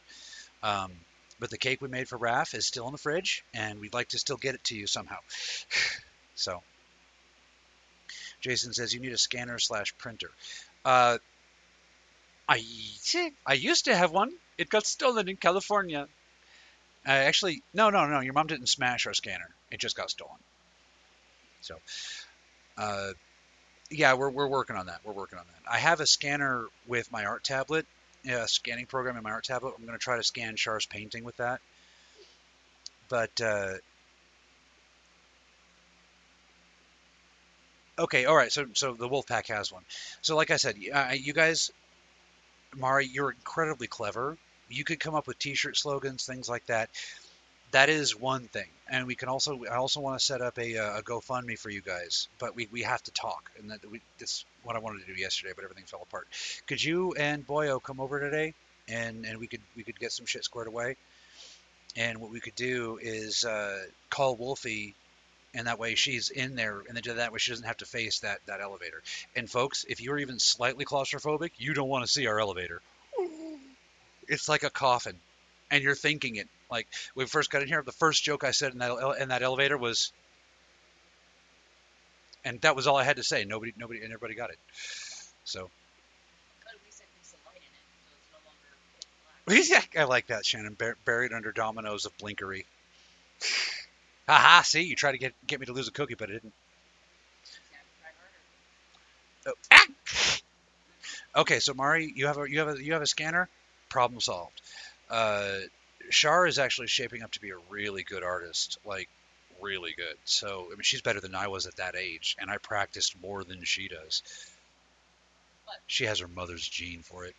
Um, 0.63 0.91
but 1.39 1.49
the 1.49 1.57
cake 1.57 1.81
we 1.81 1.87
made 1.87 2.07
for 2.07 2.17
Raf 2.17 2.53
is 2.53 2.65
still 2.65 2.87
in 2.87 2.91
the 2.91 2.97
fridge, 2.97 3.43
and 3.53 3.79
we'd 3.79 3.93
like 3.93 4.09
to 4.09 4.19
still 4.19 4.37
get 4.37 4.55
it 4.55 4.63
to 4.65 4.75
you 4.75 4.87
somehow. 4.87 5.17
so, 6.35 6.61
Jason 8.41 8.73
says 8.73 8.93
you 8.93 8.99
need 8.99 9.13
a 9.13 9.17
scanner 9.17 9.59
slash 9.59 9.95
printer. 9.97 10.31
Uh, 10.83 11.17
I 12.49 12.63
I 13.45 13.53
used 13.53 13.85
to 13.85 13.95
have 13.95 14.11
one. 14.11 14.33
It 14.57 14.69
got 14.69 14.85
stolen 14.85 15.29
in 15.29 15.37
California. 15.37 16.07
Uh, 17.05 17.11
actually, 17.11 17.61
no, 17.73 17.89
no, 17.89 18.05
no. 18.05 18.21
Your 18.21 18.33
mom 18.33 18.47
didn't 18.47 18.69
smash 18.69 19.07
our 19.07 19.13
scanner. 19.13 19.49
It 19.71 19.79
just 19.79 19.95
got 19.95 20.09
stolen. 20.09 20.37
So, 21.61 21.75
uh, 22.77 23.11
yeah, 23.93 24.13
we're, 24.15 24.29
we're 24.29 24.47
working 24.47 24.75
on 24.75 24.87
that. 24.87 24.99
We're 25.03 25.13
working 25.13 25.39
on 25.39 25.45
that. 25.45 25.71
I 25.71 25.77
have 25.77 25.99
a 25.99 26.05
scanner 26.07 26.65
with 26.87 27.11
my 27.11 27.25
art 27.25 27.43
tablet, 27.43 27.85
a 28.27 28.47
scanning 28.47 28.85
program 28.85 29.17
in 29.17 29.23
my 29.23 29.31
art 29.31 29.45
tablet. 29.45 29.75
I'm 29.77 29.85
going 29.85 29.97
to 29.97 30.03
try 30.03 30.17
to 30.17 30.23
scan 30.23 30.55
Char's 30.55 30.85
painting 30.85 31.23
with 31.23 31.37
that. 31.37 31.61
But 33.09 33.39
uh, 33.41 33.75
okay, 37.99 38.25
all 38.25 38.35
right. 38.35 38.51
So 38.51 38.65
so 38.73 38.93
the 38.93 39.07
Wolfpack 39.09 39.47
has 39.47 39.71
one. 39.71 39.83
So 40.21 40.35
like 40.35 40.51
I 40.51 40.57
said, 40.57 40.75
uh, 40.93 41.11
you 41.13 41.33
guys, 41.33 41.71
Mari, 42.75 43.07
you're 43.07 43.31
incredibly 43.31 43.87
clever. 43.87 44.37
You 44.69 44.83
could 44.83 44.99
come 44.99 45.15
up 45.15 45.27
with 45.27 45.37
T-shirt 45.39 45.77
slogans, 45.77 46.25
things 46.25 46.49
like 46.49 46.65
that. 46.67 46.89
That 47.71 47.89
is 47.89 48.15
one 48.15 48.47
thing, 48.47 48.67
and 48.93 49.07
we 49.07 49.15
can 49.15 49.27
also. 49.27 49.63
I 49.65 49.75
also 49.75 49.99
want 49.99 50.19
to 50.19 50.23
set 50.23 50.41
up 50.41 50.57
a, 50.59 50.77
uh, 50.77 50.99
a 50.99 51.01
GoFundMe 51.01 51.57
for 51.57 51.71
you 51.71 51.81
guys, 51.81 52.27
but 52.39 52.55
we, 52.55 52.69
we 52.71 52.83
have 52.83 53.01
to 53.03 53.11
talk, 53.11 53.49
and 53.59 53.71
that 53.71 53.89
we 53.89 54.01
that's 54.19 54.45
what 54.63 54.75
I 54.75 54.79
wanted 54.79 55.05
to 55.05 55.13
do 55.13 55.19
yesterday, 55.19 55.51
but 55.55 55.63
everything 55.63 55.85
fell 55.85 56.03
apart. 56.03 56.27
Could 56.67 56.81
you 56.81 57.13
and 57.13 57.45
Boyo 57.45 57.81
come 57.81 57.99
over 57.99 58.19
today, 58.19 58.53
and 58.87 59.25
and 59.25 59.39
we 59.39 59.47
could 59.47 59.61
we 59.75 59.83
could 59.83 59.99
get 59.99 60.11
some 60.11 60.27
shit 60.27 60.43
squared 60.43 60.67
away, 60.67 60.95
and 61.97 62.19
what 62.19 62.29
we 62.29 62.39
could 62.39 62.55
do 62.55 62.99
is 63.01 63.43
uh, 63.45 63.79
call 64.11 64.35
Wolfie, 64.35 64.93
and 65.55 65.65
that 65.65 65.79
way 65.79 65.95
she's 65.95 66.29
in 66.29 66.55
there, 66.55 66.83
and 66.87 66.95
then 66.95 67.17
that 67.17 67.33
way 67.33 67.39
she 67.39 67.51
doesn't 67.51 67.65
have 67.65 67.77
to 67.77 67.85
face 67.85 68.19
that 68.19 68.41
that 68.45 68.61
elevator. 68.61 69.01
And 69.35 69.49
folks, 69.49 69.85
if 69.89 70.01
you're 70.01 70.19
even 70.19 70.37
slightly 70.37 70.85
claustrophobic, 70.85 71.49
you 71.57 71.73
don't 71.73 71.89
want 71.89 72.05
to 72.05 72.11
see 72.11 72.27
our 72.27 72.39
elevator. 72.39 72.79
It's 74.27 74.47
like 74.47 74.61
a 74.61 74.69
coffin, 74.69 75.15
and 75.71 75.83
you're 75.83 75.95
thinking 75.95 76.35
it. 76.35 76.47
Like 76.73 76.87
when 77.13 77.25
we 77.25 77.27
first 77.29 77.51
got 77.51 77.61
in 77.61 77.67
here, 77.67 77.83
the 77.83 77.91
first 77.91 78.23
joke 78.23 78.43
I 78.43 78.51
said 78.51 78.73
in 78.73 78.79
that 78.79 79.17
in 79.21 79.29
that 79.29 79.43
elevator 79.43 79.77
was, 79.77 80.11
and 82.43 82.59
that 82.61 82.75
was 82.75 82.87
all 82.87 82.97
I 82.97 83.03
had 83.03 83.17
to 83.17 83.23
say. 83.23 83.45
Nobody, 83.45 83.73
nobody, 83.77 83.99
and 83.99 84.07
everybody 84.11 84.33
got 84.33 84.49
it. 84.49 84.57
So 85.45 85.69
black. 89.45 89.95
I 89.97 90.05
like 90.05 90.27
that, 90.27 90.45
Shannon. 90.45 90.73
Bur- 90.73 90.97
buried 91.05 91.31
under 91.31 91.51
dominoes 91.51 92.05
of 92.05 92.17
blinkery. 92.17 92.65
Haha! 94.27 94.63
See, 94.63 94.81
you 94.81 94.95
tried 94.95 95.11
to 95.11 95.19
get 95.19 95.33
get 95.45 95.59
me 95.59 95.67
to 95.67 95.73
lose 95.73 95.87
a 95.87 95.91
cookie, 95.91 96.15
but 96.15 96.31
it 96.31 96.33
didn't. 96.33 96.53
Oh, 99.45 99.53
ah! 99.71 99.85
Okay, 101.35 101.59
so 101.59 101.73
Mari, 101.75 102.11
you 102.15 102.27
have 102.27 102.37
a 102.39 102.49
you 102.49 102.59
have 102.59 102.69
a 102.69 102.83
you 102.83 102.93
have 102.93 103.03
a 103.03 103.07
scanner. 103.07 103.47
Problem 103.89 104.19
solved. 104.21 104.59
Uh, 105.09 105.57
Char 106.11 106.47
is 106.47 106.59
actually 106.59 106.87
shaping 106.87 107.23
up 107.23 107.31
to 107.31 107.41
be 107.41 107.51
a 107.51 107.57
really 107.69 108.03
good 108.03 108.23
artist, 108.23 108.77
like 108.85 109.09
really 109.61 109.93
good. 109.95 110.15
So 110.25 110.67
I 110.67 110.75
mean, 110.75 110.81
she's 110.81 111.01
better 111.01 111.21
than 111.21 111.35
I 111.35 111.47
was 111.47 111.65
at 111.65 111.77
that 111.77 111.95
age, 111.95 112.35
and 112.39 112.49
I 112.49 112.57
practiced 112.57 113.21
more 113.21 113.43
than 113.43 113.63
she 113.63 113.87
does. 113.87 114.21
She 115.87 116.05
has 116.05 116.19
her 116.19 116.27
mother's 116.27 116.67
gene 116.67 117.01
for 117.01 117.25
it. 117.25 117.35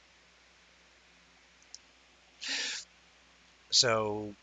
So, 3.71 4.35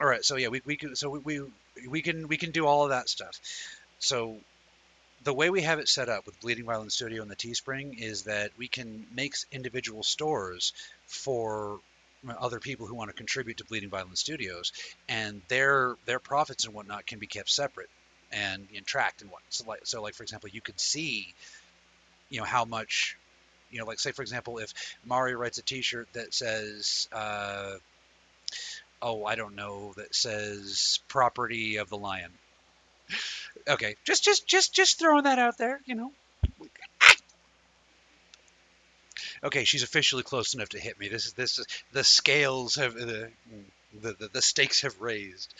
all 0.00 0.06
right. 0.06 0.24
So 0.24 0.36
yeah, 0.36 0.48
we, 0.48 0.62
we 0.64 0.76
can 0.76 0.96
so 0.96 1.10
we, 1.10 1.18
we 1.18 1.42
we 1.88 2.02
can 2.02 2.28
we 2.28 2.36
can 2.36 2.50
do 2.50 2.66
all 2.66 2.84
of 2.84 2.90
that 2.90 3.08
stuff. 3.08 3.40
So 3.98 4.36
the 5.24 5.32
way 5.32 5.50
we 5.50 5.62
have 5.62 5.78
it 5.78 5.88
set 5.88 6.08
up 6.08 6.26
with 6.26 6.40
Bleeding 6.40 6.66
Violin 6.66 6.90
Studio 6.90 7.22
and 7.22 7.30
the 7.30 7.36
Teespring 7.36 7.98
is 7.98 8.24
that 8.24 8.50
we 8.58 8.68
can 8.68 9.06
make 9.14 9.34
individual 9.50 10.02
stores 10.02 10.72
for 11.06 11.80
other 12.30 12.60
people 12.60 12.86
who 12.86 12.94
want 12.94 13.10
to 13.10 13.14
contribute 13.16 13.58
to 13.58 13.64
Bleeding 13.64 13.90
Violin 13.90 14.16
Studios, 14.16 14.72
and 15.08 15.42
their 15.48 15.96
their 16.06 16.20
profits 16.20 16.64
and 16.66 16.74
whatnot 16.74 17.06
can 17.06 17.18
be 17.18 17.26
kept 17.26 17.50
separate. 17.50 17.90
and, 18.32 18.68
and 18.76 18.86
tracked 18.86 19.22
and 19.22 19.30
what. 19.30 19.42
So 19.50 19.64
like, 19.66 19.80
so 19.86 20.02
like 20.02 20.14
for 20.14 20.22
example, 20.22 20.50
you 20.52 20.60
could 20.60 20.80
see, 20.80 21.34
you 22.30 22.38
know, 22.40 22.44
how 22.46 22.64
much, 22.64 23.16
you 23.70 23.78
know, 23.78 23.86
like 23.86 24.00
say 24.00 24.12
for 24.12 24.22
example, 24.22 24.58
if 24.58 24.72
Mario 25.04 25.36
writes 25.38 25.58
a 25.58 25.62
T-shirt 25.62 26.08
that 26.14 26.34
says, 26.34 27.08
uh, 27.12 27.74
oh, 29.02 29.24
I 29.24 29.36
don't 29.36 29.56
know, 29.56 29.92
that 29.96 30.14
says 30.14 31.00
property 31.08 31.76
of 31.78 31.88
the 31.90 31.98
lion. 31.98 32.30
Okay, 33.68 33.96
just 34.04 34.24
just 34.24 34.46
just 34.46 34.74
just 34.74 34.98
throwing 34.98 35.24
that 35.24 35.38
out 35.38 35.58
there, 35.58 35.80
you 35.86 35.94
know. 35.94 36.12
Okay, 39.44 39.64
she's 39.64 39.82
officially 39.82 40.22
close 40.22 40.54
enough 40.54 40.70
to 40.70 40.80
hit 40.80 40.98
me. 40.98 41.08
This 41.08 41.26
is 41.26 41.32
this 41.34 41.58
is 41.58 41.66
the 41.92 42.02
scales 42.02 42.76
have 42.76 42.94
the 42.94 43.30
the, 44.00 44.12
the, 44.12 44.28
the 44.32 44.42
stakes 44.42 44.80
have 44.80 45.00
raised. 45.00 45.52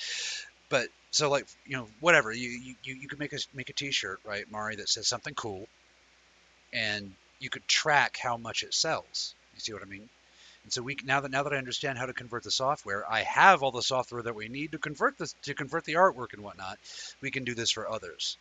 But 0.70 0.88
so 1.10 1.30
like 1.30 1.46
you 1.66 1.76
know 1.76 1.86
whatever 2.00 2.32
you 2.32 2.48
you 2.82 2.94
you 2.94 3.08
could 3.08 3.18
make 3.18 3.34
a 3.34 3.38
make 3.52 3.68
a 3.68 3.74
T-shirt 3.74 4.20
right, 4.24 4.50
Mari, 4.50 4.76
that 4.76 4.88
says 4.88 5.06
something 5.06 5.34
cool, 5.34 5.68
and 6.72 7.12
you 7.38 7.50
could 7.50 7.66
track 7.68 8.16
how 8.16 8.38
much 8.38 8.62
it 8.62 8.72
sells. 8.72 9.34
You 9.54 9.60
see 9.60 9.72
what 9.74 9.82
I 9.82 9.86
mean? 9.86 10.08
And 10.64 10.72
so 10.72 10.80
we 10.80 10.96
now 11.04 11.20
that 11.20 11.30
now 11.30 11.42
that 11.42 11.52
I 11.52 11.58
understand 11.58 11.98
how 11.98 12.06
to 12.06 12.14
convert 12.14 12.42
the 12.42 12.50
software, 12.50 13.04
I 13.10 13.20
have 13.20 13.62
all 13.62 13.70
the 13.70 13.82
software 13.82 14.22
that 14.22 14.34
we 14.34 14.48
need 14.48 14.72
to 14.72 14.78
convert 14.78 15.18
this 15.18 15.34
to 15.42 15.52
convert 15.54 15.84
the 15.84 15.94
artwork 15.94 16.32
and 16.32 16.42
whatnot. 16.42 16.78
We 17.20 17.30
can 17.30 17.44
do 17.44 17.54
this 17.54 17.70
for 17.70 17.88
others. 17.88 18.38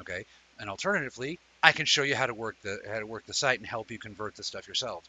Okay. 0.00 0.26
And 0.60 0.68
alternatively, 0.68 1.38
I 1.64 1.72
can 1.72 1.86
show 1.86 2.02
you 2.02 2.14
how 2.14 2.26
to 2.26 2.34
work 2.34 2.56
the 2.62 2.78
how 2.86 2.98
to 2.98 3.06
work 3.06 3.24
the 3.24 3.32
site 3.32 3.58
and 3.58 3.66
help 3.66 3.90
you 3.90 3.98
convert 3.98 4.36
the 4.36 4.44
stuff 4.44 4.68
yourself. 4.68 5.02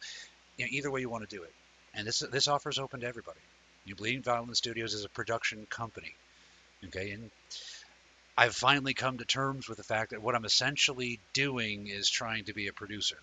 You 0.55 0.65
know, 0.65 0.69
either 0.71 0.89
way 0.89 1.01
you 1.01 1.09
want 1.09 1.29
to 1.29 1.35
do 1.35 1.43
it. 1.43 1.53
And 1.93 2.07
this 2.07 2.19
this 2.19 2.47
offer 2.47 2.69
is 2.69 2.79
open 2.79 3.01
to 3.01 3.07
everybody. 3.07 3.41
You 3.83 3.93
Bleeding 3.93 4.23
Violin 4.23 4.55
Studios 4.55 4.93
is 4.93 5.03
a 5.03 5.09
production 5.09 5.67
company. 5.69 6.15
Okay, 6.85 7.11
and 7.11 7.29
I've 8.37 8.55
finally 8.55 8.93
come 8.93 9.17
to 9.17 9.25
terms 9.25 9.67
with 9.67 9.77
the 9.77 9.83
fact 9.83 10.11
that 10.11 10.21
what 10.21 10.33
I'm 10.33 10.45
essentially 10.45 11.19
doing 11.33 11.87
is 11.87 12.09
trying 12.09 12.45
to 12.45 12.53
be 12.53 12.67
a 12.67 12.73
producer. 12.73 13.17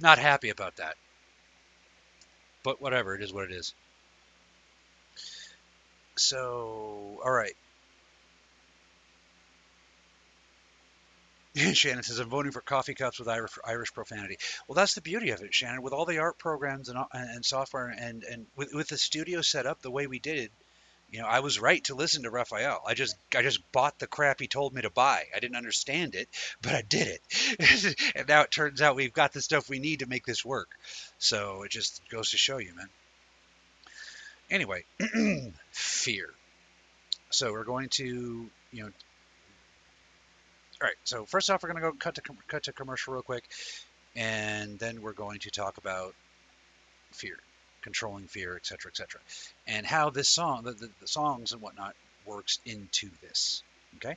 Not 0.00 0.18
happy 0.18 0.48
about 0.48 0.76
that. 0.76 0.96
But 2.62 2.80
whatever, 2.80 3.14
it 3.14 3.22
is 3.22 3.34
what 3.34 3.44
it 3.44 3.52
is. 3.52 3.74
So, 6.16 7.20
all 7.22 7.30
right. 7.30 7.56
Shannon 11.72 12.02
says, 12.02 12.18
I'm 12.18 12.28
voting 12.28 12.52
for 12.52 12.60
coffee 12.60 12.94
cups 12.94 13.18
with 13.18 13.28
Irish, 13.28 13.92
profanity. 13.92 14.38
Well, 14.68 14.76
that's 14.76 14.94
the 14.94 15.00
beauty 15.00 15.30
of 15.30 15.42
it, 15.42 15.52
Shannon. 15.52 15.82
With 15.82 15.92
all 15.92 16.04
the 16.04 16.18
art 16.18 16.38
programs 16.38 16.88
and, 16.88 16.98
and 17.12 17.44
software 17.44 17.88
and, 17.88 18.22
and 18.22 18.46
with, 18.56 18.72
with 18.72 18.88
the 18.88 18.98
studio 18.98 19.40
set 19.40 19.66
up 19.66 19.82
the 19.82 19.90
way 19.90 20.06
we 20.06 20.18
did 20.18 20.38
it, 20.38 20.52
you 21.10 21.18
know, 21.20 21.26
I 21.26 21.40
was 21.40 21.58
right 21.58 21.82
to 21.84 21.96
listen 21.96 22.22
to 22.22 22.30
Raphael. 22.30 22.82
I 22.86 22.94
just 22.94 23.16
I 23.36 23.42
just 23.42 23.72
bought 23.72 23.98
the 23.98 24.06
crap 24.06 24.38
he 24.38 24.46
told 24.46 24.72
me 24.72 24.82
to 24.82 24.90
buy. 24.90 25.24
I 25.34 25.40
didn't 25.40 25.56
understand 25.56 26.14
it, 26.14 26.28
but 26.62 26.72
I 26.72 26.82
did 26.82 27.08
it. 27.08 28.12
and 28.14 28.28
now 28.28 28.42
it 28.42 28.52
turns 28.52 28.80
out 28.80 28.94
we've 28.94 29.12
got 29.12 29.32
the 29.32 29.42
stuff 29.42 29.68
we 29.68 29.80
need 29.80 30.00
to 30.00 30.06
make 30.06 30.24
this 30.24 30.44
work. 30.44 30.68
So 31.18 31.64
it 31.64 31.72
just 31.72 32.00
goes 32.10 32.30
to 32.30 32.36
show 32.36 32.58
you, 32.58 32.74
man. 32.76 32.88
Anyway, 34.50 34.84
fear. 35.72 36.30
So 37.30 37.52
we're 37.52 37.64
going 37.64 37.88
to, 37.90 38.50
you 38.72 38.82
know, 38.84 38.90
all 40.80 40.88
right. 40.88 40.96
So 41.04 41.24
first 41.24 41.50
off, 41.50 41.62
we're 41.62 41.70
going 41.70 41.82
to 41.82 41.90
go 41.90 41.96
cut 41.98 42.14
to 42.16 42.22
cut 42.48 42.64
to 42.64 42.72
commercial 42.72 43.14
real 43.14 43.22
quick, 43.22 43.44
and 44.16 44.78
then 44.78 45.02
we're 45.02 45.12
going 45.12 45.40
to 45.40 45.50
talk 45.50 45.78
about 45.78 46.14
fear 47.12 47.36
controlling 47.82 48.26
fear, 48.26 48.56
etc., 48.56 48.90
etc., 48.90 49.20
and 49.66 49.86
how 49.86 50.10
this 50.10 50.28
song, 50.28 50.62
the, 50.64 50.72
the, 50.72 50.90
the 51.00 51.06
songs 51.06 51.52
and 51.52 51.62
whatnot, 51.62 51.94
works 52.26 52.58
into 52.66 53.08
this. 53.22 53.62
Okay. 53.96 54.16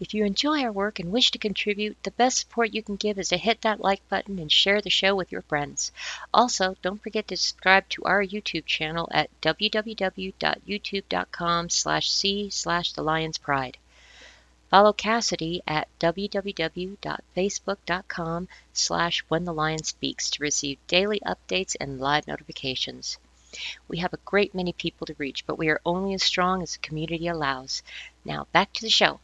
If 0.00 0.14
you 0.14 0.24
enjoy 0.24 0.62
our 0.62 0.70
work 0.70 1.00
and 1.00 1.10
wish 1.10 1.32
to 1.32 1.38
contribute, 1.38 2.00
the 2.04 2.12
best 2.12 2.38
support 2.38 2.72
you 2.72 2.84
can 2.84 2.94
give 2.94 3.18
is 3.18 3.30
to 3.30 3.36
hit 3.36 3.62
that 3.62 3.80
like 3.80 4.08
button 4.08 4.38
and 4.38 4.48
share 4.50 4.80
the 4.80 4.90
show 4.90 5.16
with 5.16 5.32
your 5.32 5.42
friends. 5.42 5.90
Also, 6.32 6.76
don't 6.82 7.02
forget 7.02 7.26
to 7.28 7.36
subscribe 7.36 7.88
to 7.88 8.04
our 8.04 8.22
YouTube 8.22 8.64
channel 8.64 9.08
at 9.10 9.28
www.youtube.com 9.40 11.68
slash 11.68 12.10
c 12.10 12.48
slash 12.48 12.92
the 12.92 13.02
lion's 13.02 13.38
pride. 13.38 13.76
Follow 14.70 14.92
Cassidy 14.92 15.62
at 15.66 15.88
www.facebook.com 15.98 18.48
slash 18.72 19.24
when 19.28 19.44
the 19.44 19.52
lion 19.52 19.82
speaks 19.82 20.30
to 20.30 20.42
receive 20.42 20.78
daily 20.86 21.20
updates 21.26 21.74
and 21.80 21.98
live 21.98 22.28
notifications. 22.28 23.18
We 23.88 23.98
have 23.98 24.12
a 24.12 24.20
great 24.24 24.54
many 24.54 24.72
people 24.72 25.06
to 25.06 25.16
reach, 25.18 25.44
but 25.46 25.58
we 25.58 25.70
are 25.70 25.80
only 25.84 26.14
as 26.14 26.22
strong 26.22 26.62
as 26.62 26.74
the 26.74 26.78
community 26.78 27.26
allows. 27.26 27.82
Now 28.24 28.46
back 28.52 28.72
to 28.74 28.82
the 28.82 28.90
show. 28.90 29.18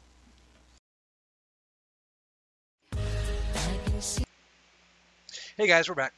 Hey 5.56 5.68
guys, 5.68 5.88
we're 5.88 5.94
back. 5.94 6.12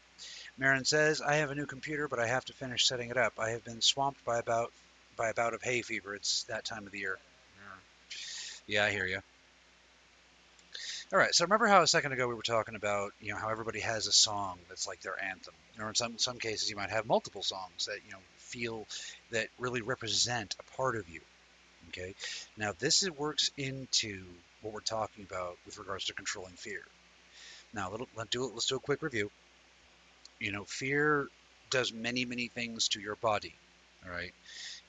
Marin 0.57 0.87
says, 0.87 1.21
I 1.21 1.35
have 1.35 1.51
a 1.51 1.55
new 1.55 1.67
computer, 1.67 2.09
but 2.09 2.19
I 2.19 2.27
have 2.27 2.47
to 2.47 2.55
finish 2.55 2.87
setting 2.87 3.11
it 3.11 3.19
up. 3.19 3.35
I 3.39 3.51
have 3.51 3.63
been 3.67 3.83
swamped 3.83 4.25
by 4.25 4.39
about 4.39 4.73
by 5.15 5.29
a 5.29 5.35
bout 5.35 5.53
of 5.53 5.61
hay 5.61 5.83
fever. 5.83 6.15
It's 6.15 6.45
that 6.45 6.65
time 6.65 6.87
of 6.87 6.93
the 6.93 7.01
year. 7.01 7.19
Hmm. 7.61 7.79
Yeah, 8.67 8.85
I 8.87 8.91
hear 8.91 9.05
you. 9.05 9.21
All 11.13 11.19
right, 11.19 11.35
so 11.35 11.45
remember 11.45 11.67
how 11.67 11.83
a 11.83 11.87
second 11.87 12.13
ago 12.13 12.27
we 12.27 12.35
were 12.35 12.41
talking 12.41 12.77
about, 12.77 13.13
you 13.21 13.35
know, 13.35 13.39
how 13.39 13.51
everybody 13.51 13.81
has 13.81 14.07
a 14.07 14.13
song 14.13 14.59
that's 14.71 14.87
like 14.87 15.03
their 15.03 15.23
anthem, 15.23 15.53
or 15.79 15.91
in 15.91 15.95
some 15.95 16.17
some 16.17 16.39
cases 16.39 16.71
you 16.71 16.77
might 16.77 16.89
have 16.89 17.05
multiple 17.05 17.43
songs 17.43 17.85
that 17.85 17.99
you 18.07 18.13
know 18.13 18.23
feel 18.39 18.87
that 19.33 19.49
really 19.59 19.83
represent 19.83 20.57
a 20.59 20.77
part 20.79 20.97
of 20.97 21.11
you. 21.11 21.21
Okay, 21.91 22.15
now 22.57 22.73
this 22.79 23.07
works 23.11 23.51
into 23.59 24.25
what 24.63 24.73
we're 24.73 24.81
talking 24.81 25.25
about 25.25 25.59
with 25.67 25.77
regards 25.77 26.07
to 26.07 26.15
controlling 26.15 26.55
fear. 26.55 26.81
Now 27.77 27.93
let's 28.17 28.31
do 28.31 28.51
let's 28.53 28.67
do 28.67 28.77
a 28.77 28.81
quick 28.81 29.03
review. 29.03 29.31
You 30.41 30.51
know, 30.51 30.65
fear 30.65 31.29
does 31.71 31.93
many 31.93 32.25
many 32.25 32.49
things 32.49 32.89
to 32.89 33.01
your 33.01 33.17
body. 33.17 33.55
All 34.05 34.11
right, 34.11 34.33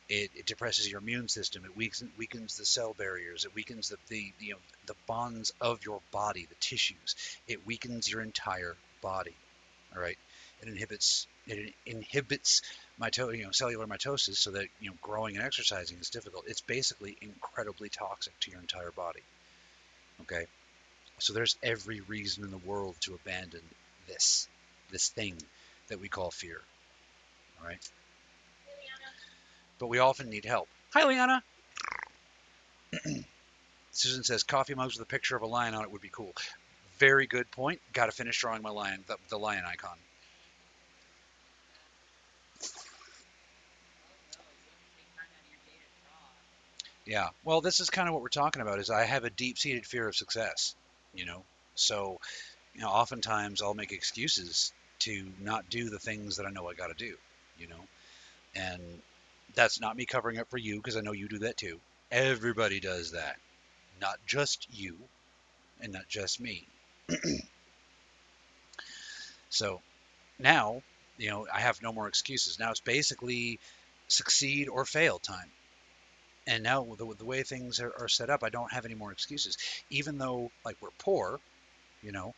it, 0.07 0.31
it, 0.35 0.45
depresses 0.45 0.89
your 0.89 1.01
immune 1.01 1.27
system. 1.27 1.65
It 1.65 1.75
weakens, 1.75 2.09
weakens 2.17 2.55
the 2.55 2.65
cell 2.65 2.93
barriers. 2.97 3.45
It 3.45 3.55
weakens 3.55 3.89
the, 3.89 3.97
the, 4.09 4.31
the, 4.39 4.45
you 4.45 4.51
know, 4.53 4.59
the 4.85 4.95
bonds 5.07 5.51
of 5.59 5.83
your 5.83 5.99
body, 6.11 6.45
the 6.47 6.55
tissues. 6.59 7.15
It 7.47 7.65
weakens 7.65 8.09
your 8.09 8.21
entire 8.21 8.75
body. 9.01 9.35
All 9.93 10.01
right. 10.01 10.17
It 10.61 10.69
inhibits 10.69 11.27
it 11.47 11.73
inhibits 11.85 12.61
mito, 13.01 13.35
you 13.35 13.43
know, 13.43 13.51
cellular 13.51 13.87
mitosis 13.87 14.37
so 14.37 14.51
that 14.51 14.67
you 14.79 14.91
know 14.91 14.95
growing 15.01 15.35
and 15.35 15.45
exercising 15.45 15.97
is 15.97 16.09
difficult. 16.09 16.45
It's 16.47 16.61
basically 16.61 17.17
incredibly 17.21 17.89
toxic 17.89 18.39
to 18.41 18.51
your 18.51 18.61
entire 18.61 18.91
body. 18.91 19.23
Okay. 20.21 20.45
So 21.19 21.33
there's 21.33 21.57
every 21.63 22.01
reason 22.01 22.43
in 22.43 22.51
the 22.51 22.57
world 22.57 22.95
to 23.01 23.15
abandon 23.15 23.61
this 24.07 24.47
this 24.91 25.09
thing 25.09 25.35
that 25.89 25.99
we 25.99 26.07
call 26.07 26.31
fear. 26.31 26.61
All 27.59 27.67
right 27.67 27.79
but 29.79 29.87
we 29.87 29.99
often 29.99 30.29
need 30.29 30.45
help. 30.45 30.67
Hi, 30.93 31.07
Liana. 31.07 31.43
Susan 33.91 34.23
says 34.23 34.43
coffee 34.43 34.75
mugs 34.75 34.97
with 34.97 35.07
a 35.07 35.09
picture 35.09 35.35
of 35.35 35.41
a 35.41 35.47
lion 35.47 35.73
on 35.73 35.83
it 35.83 35.91
would 35.91 36.01
be 36.01 36.09
cool. 36.11 36.33
Very 36.99 37.27
good 37.27 37.49
point. 37.51 37.81
Got 37.93 38.07
to 38.07 38.11
finish 38.11 38.39
drawing 38.39 38.61
my 38.61 38.69
lion, 38.69 39.03
the, 39.07 39.17
the 39.29 39.37
lion 39.37 39.63
icon. 39.67 39.97
Yeah. 47.05 47.29
Well, 47.43 47.61
this 47.61 47.79
is 47.79 47.89
kind 47.89 48.07
of 48.07 48.13
what 48.13 48.21
we're 48.21 48.29
talking 48.29 48.61
about. 48.61 48.79
Is 48.79 48.89
I 48.89 49.03
have 49.03 49.23
a 49.23 49.29
deep-seated 49.29 49.85
fear 49.85 50.07
of 50.07 50.15
success. 50.15 50.75
You 51.17 51.25
know, 51.25 51.43
so 51.75 52.19
you 52.75 52.81
know, 52.81 52.89
oftentimes 52.89 53.61
I'll 53.61 53.73
make 53.73 53.91
excuses 53.91 54.71
to 54.99 55.25
not 55.41 55.69
do 55.69 55.89
the 55.89 55.99
things 55.99 56.37
that 56.37 56.45
I 56.45 56.51
know 56.51 56.69
I 56.69 56.75
got 56.75 56.87
to 56.87 56.93
do. 56.93 57.15
You 57.57 57.67
know, 57.67 57.81
and 58.55 58.81
that's 59.55 59.81
not 59.81 59.97
me 59.97 60.05
covering 60.05 60.37
up 60.37 60.49
for 60.49 60.59
you 60.59 60.77
because 60.77 60.95
I 60.95 61.01
know 61.01 61.13
you 61.13 61.27
do 61.27 61.39
that 61.39 61.57
too. 61.57 61.79
Everybody 62.11 62.79
does 62.79 63.11
that. 63.11 63.37
Not 63.99 64.19
just 64.27 64.67
you 64.71 64.95
and 65.81 65.91
not 65.91 66.07
just 66.07 66.39
me. 66.39 66.67
so 69.49 69.81
now, 70.37 70.83
you 71.17 71.31
know, 71.31 71.47
I 71.51 71.61
have 71.61 71.81
no 71.81 71.91
more 71.91 72.07
excuses. 72.07 72.59
Now 72.59 72.69
it's 72.69 72.79
basically 72.79 73.59
succeed 74.07 74.69
or 74.69 74.85
fail 74.85 75.17
time. 75.17 75.51
And 76.47 76.63
now 76.63 76.83
the, 76.97 77.13
the 77.17 77.25
way 77.25 77.43
things 77.43 77.79
are, 77.81 77.93
are 77.99 78.07
set 78.07 78.29
up, 78.29 78.43
I 78.43 78.49
don't 78.49 78.71
have 78.71 78.85
any 78.85 78.95
more 78.95 79.11
excuses. 79.11 79.57
Even 79.89 80.17
though, 80.17 80.49
like, 80.65 80.77
we're 80.81 80.89
poor, 80.97 81.39
you 82.01 82.11
know, 82.11 82.33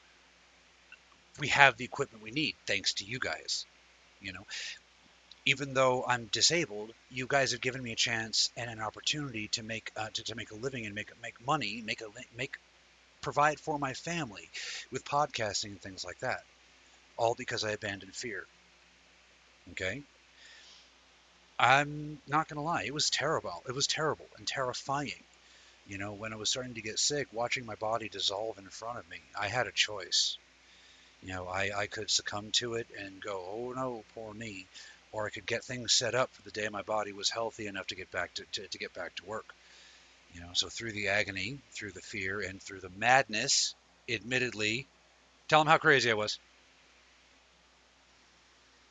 we 1.39 1.48
have 1.50 1.78
the 1.78 1.86
equipment 1.86 2.24
we 2.24 2.32
need 2.32 2.56
thanks 2.67 2.93
to 2.95 3.06
you 3.06 3.19
guys. 3.19 3.65
You 4.22 4.34
know, 4.34 4.45
even 5.45 5.74
though 5.74 6.04
I'm 6.06 6.26
disabled, 6.26 6.91
you 7.10 7.28
guys 7.28 7.52
have 7.52 7.62
given 7.62 7.82
me 7.82 7.91
a 7.91 7.95
chance 7.95 8.50
and 8.58 8.69
an 8.69 8.82
opportunity 8.82 9.48
to 9.50 9.63
make 9.63 9.91
uh, 9.95 10.10
to, 10.13 10.24
to 10.26 10.36
make 10.36 10.52
a 10.52 10.56
living 10.56 10.86
and 10.86 10.93
make 10.95 11.12
make 11.22 11.45
money, 11.45 11.82
make 11.86 12.02
a 12.02 12.08
make 12.36 12.58
provide 13.22 13.60
for 13.60 13.80
my 13.80 13.93
family 13.93 14.50
with 14.91 15.06
podcasting 15.06 15.72
and 15.72 15.82
things 15.82 16.04
like 16.04 16.19
that. 16.19 16.41
All 17.17 17.36
because 17.36 17.63
I 17.63 17.72
abandoned 17.72 18.15
fear. 18.15 18.45
Okay? 19.72 20.02
I'm 21.60 22.22
not 22.26 22.48
gonna 22.48 22.63
lie, 22.63 22.84
it 22.86 22.93
was 22.93 23.10
terrible. 23.10 23.63
It 23.67 23.76
was 23.76 23.86
terrible 23.86 24.28
and 24.38 24.48
terrifying. 24.48 25.24
You 25.88 25.98
know, 25.98 26.13
when 26.13 26.32
I 26.32 26.38
was 26.38 26.50
starting 26.50 26.76
to 26.76 26.82
get 26.82 27.00
sick, 27.00 27.28
watching 27.34 27.65
my 27.65 27.76
body 27.76 28.08
dissolve 28.08 28.58
in 28.58 28.69
front 28.69 29.00
of 29.00 29.10
me, 29.10 29.22
I 29.38 29.48
had 29.48 29.67
a 29.67 29.72
choice. 29.72 30.38
You 31.22 31.34
know, 31.34 31.48
I, 31.48 31.72
I 31.76 31.88
could 31.88 32.10
succumb 32.10 32.52
to 32.54 32.76
it 32.76 32.88
and 32.98 33.22
go, 33.22 33.43
oh 33.52 33.74
no, 33.76 34.04
poor 34.15 34.34
me, 34.34 34.67
or 35.12 35.26
I 35.26 35.32
could 35.32 35.45
get 35.45 35.65
things 35.65 35.91
set 35.91 36.15
up 36.15 36.32
for 36.34 36.43
the 36.43 36.52
day 36.52 36.69
my 36.69 36.84
body 36.84 37.12
was 37.12 37.30
healthy 37.30 37.67
enough 37.67 37.88
to 37.88 37.95
get 37.95 38.12
back 38.12 38.34
to, 38.36 38.45
to, 38.54 38.67
to 38.67 38.78
get 38.78 38.93
back 38.93 39.15
to 39.15 39.26
work. 39.26 39.54
You 40.34 40.41
know, 40.41 40.52
so 40.54 40.69
through 40.69 40.93
the 40.93 41.10
agony, 41.10 41.58
through 41.72 41.91
the 41.91 42.02
fear, 42.02 42.39
and 42.39 42.62
through 42.62 42.80
the 42.80 42.91
madness, 42.98 43.76
admittedly, 44.08 44.88
tell 45.48 45.60
them 45.60 45.67
how 45.67 45.78
crazy 45.78 46.10
I 46.12 46.13
was. 46.13 46.39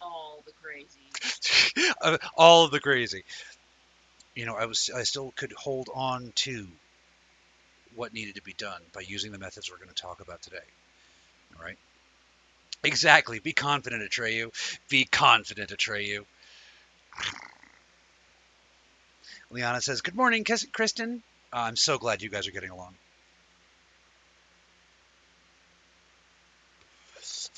All 0.03 0.43
the 0.45 0.53
crazy. 0.61 0.98
Uh, 0.98 0.98
all 2.37 2.65
of 2.65 2.71
the 2.71 2.81
crazy. 2.81 3.25
You 4.35 4.47
know, 4.47 4.55
I 4.55 4.67
was 4.67 4.91
I 4.95 5.03
still 5.03 5.33
could 5.37 5.53
hold 5.53 5.89
on 5.95 6.33
to 6.37 6.67
what 7.97 8.13
needed 8.13 8.37
to 8.37 8.43
be 8.43 8.53
done 8.53 8.81
by 8.93 9.01
using 9.01 9.33
the 9.33 9.39
methods 9.39 9.71
we're 9.71 9.79
going 9.79 9.89
to 9.89 9.95
talk 10.03 10.21
about 10.21 10.41
today. 10.43 10.57
All 11.59 11.65
right. 11.65 11.79
Exactly. 12.85 13.41
Be 13.41 13.53
confident, 13.53 14.09
Atreyu. 14.09 14.53
Be 14.89 15.05
confident, 15.05 15.71
Atreyu. 15.71 16.25
Liana 19.51 19.81
says, 19.81 20.01
"Good 20.01 20.15
morning, 20.15 20.45
Kristen. 20.73 21.23
Uh, 21.53 21.57
I'm 21.57 21.77
so 21.77 21.99
glad 21.99 22.23
you 22.23 22.29
guys 22.29 22.47
are 22.47 22.53
getting 22.53 22.71
along." 22.71 22.95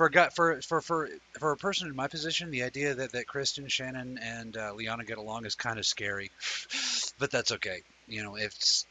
For 0.01 0.11
for 0.31 0.63
for 0.63 0.81
for 0.81 1.11
for 1.39 1.53
a 1.53 1.59
person 1.59 1.87
in 1.87 1.95
my 1.95 2.09
position, 2.09 2.51
the 2.51 2.63
idea 2.63 2.95
that 2.95 3.13
that 3.13 3.27
Kristen, 3.27 3.69
Shannon, 3.69 4.17
and 4.17 4.57
uh, 4.57 4.73
Liana 4.73 5.05
get 5.05 5.19
along 5.19 5.45
is 5.45 5.55
kind 5.55 5.79
of 5.79 5.85
scary, 5.85 6.31
but 7.19 7.31
that's 7.31 7.53
okay. 7.53 7.83
You 8.09 8.23
know, 8.23 8.37
it's 8.37 8.87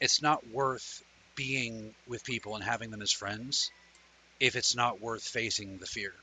it's 0.00 0.22
not 0.22 0.46
worth 0.46 1.02
being 1.34 1.92
with 2.06 2.22
people 2.22 2.54
and 2.54 2.62
having 2.62 2.92
them 2.92 3.02
as 3.02 3.10
friends 3.10 3.72
if 4.38 4.54
it's 4.54 4.76
not 4.76 5.00
worth 5.00 5.24
facing 5.24 5.78
the 5.78 5.86
fear. 5.86 6.14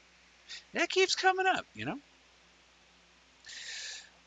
That 0.73 0.88
keeps 0.89 1.15
coming 1.15 1.45
up, 1.45 1.65
you 1.73 1.84
know. 1.84 1.99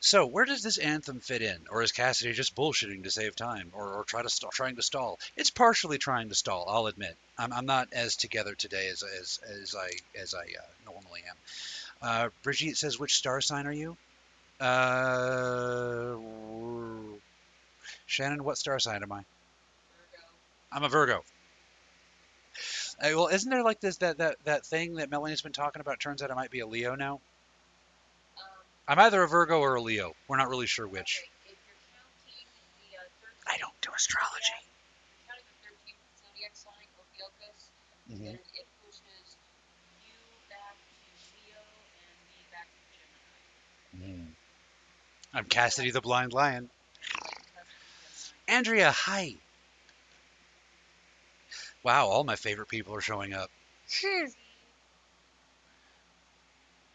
So 0.00 0.26
where 0.26 0.44
does 0.44 0.62
this 0.62 0.78
anthem 0.78 1.18
fit 1.18 1.42
in, 1.42 1.66
or 1.70 1.82
is 1.82 1.90
Cassidy 1.90 2.32
just 2.32 2.54
bullshitting 2.54 3.02
to 3.02 3.10
save 3.10 3.34
time, 3.34 3.72
or, 3.74 3.94
or 3.94 4.04
try 4.04 4.22
to 4.22 4.30
stall, 4.30 4.50
trying 4.50 4.76
to 4.76 4.82
stall? 4.82 5.18
It's 5.36 5.50
partially 5.50 5.98
trying 5.98 6.28
to 6.28 6.36
stall. 6.36 6.66
I'll 6.68 6.86
admit. 6.86 7.16
I'm, 7.36 7.52
I'm 7.52 7.66
not 7.66 7.88
as 7.92 8.14
together 8.14 8.54
today 8.54 8.88
as 8.88 9.02
as, 9.02 9.40
as 9.60 9.74
I 9.74 9.90
as 10.20 10.34
I 10.34 10.42
uh, 10.42 10.66
normally 10.84 11.22
am. 11.28 11.36
Uh, 12.00 12.28
Brigitte 12.44 12.76
says, 12.76 12.98
"Which 12.98 13.14
star 13.16 13.40
sign 13.40 13.66
are 13.66 13.72
you?" 13.72 13.96
Uh, 14.60 16.16
Shannon, 18.06 18.44
what 18.44 18.56
star 18.56 18.78
sign 18.78 19.02
am 19.02 19.10
I? 19.10 19.16
Virgo. 19.16 20.24
I'm 20.72 20.84
a 20.84 20.88
Virgo. 20.88 21.24
Uh, 23.00 23.10
well, 23.14 23.28
isn't 23.28 23.50
there 23.50 23.64
like 23.64 23.80
this 23.80 23.96
that 23.98 24.18
that 24.18 24.36
that 24.44 24.64
thing 24.64 24.94
that 24.94 25.10
Melanie's 25.10 25.42
been 25.42 25.52
talking 25.52 25.80
about? 25.80 25.98
Turns 25.98 26.22
out 26.22 26.30
I 26.30 26.34
might 26.34 26.50
be 26.52 26.60
a 26.60 26.66
Leo 26.66 26.94
now. 26.94 27.20
I'm 28.88 28.98
either 28.98 29.22
a 29.22 29.28
Virgo 29.28 29.60
or 29.60 29.74
a 29.74 29.82
Leo. 29.82 30.14
We're 30.28 30.38
not 30.38 30.48
really 30.48 30.66
sure 30.66 30.88
which. 30.88 31.20
okay, 31.44 31.52
if 31.52 31.58
you're 31.68 31.76
the 32.80 32.96
uh, 32.96 33.52
I 33.54 33.58
don't 33.58 33.78
do 33.82 33.90
astrology. 33.94 34.64
counting 35.28 35.44
the 35.44 35.68
13th 35.68 36.00
zodiac 36.24 36.56
sign, 36.56 36.88
Ophiuchus, 36.96 37.68
hmm 38.08 38.24
then 38.24 38.40
it 38.56 38.66
pushes 38.80 39.36
you 40.00 40.16
back 40.48 40.72
to 40.72 41.12
Leo 41.36 41.60
and 42.00 42.16
me 42.32 42.40
back 42.50 42.64
to 42.64 42.80
Gemini. 44.00 44.32
I'm 45.34 45.44
Cassidy 45.44 45.90
the 45.90 46.00
Blind 46.00 46.32
Lion. 46.32 46.70
Cusp 47.12 47.28
of 47.28 47.68
Gemini. 48.48 48.56
Andrea, 48.56 48.90
hi. 48.90 49.34
Wow, 51.82 52.06
all 52.08 52.24
my 52.24 52.36
favorite 52.36 52.68
people 52.68 52.94
are 52.94 53.02
showing 53.02 53.34
up. 53.34 53.50
Daisy. 53.88 54.36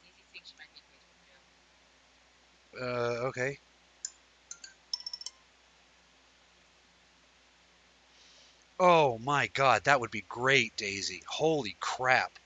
Daisy 0.02 0.26
thinks 0.34 0.50
she 0.50 0.56
might 0.58 0.74
be 0.74 0.82
a 0.82 0.90
Facebook 0.90 1.22
Uh, 2.80 3.28
okay. 3.30 3.58
Oh 8.80 9.18
my 9.20 9.48
God, 9.48 9.84
that 9.86 10.00
would 10.00 10.12
be 10.12 10.22
great, 10.28 10.76
Daisy. 10.76 11.24
Holy 11.28 11.78
crap. 11.80 12.38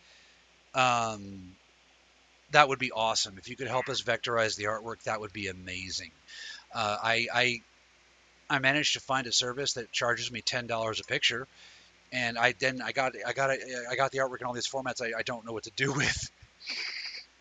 Um, 0.74 1.58
that 2.52 2.70
would 2.70 2.80
be 2.80 2.92
awesome. 2.92 3.38
If 3.38 3.50
you 3.50 3.56
could 3.58 3.68
help 3.68 3.90
us 3.90 4.04
vectorize 4.04 4.56
the 4.56 4.66
artwork, 4.66 5.04
that 5.04 5.20
would 5.20 5.34
be 5.34 5.48
amazing. 5.48 6.12
Uh, 6.74 6.98
I, 7.04 7.28
I, 7.34 7.62
I 8.50 8.60
managed 8.60 8.94
to 8.94 9.02
find 9.02 9.28
a 9.28 9.34
service 9.34 9.74
that 9.74 9.92
charges 9.92 10.32
me 10.32 10.42
ten 10.42 10.68
dollars 10.68 11.00
a 11.02 11.06
picture, 11.06 11.48
and 12.12 12.38
I 12.38 12.54
then 12.60 12.82
I 12.84 12.92
got 12.94 13.14
I 13.26 13.34
got 13.34 13.52
I 13.52 13.96
got 13.98 14.12
the 14.12 14.20
artwork 14.20 14.42
in 14.42 14.48
all 14.48 14.54
these 14.54 14.70
formats 14.70 15.02
I, 15.02 15.20
I 15.20 15.24
don't 15.24 15.46
know 15.46 15.54
what 15.54 15.66
to 15.66 15.72
do 15.72 15.94
with. 15.96 16.32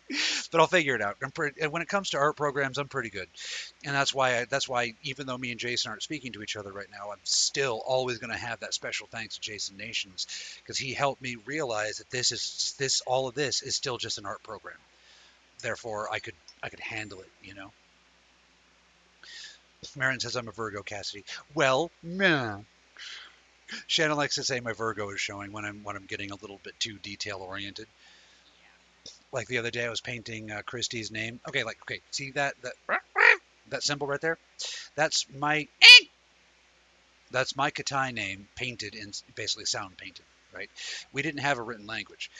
but 0.51 0.61
I'll 0.61 0.67
figure 0.67 0.95
it 0.95 1.01
out. 1.01 1.17
Pretty, 1.33 1.61
and 1.61 1.71
when 1.71 1.81
it 1.81 1.87
comes 1.87 2.11
to 2.11 2.17
art 2.17 2.37
programs, 2.37 2.77
I'm 2.77 2.87
pretty 2.87 3.09
good, 3.09 3.27
and 3.85 3.95
that's 3.95 4.13
why 4.13 4.39
I, 4.39 4.45
that's 4.45 4.67
why 4.67 4.93
even 5.03 5.27
though 5.27 5.37
me 5.37 5.51
and 5.51 5.59
Jason 5.59 5.89
aren't 5.89 6.03
speaking 6.03 6.33
to 6.33 6.43
each 6.43 6.55
other 6.55 6.71
right 6.71 6.89
now, 6.91 7.11
I'm 7.11 7.19
still 7.23 7.81
always 7.85 8.17
going 8.17 8.31
to 8.31 8.37
have 8.37 8.61
that 8.61 8.73
special 8.73 9.07
thanks 9.11 9.35
to 9.35 9.41
Jason 9.41 9.77
Nations 9.77 10.27
because 10.61 10.77
he 10.77 10.93
helped 10.93 11.21
me 11.21 11.37
realize 11.45 11.97
that 11.97 12.09
this 12.09 12.31
is 12.31 12.75
this 12.77 13.01
all 13.01 13.27
of 13.27 13.35
this 13.35 13.61
is 13.61 13.75
still 13.75 13.97
just 13.97 14.17
an 14.17 14.25
art 14.25 14.43
program. 14.43 14.77
Therefore, 15.61 16.11
I 16.11 16.19
could 16.19 16.35
I 16.63 16.69
could 16.69 16.79
handle 16.79 17.19
it, 17.19 17.29
you 17.43 17.53
know. 17.53 17.71
Marin 19.95 20.19
says 20.19 20.35
I'm 20.35 20.47
a 20.47 20.51
Virgo, 20.51 20.83
Cassidy. 20.83 21.23
Well, 21.53 21.91
nah. 22.01 22.59
Shannon 23.85 24.17
likes 24.17 24.35
to 24.35 24.43
say 24.43 24.59
my 24.59 24.73
Virgo 24.73 25.09
is 25.09 25.19
showing 25.19 25.51
when 25.51 25.65
I'm 25.65 25.83
when 25.83 25.95
I'm 25.95 26.05
getting 26.05 26.31
a 26.31 26.35
little 26.35 26.59
bit 26.63 26.79
too 26.79 26.97
detail 26.99 27.39
oriented. 27.39 27.87
Like 29.31 29.47
the 29.47 29.57
other 29.57 29.71
day, 29.71 29.85
I 29.85 29.89
was 29.89 30.01
painting 30.01 30.51
uh, 30.51 30.61
Christie's 30.65 31.11
name. 31.11 31.39
Okay, 31.47 31.63
like 31.63 31.77
okay, 31.83 32.01
see 32.11 32.31
that 32.31 32.55
that 32.61 32.73
that 33.69 33.83
symbol 33.83 34.07
right 34.07 34.21
there? 34.21 34.37
That's 34.95 35.25
my 35.37 35.67
that's 37.31 37.55
my 37.55 37.71
Katai 37.71 38.13
name 38.13 38.47
painted 38.55 38.95
in 38.95 39.11
basically 39.35 39.65
sound 39.65 39.97
painted. 39.97 40.25
Right? 40.53 40.69
We 41.11 41.21
didn't 41.21 41.41
have 41.41 41.57
a 41.57 41.61
written 41.61 41.85
language. 41.85 42.31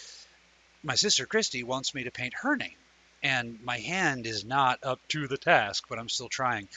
My 0.84 0.95
sister 0.95 1.26
Christy 1.26 1.63
wants 1.63 1.93
me 1.93 2.04
to 2.06 2.12
paint 2.12 2.34
her 2.41 2.56
name, 2.56 2.78
and 3.21 3.60
my 3.63 3.80
hand 3.80 4.26
is 4.26 4.45
not 4.45 4.80
up 4.84 5.00
to 5.10 5.28
the 5.28 5.38
task, 5.38 5.86
but 5.89 6.00
I'm 6.00 6.10
still 6.10 6.30
trying. 6.30 6.69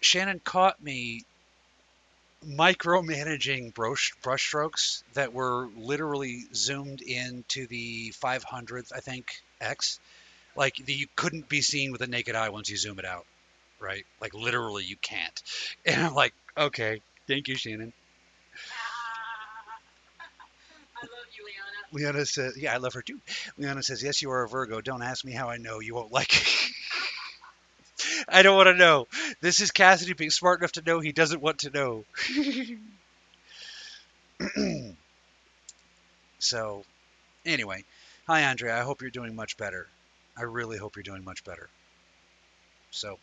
Shannon 0.00 0.40
caught 0.40 0.80
me 0.82 1.24
micromanaging 2.46 3.74
brush 3.74 4.14
brush 4.22 4.46
strokes 4.46 5.02
that 5.14 5.32
were 5.32 5.68
literally 5.76 6.44
zoomed 6.54 7.00
into 7.00 7.66
the 7.66 8.12
500th, 8.22 8.92
I 8.94 9.00
think, 9.00 9.42
x. 9.60 9.98
Like 10.56 10.76
the, 10.76 10.92
you 10.92 11.06
couldn't 11.16 11.48
be 11.48 11.62
seen 11.62 11.92
with 11.92 12.00
a 12.00 12.06
naked 12.06 12.34
eye 12.34 12.48
once 12.50 12.70
you 12.70 12.76
zoom 12.76 12.98
it 12.98 13.04
out, 13.04 13.26
right? 13.80 14.04
Like 14.20 14.34
literally, 14.34 14.84
you 14.84 14.96
can't. 14.96 15.42
And 15.86 16.02
I'm 16.02 16.14
like, 16.14 16.34
okay, 16.56 17.00
thank 17.26 17.48
you, 17.48 17.54
Shannon. 17.56 17.92
I 21.00 21.06
love 21.06 21.26
you, 21.36 21.44
Liana. 21.44 22.12
Leona 22.14 22.26
says, 22.26 22.56
yeah, 22.58 22.74
I 22.74 22.78
love 22.78 22.94
her 22.94 23.02
too. 23.02 23.20
Leona 23.56 23.82
says, 23.82 24.02
yes, 24.02 24.20
you 24.20 24.30
are 24.30 24.42
a 24.42 24.48
Virgo. 24.48 24.80
Don't 24.80 25.02
ask 25.02 25.24
me 25.24 25.32
how 25.32 25.48
I 25.48 25.56
know. 25.58 25.80
You 25.80 25.94
won't 25.94 26.12
like 26.12 26.34
it. 26.36 26.70
I 28.30 28.42
don't 28.42 28.56
want 28.56 28.68
to 28.68 28.74
know. 28.74 29.06
This 29.40 29.60
is 29.60 29.70
Cassidy 29.70 30.12
being 30.12 30.30
smart 30.30 30.60
enough 30.60 30.72
to 30.72 30.82
know 30.82 31.00
he 31.00 31.12
doesn't 31.12 31.40
want 31.40 31.60
to 31.60 31.70
know. 31.70 32.04
so, 36.38 36.84
anyway, 37.44 37.84
hi, 38.26 38.42
Andrea. 38.42 38.78
I 38.78 38.82
hope 38.82 39.00
you're 39.02 39.10
doing 39.10 39.34
much 39.34 39.56
better. 39.56 39.88
I 40.36 40.42
really 40.42 40.78
hope 40.78 40.96
you're 40.96 41.02
doing 41.02 41.24
much 41.24 41.44
better. 41.44 41.68
So, 42.90 43.18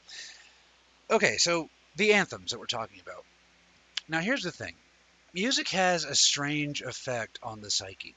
okay, 1.09 1.37
so 1.37 1.69
the 1.95 2.13
anthems 2.13 2.51
that 2.51 2.59
we're 2.59 2.65
talking 2.65 2.99
about. 2.99 3.23
Now, 4.07 4.19
here's 4.19 4.43
the 4.43 4.51
thing 4.51 4.75
music 5.33 5.69
has 5.69 6.03
a 6.03 6.15
strange 6.15 6.81
effect 6.81 7.39
on 7.41 7.61
the 7.61 7.71
psyche. 7.71 8.15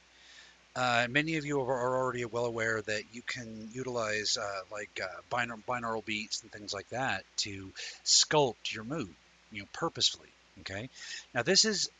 Uh, 0.78 1.08
many 1.10 1.38
of 1.38 1.44
you 1.44 1.60
are 1.60 1.96
already 1.96 2.24
well 2.24 2.44
aware 2.44 2.80
that 2.82 3.02
you 3.12 3.20
can 3.20 3.68
utilize 3.72 4.38
uh, 4.40 4.60
like 4.70 5.00
uh, 5.02 5.06
binaural, 5.28 5.60
binaural 5.66 6.04
beats 6.04 6.42
and 6.42 6.52
things 6.52 6.72
like 6.72 6.88
that 6.90 7.24
to 7.36 7.72
sculpt 8.04 8.72
your 8.72 8.84
mood, 8.84 9.12
you 9.50 9.58
know, 9.58 9.68
purposefully. 9.72 10.28
Okay. 10.60 10.88
Now 11.34 11.42
this 11.42 11.64
is 11.64 11.90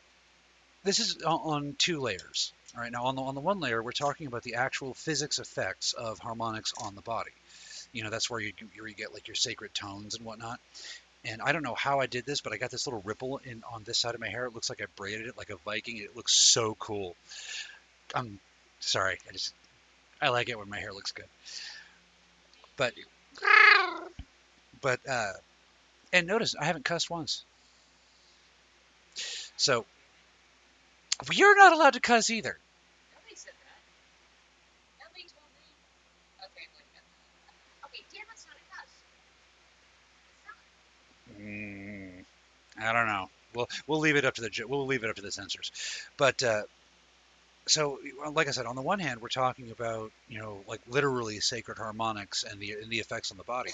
this 0.85 1.01
is 1.01 1.21
on, 1.25 1.75
two 1.77 1.99
layers. 1.99 2.53
All 2.77 2.81
right. 2.81 2.93
Now 2.93 3.07
on 3.07 3.17
the 3.17 3.23
on 3.23 3.35
the 3.35 3.41
one 3.41 3.59
layer, 3.59 3.83
we're 3.83 3.91
talking 3.91 4.29
about 4.29 4.45
the 4.45 4.55
actual 4.55 4.95
physics 4.95 5.41
effects 5.41 5.93
of 5.93 6.21
harmonics 6.21 6.73
on 6.81 6.95
the 6.95 7.03
body. 7.03 7.33
You 7.93 8.05
know, 8.05 8.11
that's 8.11 8.31
where 8.31 8.39
you 8.39 8.53
where 8.79 8.87
you 8.87 8.95
get 8.95 9.13
like 9.13 9.27
your 9.27 9.35
sacred 9.35 9.75
tones 9.75 10.15
and 10.15 10.25
whatnot. 10.25 10.61
And 11.25 11.43
I 11.43 11.51
don't 11.51 11.65
know 11.65 11.75
how 11.75 11.99
I 11.99 12.07
did 12.07 12.27
this, 12.27 12.43
but 12.43 12.53
I 12.53 12.59
got 12.59 12.71
this 12.71 12.87
little 12.87 13.03
ripple 13.05 13.41
in 13.43 13.65
on 13.73 13.83
this 13.83 13.99
side 13.99 14.15
of 14.15 14.21
my 14.21 14.29
hair. 14.29 14.45
It 14.45 14.55
looks 14.55 14.71
like 14.71 14.81
I 14.81 14.87
braided 14.95 15.27
it 15.27 15.37
like 15.37 15.51
a 15.51 15.57
Viking. 15.57 15.97
It 15.97 16.15
looks 16.15 16.33
so 16.33 16.77
cool. 16.79 17.17
I'm 18.15 18.39
sorry. 18.81 19.19
I 19.29 19.33
just 19.33 19.55
I 20.21 20.29
like 20.29 20.49
it 20.49 20.59
when 20.59 20.69
my 20.69 20.79
hair 20.79 20.93
looks 20.93 21.13
good. 21.13 21.27
But 22.77 22.95
but 24.81 25.01
uh, 25.09 25.33
and 26.13 26.27
notice 26.27 26.55
I 26.59 26.65
haven't 26.65 26.85
cussed 26.85 27.11
once. 27.11 27.45
So 29.57 29.85
you're 31.33 31.57
not 31.57 31.73
allowed 31.73 31.95
to 31.95 32.01
cuss 32.01 32.31
either. 32.31 32.57
Nobody 33.15 33.35
said 33.35 33.53
that. 33.53 33.81
Nobody 35.05 35.23
told 35.23 35.51
me. 35.55 35.67
Okay, 36.47 36.67
wait. 36.77 36.87
Okay, 37.87 38.05
damn, 38.13 38.27
it's 38.33 38.47
not 38.47 38.57
a 38.57 38.65
cuss. 38.71 38.91
It's 40.23 40.45
not. 41.27 41.45
Mm, 41.45 42.25
I 42.79 42.93
don't 42.93 43.07
know. 43.07 43.29
We'll 43.55 43.69
we'll 43.87 44.01
leave 44.01 44.17
it 44.17 44.25
up 44.25 44.35
to 44.35 44.43
the 44.43 44.51
we'll 44.67 44.87
leave 44.87 45.03
it 45.03 45.11
up 45.11 45.17
to 45.17 45.23
the 45.23 45.33
censors. 45.33 45.73
But 46.17 46.43
uh, 46.43 46.63
so, 47.69 47.99
like 48.33 48.49
I 48.49 48.51
said, 48.51 48.67
on 48.67 48.77
the 48.77 48.83
one 48.83 48.99
hand, 48.99 49.21
we're 49.21 49.29
talking 49.29 49.71
about 49.71 50.11
you 50.29 50.39
know 50.39 50.61
like 50.69 50.81
literally 50.89 51.41
sacred 51.41 51.79
harmonics 51.79 52.45
and 52.45 52.61
the 52.61 52.73
and 52.73 52.91
the 52.91 52.99
effects 52.99 53.31
on 53.31 53.37
the 53.37 53.45
body, 53.45 53.71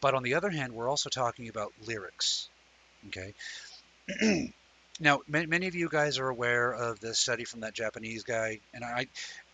but 0.00 0.14
on 0.14 0.22
the 0.22 0.34
other 0.34 0.50
hand, 0.50 0.72
we're 0.72 0.88
also 0.88 1.10
talking 1.10 1.48
about 1.48 1.72
lyrics. 1.86 2.48
Okay. 3.08 3.34
now, 5.00 5.20
many, 5.28 5.46
many 5.46 5.68
of 5.68 5.74
you 5.74 5.88
guys 5.88 6.18
are 6.18 6.28
aware 6.28 6.72
of 6.72 7.00
the 7.00 7.14
study 7.14 7.44
from 7.44 7.60
that 7.60 7.74
Japanese 7.74 8.24
guy, 8.24 8.60
and 8.74 8.84
I. 8.84 9.06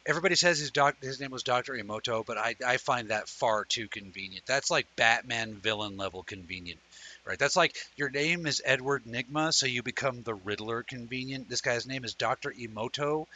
Everybody 0.06 0.34
says 0.34 0.58
his 0.58 0.70
doc, 0.70 0.96
his 1.00 1.18
name 1.18 1.30
was 1.30 1.44
Dr. 1.44 1.72
Emoto, 1.72 2.26
but 2.26 2.36
I, 2.36 2.56
I 2.66 2.76
find 2.76 3.08
that 3.08 3.26
far 3.26 3.64
too 3.64 3.88
convenient. 3.88 4.44
That's 4.44 4.70
like 4.70 4.86
Batman 4.96 5.54
villain 5.54 5.96
level 5.96 6.22
convenient 6.22 6.78
right? 7.24 7.38
That's 7.38 7.56
like 7.56 7.76
your 7.96 8.10
name 8.10 8.46
is 8.46 8.62
Edward 8.64 9.04
Nygma, 9.04 9.52
so 9.52 9.66
you 9.66 9.82
become 9.82 10.22
the 10.22 10.34
Riddler 10.34 10.82
convenient. 10.82 11.48
This 11.48 11.60
guy's 11.60 11.86
name 11.86 12.04
is 12.04 12.14
Dr. 12.14 12.52
Emoto, 12.52 13.26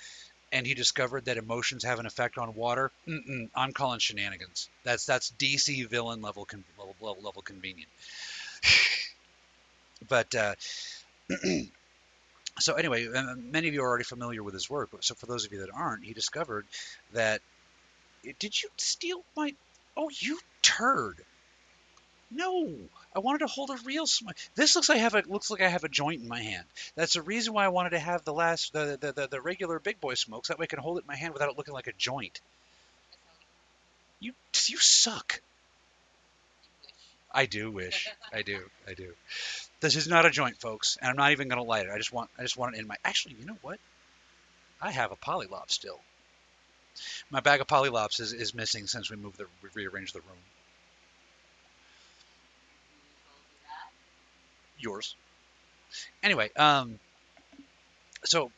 and 0.53 0.67
he 0.67 0.75
discovered 0.75 1.25
that 1.27 1.37
emotions 1.37 1.85
have 1.85 1.99
an 1.99 2.07
effect 2.07 2.39
on 2.39 2.55
water. 2.55 2.91
Mm-mm, 3.09 3.51
I'm 3.55 3.73
calling 3.73 3.99
shenanigans. 3.99 4.69
That's 4.85 5.05
that's 5.05 5.31
DC 5.33 5.89
villain 5.89 6.23
level 6.23 6.45
con- 6.45 6.65
level, 6.79 6.97
level, 7.01 7.23
level 7.23 7.43
convenient. 7.43 7.91
but 10.09 10.35
uh, 10.35 10.55
so 12.61 12.75
anyway, 12.75 13.09
many 13.37 13.69
of 13.69 13.75
you 13.75 13.83
are 13.83 13.89
already 13.89 14.05
familiar 14.05 14.43
with 14.43 14.55
his 14.55 14.71
work. 14.71 14.91
So 15.01 15.15
for 15.15 15.27
those 15.27 15.45
of 15.45 15.53
you 15.53 15.61
that 15.61 15.71
aren't, 15.75 16.05
he 16.05 16.13
discovered 16.13 16.67
that. 17.13 17.41
Did 18.41 18.61
you 18.63 18.69
steal 18.77 19.23
my? 19.37 19.55
Oh, 19.97 20.11
you 20.21 20.39
turd! 20.63 21.23
No, 22.31 22.89
I 23.15 23.21
wanted 23.21 23.41
to 23.41 23.47
hold 23.47 23.71
a 23.71 23.79
real 23.85 24.07
smoke. 24.07 24.37
This 24.55 24.77
looks 24.77 24.89
like 24.89 24.99
I 24.99 25.03
have 25.03 25.15
a 25.15 25.23
looks 25.27 25.51
like 25.51 25.63
I 25.63 25.69
have 25.69 25.85
a 25.85 25.89
joint 25.89 26.23
in 26.23 26.29
my 26.29 26.43
hand. 26.43 26.65
That's 26.95 27.15
the 27.15 27.23
reason 27.23 27.55
why 27.55 27.65
I 27.65 27.69
wanted 27.69 27.91
to 27.91 27.99
have 27.99 28.25
the 28.25 28.33
last 28.33 28.73
the 28.73 28.99
the, 29.01 29.13
the, 29.13 29.29
the 29.29 29.41
regular 29.41 29.79
big 29.79 30.01
boy 30.01 30.15
smokes. 30.15 30.49
That 30.49 30.59
way 30.59 30.65
I 30.65 30.67
can 30.67 30.79
hold 30.79 30.99
it 30.99 31.03
in 31.03 31.07
my 31.07 31.17
hand 31.17 31.33
without 31.33 31.51
it 31.51 31.57
looking 31.57 31.75
like 31.75 31.87
a 31.87 31.93
joint. 31.93 32.41
You 34.21 34.35
you 34.67 34.79
suck. 34.79 35.41
I 37.33 37.47
do 37.47 37.71
wish. 37.71 38.09
I 38.33 38.43
do. 38.43 38.71
I 38.87 38.95
do. 38.95 39.15
This 39.81 39.97
is 39.97 40.09
not 40.09 40.27
a 40.27 40.31
joint, 40.31 40.61
folks, 40.61 40.99
and 41.01 41.11
I'm 41.11 41.17
not 41.17 41.33
even 41.33 41.49
gonna 41.49 41.63
light 41.63 41.87
it. 41.87 41.93
I 41.93 41.99
just 41.99 42.13
want 42.13 42.31
I 42.39 42.43
just 42.43 42.57
want 42.57 42.75
it 42.75 42.81
in 42.81 42.87
my. 42.87 42.97
Actually, 43.05 43.37
you 43.39 43.47
know 43.47 43.59
what? 43.63 43.79
I 44.81 44.91
have 44.91 45.13
a 45.13 45.17
polylop 45.17 45.71
still. 45.71 46.01
My 47.31 47.41
bag 47.41 47.61
of 47.61 47.69
polylops 47.69 48.21
is, 48.21 48.33
is 48.33 48.55
missing 48.55 48.87
since 48.87 49.11
we 49.11 49.17
moved 49.17 49.39
the 49.39 49.47
we 49.63 49.69
rearranged 49.75 50.15
the 50.15 50.21
room. 50.21 50.45
Who 53.05 53.31
told 53.31 53.43
you 53.53 53.59
that? 53.63 53.93
Yours. 54.79 55.15
Anyway, 56.23 56.51
um, 56.57 56.99
so, 58.25 58.51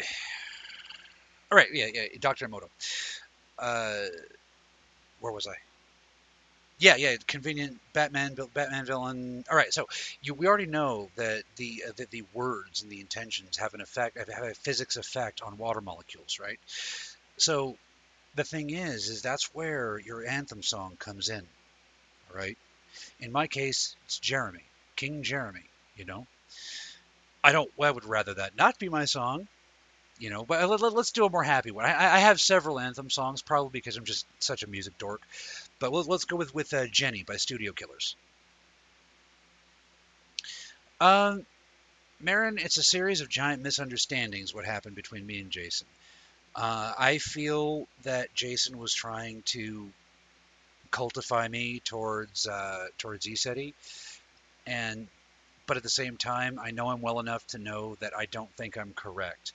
all 1.50 1.56
right, 1.56 1.68
yeah, 1.72 1.86
yeah, 1.92 2.06
Doctor 2.20 2.48
Emoto. 2.48 2.68
Uh, 3.58 4.06
where 5.20 5.32
was 5.32 5.46
I? 5.46 5.54
Yeah, 6.78 6.96
yeah, 6.96 7.16
convenient 7.28 7.78
Batman, 7.92 8.36
Batman 8.52 8.84
villain. 8.84 9.44
All 9.48 9.56
right, 9.56 9.72
so 9.72 9.86
you, 10.22 10.34
we 10.34 10.48
already 10.48 10.66
know 10.66 11.08
that 11.16 11.44
the 11.56 11.84
uh, 11.88 11.92
that 11.96 12.10
the 12.10 12.24
words 12.34 12.82
and 12.82 12.90
the 12.90 13.00
intentions 13.00 13.56
have 13.58 13.74
an 13.74 13.80
effect, 13.80 14.18
have 14.18 14.44
a 14.44 14.54
physics 14.54 14.96
effect 14.96 15.40
on 15.40 15.56
water 15.56 15.80
molecules, 15.80 16.38
right? 16.40 16.58
So 17.36 17.76
the 18.34 18.44
thing 18.44 18.70
is, 18.70 19.08
is 19.08 19.22
that's 19.22 19.54
where 19.54 19.98
your 19.98 20.26
anthem 20.26 20.62
song 20.62 20.96
comes 20.98 21.28
in, 21.28 21.46
all 22.30 22.36
right? 22.36 22.58
In 23.20 23.30
my 23.32 23.46
case, 23.46 23.94
it's 24.04 24.18
Jeremy, 24.18 24.64
King 24.96 25.22
Jeremy, 25.22 25.64
you 25.96 26.04
know. 26.04 26.26
I 27.42 27.52
don't. 27.52 27.70
I 27.80 27.90
would 27.90 28.04
rather 28.04 28.34
that 28.34 28.56
not 28.56 28.78
be 28.78 28.88
my 28.88 29.04
song, 29.04 29.48
you 30.18 30.30
know. 30.30 30.44
But 30.44 30.68
let, 30.68 30.82
us 30.82 31.10
do 31.10 31.26
a 31.26 31.30
more 31.30 31.42
happy 31.42 31.70
one. 31.70 31.84
I, 31.84 32.16
I 32.16 32.18
have 32.20 32.40
several 32.40 32.80
anthem 32.80 33.10
songs, 33.10 33.42
probably 33.42 33.70
because 33.70 33.96
I'm 33.96 34.04
just 34.04 34.26
such 34.38 34.62
a 34.62 34.66
music 34.66 34.96
dork. 34.98 35.20
But 35.78 35.92
we'll, 35.92 36.04
let's 36.04 36.24
go 36.24 36.36
with 36.36 36.54
with 36.54 36.72
uh, 36.72 36.86
Jenny 36.86 37.22
by 37.22 37.36
Studio 37.36 37.72
Killers. 37.72 38.16
Um, 41.00 41.44
Marin, 42.20 42.58
it's 42.58 42.78
a 42.78 42.82
series 42.82 43.20
of 43.20 43.28
giant 43.28 43.62
misunderstandings. 43.62 44.54
What 44.54 44.64
happened 44.64 44.96
between 44.96 45.26
me 45.26 45.40
and 45.40 45.50
Jason? 45.50 45.86
Uh, 46.56 46.94
I 46.96 47.18
feel 47.18 47.86
that 48.04 48.32
Jason 48.34 48.78
was 48.78 48.94
trying 48.94 49.42
to 49.46 49.90
cultify 50.90 51.50
me 51.50 51.80
towards 51.80 52.46
uh, 52.46 52.86
towards 52.96 53.26
ECETI, 53.26 53.74
and 54.66 55.08
but 55.66 55.76
at 55.76 55.82
the 55.82 55.88
same 55.88 56.16
time, 56.16 56.58
I 56.62 56.72
know 56.72 56.90
him 56.90 57.00
well 57.00 57.20
enough 57.20 57.46
to 57.48 57.58
know 57.58 57.94
that 57.96 58.16
I 58.16 58.26
don't 58.26 58.54
think 58.54 58.76
I'm 58.76 58.92
correct. 58.92 59.52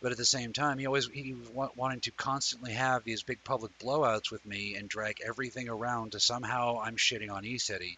But 0.00 0.12
at 0.12 0.18
the 0.18 0.24
same 0.24 0.52
time, 0.52 0.78
he 0.78 0.86
always 0.86 1.08
he 1.08 1.34
was 1.34 1.72
wanting 1.76 2.00
to 2.02 2.12
constantly 2.12 2.74
have 2.74 3.02
these 3.02 3.24
big 3.24 3.42
public 3.42 3.76
blowouts 3.80 4.30
with 4.30 4.46
me 4.46 4.76
and 4.76 4.88
drag 4.88 5.20
everything 5.20 5.68
around 5.68 6.12
to 6.12 6.20
somehow 6.20 6.80
I'm 6.80 6.96
shitting 6.96 7.32
on 7.32 7.42
ECETI, 7.42 7.96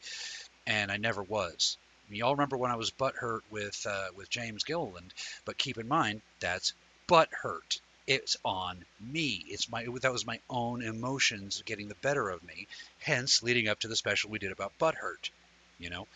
and 0.66 0.90
I 0.90 0.96
never 0.96 1.22
was. 1.22 1.76
Y'all 2.08 2.32
remember 2.32 2.56
when 2.56 2.72
I 2.72 2.76
was 2.76 2.90
butthurt 2.90 3.42
with 3.50 3.86
uh, 3.88 4.08
with 4.16 4.30
James 4.30 4.64
Gilliland, 4.64 5.12
but 5.44 5.58
keep 5.58 5.76
in 5.76 5.86
mind 5.86 6.22
that's 6.40 6.72
butthurt. 7.06 7.80
It's 8.06 8.36
on 8.44 8.84
me. 8.98 9.44
It's 9.48 9.68
my 9.68 9.84
that 10.00 10.12
was 10.12 10.26
my 10.26 10.40
own 10.48 10.82
emotions 10.82 11.62
getting 11.66 11.88
the 11.88 11.94
better 11.96 12.30
of 12.30 12.42
me. 12.42 12.66
Hence, 12.98 13.42
leading 13.42 13.68
up 13.68 13.80
to 13.80 13.88
the 13.88 13.94
special 13.94 14.30
we 14.30 14.38
did 14.38 14.52
about 14.52 14.78
butthurt. 14.80 15.30
You 15.78 15.90
know, 15.90 16.08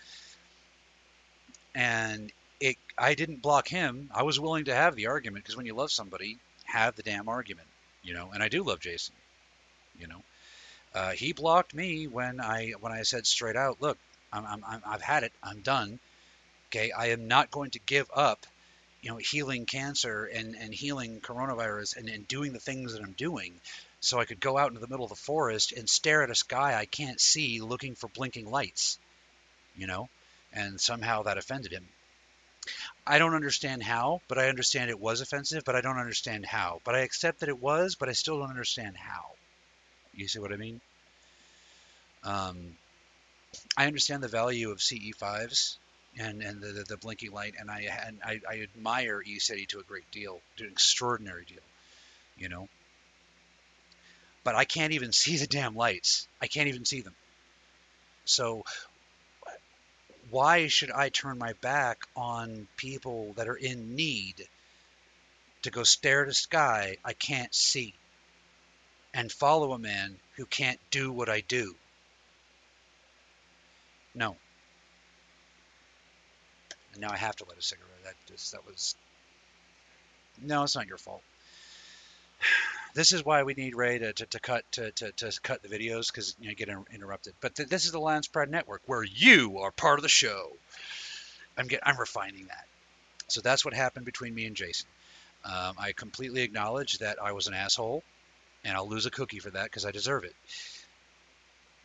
and 1.74 2.32
it 2.60 2.76
I 2.96 3.14
didn't 3.14 3.42
block 3.42 3.68
him. 3.68 4.10
I 4.14 4.22
was 4.22 4.38
willing 4.38 4.66
to 4.66 4.74
have 4.74 4.94
the 4.94 5.08
argument 5.08 5.44
because 5.44 5.56
when 5.56 5.66
you 5.66 5.74
love 5.74 5.90
somebody, 5.90 6.38
have 6.64 6.96
the 6.96 7.02
damn 7.02 7.28
argument, 7.28 7.68
you 8.02 8.14
know. 8.14 8.30
And 8.32 8.42
I 8.42 8.48
do 8.48 8.62
love 8.62 8.80
Jason, 8.80 9.14
you 9.98 10.06
know. 10.06 10.22
Uh, 10.94 11.10
he 11.10 11.32
blocked 11.32 11.74
me 11.74 12.06
when 12.06 12.40
I 12.40 12.72
when 12.80 12.92
I 12.92 13.02
said 13.02 13.26
straight 13.26 13.56
out, 13.56 13.82
look, 13.82 13.98
I'm, 14.32 14.46
I'm, 14.46 14.64
I'm 14.66 14.82
I've 14.86 15.02
had 15.02 15.24
it. 15.24 15.32
I'm 15.42 15.60
done. 15.60 15.98
Okay, 16.68 16.92
I 16.92 17.08
am 17.08 17.28
not 17.28 17.50
going 17.50 17.72
to 17.72 17.80
give 17.80 18.10
up, 18.14 18.46
you 19.02 19.10
know, 19.10 19.16
healing 19.16 19.66
cancer 19.66 20.24
and 20.26 20.54
and 20.54 20.72
healing 20.72 21.20
coronavirus 21.20 21.96
and, 21.96 22.08
and 22.08 22.28
doing 22.28 22.52
the 22.52 22.60
things 22.60 22.92
that 22.92 23.02
I'm 23.02 23.12
doing. 23.12 23.60
So 24.00 24.20
I 24.20 24.26
could 24.26 24.40
go 24.40 24.58
out 24.58 24.68
into 24.68 24.80
the 24.80 24.88
middle 24.88 25.04
of 25.04 25.10
the 25.10 25.16
forest 25.16 25.72
and 25.72 25.88
stare 25.88 26.22
at 26.22 26.30
a 26.30 26.34
sky 26.34 26.74
I 26.74 26.84
can't 26.84 27.20
see, 27.20 27.60
looking 27.60 27.94
for 27.94 28.08
blinking 28.08 28.50
lights, 28.50 28.98
you 29.76 29.86
know 29.86 30.08
and 30.54 30.80
somehow 30.80 31.24
that 31.24 31.36
offended 31.38 31.72
him. 31.72 31.86
I 33.06 33.18
don't 33.18 33.34
understand 33.34 33.82
how, 33.82 34.22
but 34.28 34.38
I 34.38 34.48
understand 34.48 34.88
it 34.88 34.98
was 34.98 35.20
offensive, 35.20 35.64
but 35.64 35.76
I 35.76 35.82
don't 35.82 35.98
understand 35.98 36.46
how. 36.46 36.80
But 36.84 36.94
I 36.94 37.00
accept 37.00 37.40
that 37.40 37.50
it 37.50 37.60
was, 37.60 37.96
but 37.96 38.08
I 38.08 38.12
still 38.12 38.38
don't 38.38 38.48
understand 38.48 38.96
how. 38.96 39.32
You 40.14 40.28
see 40.28 40.38
what 40.38 40.52
I 40.52 40.56
mean? 40.56 40.80
Um, 42.22 42.76
I 43.76 43.86
understand 43.86 44.22
the 44.22 44.28
value 44.28 44.70
of 44.70 44.78
CE5s 44.78 45.76
and, 46.18 46.42
and 46.42 46.60
the, 46.62 46.68
the, 46.68 46.84
the 46.84 46.96
blinking 46.96 47.32
light, 47.32 47.54
and 47.58 47.70
I 47.70 47.88
and 48.06 48.18
I, 48.24 48.40
I 48.48 48.60
admire 48.60 49.22
ECETI 49.22 49.68
to 49.68 49.80
a 49.80 49.82
great 49.82 50.10
deal, 50.10 50.40
to 50.56 50.64
an 50.64 50.70
extraordinary 50.70 51.44
deal, 51.44 51.62
you 52.38 52.48
know. 52.48 52.68
But 54.44 54.54
I 54.54 54.64
can't 54.64 54.92
even 54.92 55.12
see 55.22 55.36
the 55.36 55.46
damn 55.46 55.76
lights. 55.76 56.26
I 56.40 56.46
can't 56.46 56.68
even 56.68 56.84
see 56.84 57.02
them. 57.02 57.14
So 58.24 58.64
why 60.34 60.66
should 60.66 60.90
I 60.90 61.10
turn 61.10 61.38
my 61.38 61.52
back 61.60 62.08
on 62.16 62.66
people 62.76 63.34
that 63.34 63.46
are 63.46 63.54
in 63.54 63.94
need 63.94 64.48
to 65.62 65.70
go 65.70 65.84
stare 65.84 66.24
at 66.24 66.28
a 66.28 66.34
sky 66.34 66.96
I 67.04 67.12
can't 67.12 67.54
see 67.54 67.94
and 69.14 69.30
follow 69.30 69.72
a 69.72 69.78
man 69.78 70.16
who 70.34 70.44
can't 70.44 70.80
do 70.90 71.12
what 71.12 71.28
I 71.28 71.40
do? 71.42 71.76
No. 74.12 74.36
And 76.94 77.00
now 77.00 77.12
I 77.12 77.16
have 77.16 77.36
to 77.36 77.44
light 77.44 77.58
a 77.58 77.62
cigarette. 77.62 78.02
That 78.02 78.14
just 78.26 78.50
that 78.50 78.66
was 78.66 78.96
no, 80.42 80.64
it's 80.64 80.74
not 80.74 80.88
your 80.88 80.98
fault. 80.98 81.22
This 82.94 83.12
is 83.12 83.24
why 83.24 83.42
we 83.44 83.54
need 83.54 83.74
Ray 83.76 83.98
to, 83.98 84.12
to, 84.12 84.26
to 84.26 84.40
cut 84.40 84.64
to, 84.72 84.90
to, 84.92 85.12
to 85.12 85.40
cut 85.42 85.62
the 85.62 85.68
videos 85.68 86.08
because 86.12 86.36
you 86.40 86.48
know, 86.48 86.54
get 86.56 86.68
inter- 86.68 86.84
interrupted. 86.92 87.34
But 87.40 87.56
th- 87.56 87.68
this 87.68 87.84
is 87.86 87.92
the 87.92 88.00
Lions 88.00 88.28
Pride 88.28 88.50
Network 88.50 88.82
where 88.86 89.02
you 89.04 89.58
are 89.60 89.70
part 89.72 89.98
of 89.98 90.02
the 90.02 90.08
show. 90.08 90.58
I'm 91.56 91.66
get 91.66 91.80
I'm 91.86 91.98
refining 91.98 92.46
that. 92.46 92.66
So 93.28 93.40
that's 93.42 93.64
what 93.64 93.74
happened 93.74 94.06
between 94.06 94.34
me 94.34 94.46
and 94.46 94.56
Jason. 94.56 94.88
Um, 95.44 95.76
I 95.78 95.92
completely 95.96 96.42
acknowledge 96.42 96.98
that 96.98 97.18
I 97.22 97.32
was 97.32 97.46
an 97.48 97.54
asshole, 97.54 98.04
and 98.64 98.76
I'll 98.76 98.88
lose 98.88 99.06
a 99.06 99.10
cookie 99.12 99.40
for 99.40 99.50
that 99.52 99.64
because 99.66 99.84
I 99.86 99.92
deserve 99.92 100.24
it. 100.24 100.34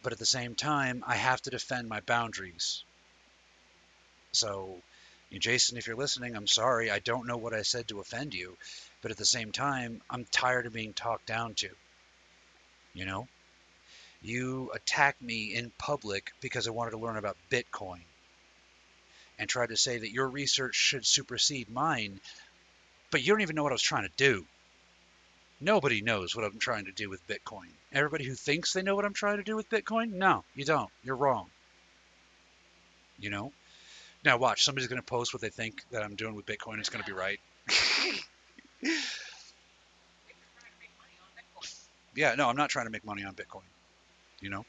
but 0.02 0.12
at 0.12 0.20
the 0.20 0.26
same 0.26 0.56
time, 0.56 1.04
I 1.08 1.16
have 1.16 1.42
to 1.44 1.50
defend 1.50 1.88
my 1.88 2.02
boundaries. 2.02 2.84
So, 4.32 4.84
you 5.30 5.36
know, 5.38 5.40
Jason, 5.40 5.78
if 5.78 5.88
you're 5.88 5.96
listening, 5.96 6.36
I'm 6.36 6.48
sorry. 6.48 6.90
I 6.92 7.00
don't 7.00 7.28
know 7.28 7.38
what 7.38 7.54
I 7.54 7.62
said 7.64 7.88
to 7.90 8.00
offend 8.00 8.34
you, 8.34 8.58
but 9.02 9.12
at 9.12 9.18
the 9.18 9.26
same 9.26 9.52
time, 9.52 10.02
I'm 10.10 10.26
tired 10.26 10.66
of 10.66 10.74
being 10.74 10.94
talked 10.94 11.26
down 11.26 11.54
to. 11.56 11.70
You 12.94 13.06
know? 13.06 13.28
You 14.22 14.72
attacked 14.74 15.22
me 15.22 15.54
in 15.56 15.72
public 15.78 16.32
because 16.42 16.68
I 16.68 16.72
wanted 16.72 16.92
to 16.92 16.98
learn 16.98 17.18
about 17.18 17.38
Bitcoin 17.50 18.02
and 19.38 19.48
tried 19.48 19.70
to 19.70 19.78
say 19.78 19.98
that 19.98 20.12
your 20.12 20.28
research 20.28 20.76
should 20.76 21.06
supersede 21.06 21.70
mine, 21.70 22.20
but 23.12 23.22
you 23.22 23.32
don't 23.32 23.42
even 23.42 23.56
know 23.56 23.64
what 23.64 23.72
I 23.72 23.76
was 23.76 23.82
trying 23.82 24.04
to 24.04 24.12
do. 24.18 24.46
Nobody 25.62 26.02
knows 26.02 26.36
what 26.36 26.46
I'm 26.46 26.60
trying 26.60 26.86
to 26.86 26.92
do 26.92 27.10
with 27.10 27.26
Bitcoin. 27.28 27.70
Everybody 27.94 28.26
who 28.26 28.36
thinks 28.36 28.74
they 28.74 28.82
know 28.82 28.96
what 28.96 29.06
I'm 29.06 29.14
trying 29.14 29.38
to 29.38 29.44
do 29.44 29.56
with 29.56 29.70
Bitcoin, 29.70 30.14
no, 30.14 30.44
you 30.56 30.66
don't. 30.66 30.90
You're 31.04 31.16
wrong. 31.16 31.50
You 33.20 33.30
know? 33.30 33.52
Now 34.24 34.38
watch, 34.38 34.64
somebody's 34.64 34.90
going 34.90 35.02
to 35.02 35.06
post 35.06 35.34
what 35.34 35.42
they 35.42 35.50
think 35.50 35.82
that 35.92 36.04
I'm 36.04 36.16
doing 36.16 36.36
with 36.36 36.46
Bitcoin. 36.46 36.80
It's 36.80 36.90
going 36.90 37.04
to 37.04 37.10
be 37.10 37.18
right. 37.18 37.40
yeah, 42.16 42.36
no, 42.36 42.50
I'm 42.50 42.56
not 42.56 42.70
trying 42.70 42.86
to 42.86 42.92
make 42.92 43.06
money 43.06 43.24
on 43.24 43.34
Bitcoin. 43.34 43.62
You 44.42 44.50
know? 44.50 44.66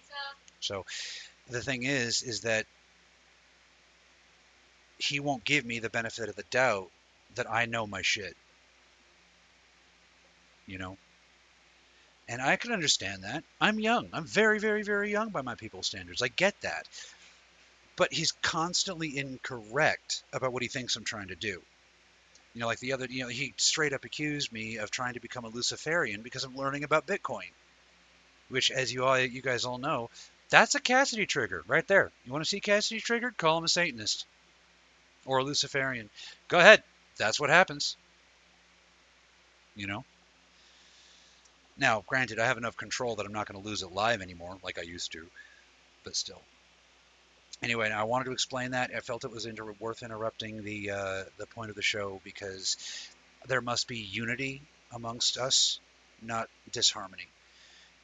Lisa. 0.00 0.14
So 0.60 0.84
the 1.48 1.62
thing 1.62 1.84
is, 1.84 2.22
is 2.22 2.42
that 2.42 2.66
he 4.98 5.20
won't 5.20 5.44
give 5.44 5.64
me 5.64 5.78
the 5.78 5.90
benefit 5.90 6.28
of 6.28 6.36
the 6.36 6.44
doubt 6.50 6.90
that 7.36 7.50
I 7.50 7.66
know 7.66 7.86
my 7.86 8.02
shit. 8.02 8.36
You 10.66 10.78
know? 10.78 10.96
And 12.28 12.40
I 12.40 12.56
can 12.56 12.72
understand 12.72 13.24
that. 13.24 13.42
I'm 13.60 13.80
young. 13.80 14.08
I'm 14.12 14.24
very, 14.24 14.60
very, 14.60 14.82
very 14.82 15.10
young 15.10 15.30
by 15.30 15.42
my 15.42 15.56
people's 15.56 15.88
standards. 15.88 16.22
I 16.22 16.28
get 16.28 16.54
that. 16.60 16.86
But 17.96 18.12
he's 18.12 18.32
constantly 18.32 19.18
incorrect 19.18 20.22
about 20.32 20.52
what 20.52 20.62
he 20.62 20.68
thinks 20.68 20.94
I'm 20.94 21.04
trying 21.04 21.28
to 21.28 21.34
do. 21.34 21.60
You 22.54 22.60
know, 22.60 22.66
like 22.66 22.80
the 22.80 22.92
other, 22.92 23.06
you 23.08 23.22
know, 23.22 23.28
he 23.28 23.54
straight 23.56 23.92
up 23.92 24.04
accused 24.04 24.52
me 24.52 24.76
of 24.76 24.90
trying 24.90 25.14
to 25.14 25.20
become 25.20 25.44
a 25.44 25.48
Luciferian 25.48 26.22
because 26.22 26.44
I'm 26.44 26.56
learning 26.56 26.84
about 26.84 27.06
Bitcoin. 27.06 27.50
Which, 28.48 28.70
as 28.72 28.92
you 28.92 29.04
all, 29.04 29.18
you 29.18 29.40
guys 29.40 29.64
all 29.64 29.78
know, 29.78 30.10
that's 30.48 30.74
a 30.74 30.80
Cassidae 30.80 31.28
trigger 31.28 31.62
right 31.68 31.86
there. 31.86 32.10
You 32.24 32.32
want 32.32 32.44
to 32.44 32.48
see 32.48 32.60
Cassidae 32.60 33.00
triggered? 33.00 33.36
Call 33.36 33.58
him 33.58 33.64
a 33.64 33.68
Satanist 33.68 34.26
or 35.24 35.38
a 35.38 35.44
Luciferian. 35.44 36.10
Go 36.48 36.58
ahead. 36.58 36.82
That's 37.16 37.38
what 37.38 37.50
happens. 37.50 37.96
You 39.76 39.86
know? 39.86 40.04
Now, 41.78 42.02
granted, 42.06 42.40
I 42.40 42.46
have 42.46 42.58
enough 42.58 42.76
control 42.76 43.16
that 43.16 43.26
I'm 43.26 43.32
not 43.32 43.46
going 43.46 43.62
to 43.62 43.66
lose 43.66 43.82
it 43.82 43.92
live 43.92 44.20
anymore 44.20 44.58
like 44.62 44.78
I 44.78 44.82
used 44.82 45.12
to, 45.12 45.26
but 46.02 46.16
still. 46.16 46.42
Anyway, 47.62 47.90
I 47.90 48.04
wanted 48.04 48.24
to 48.24 48.32
explain 48.32 48.70
that. 48.70 48.90
I 48.96 49.00
felt 49.00 49.24
it 49.24 49.30
was 49.30 49.44
inter- 49.44 49.74
worth 49.78 50.02
interrupting 50.02 50.62
the 50.64 50.90
uh, 50.92 51.24
the 51.36 51.46
point 51.46 51.70
of 51.70 51.76
the 51.76 51.82
show 51.82 52.20
because 52.24 52.76
there 53.48 53.60
must 53.60 53.86
be 53.86 53.98
unity 53.98 54.62
amongst 54.92 55.36
us, 55.36 55.78
not 56.22 56.48
disharmony. 56.72 57.26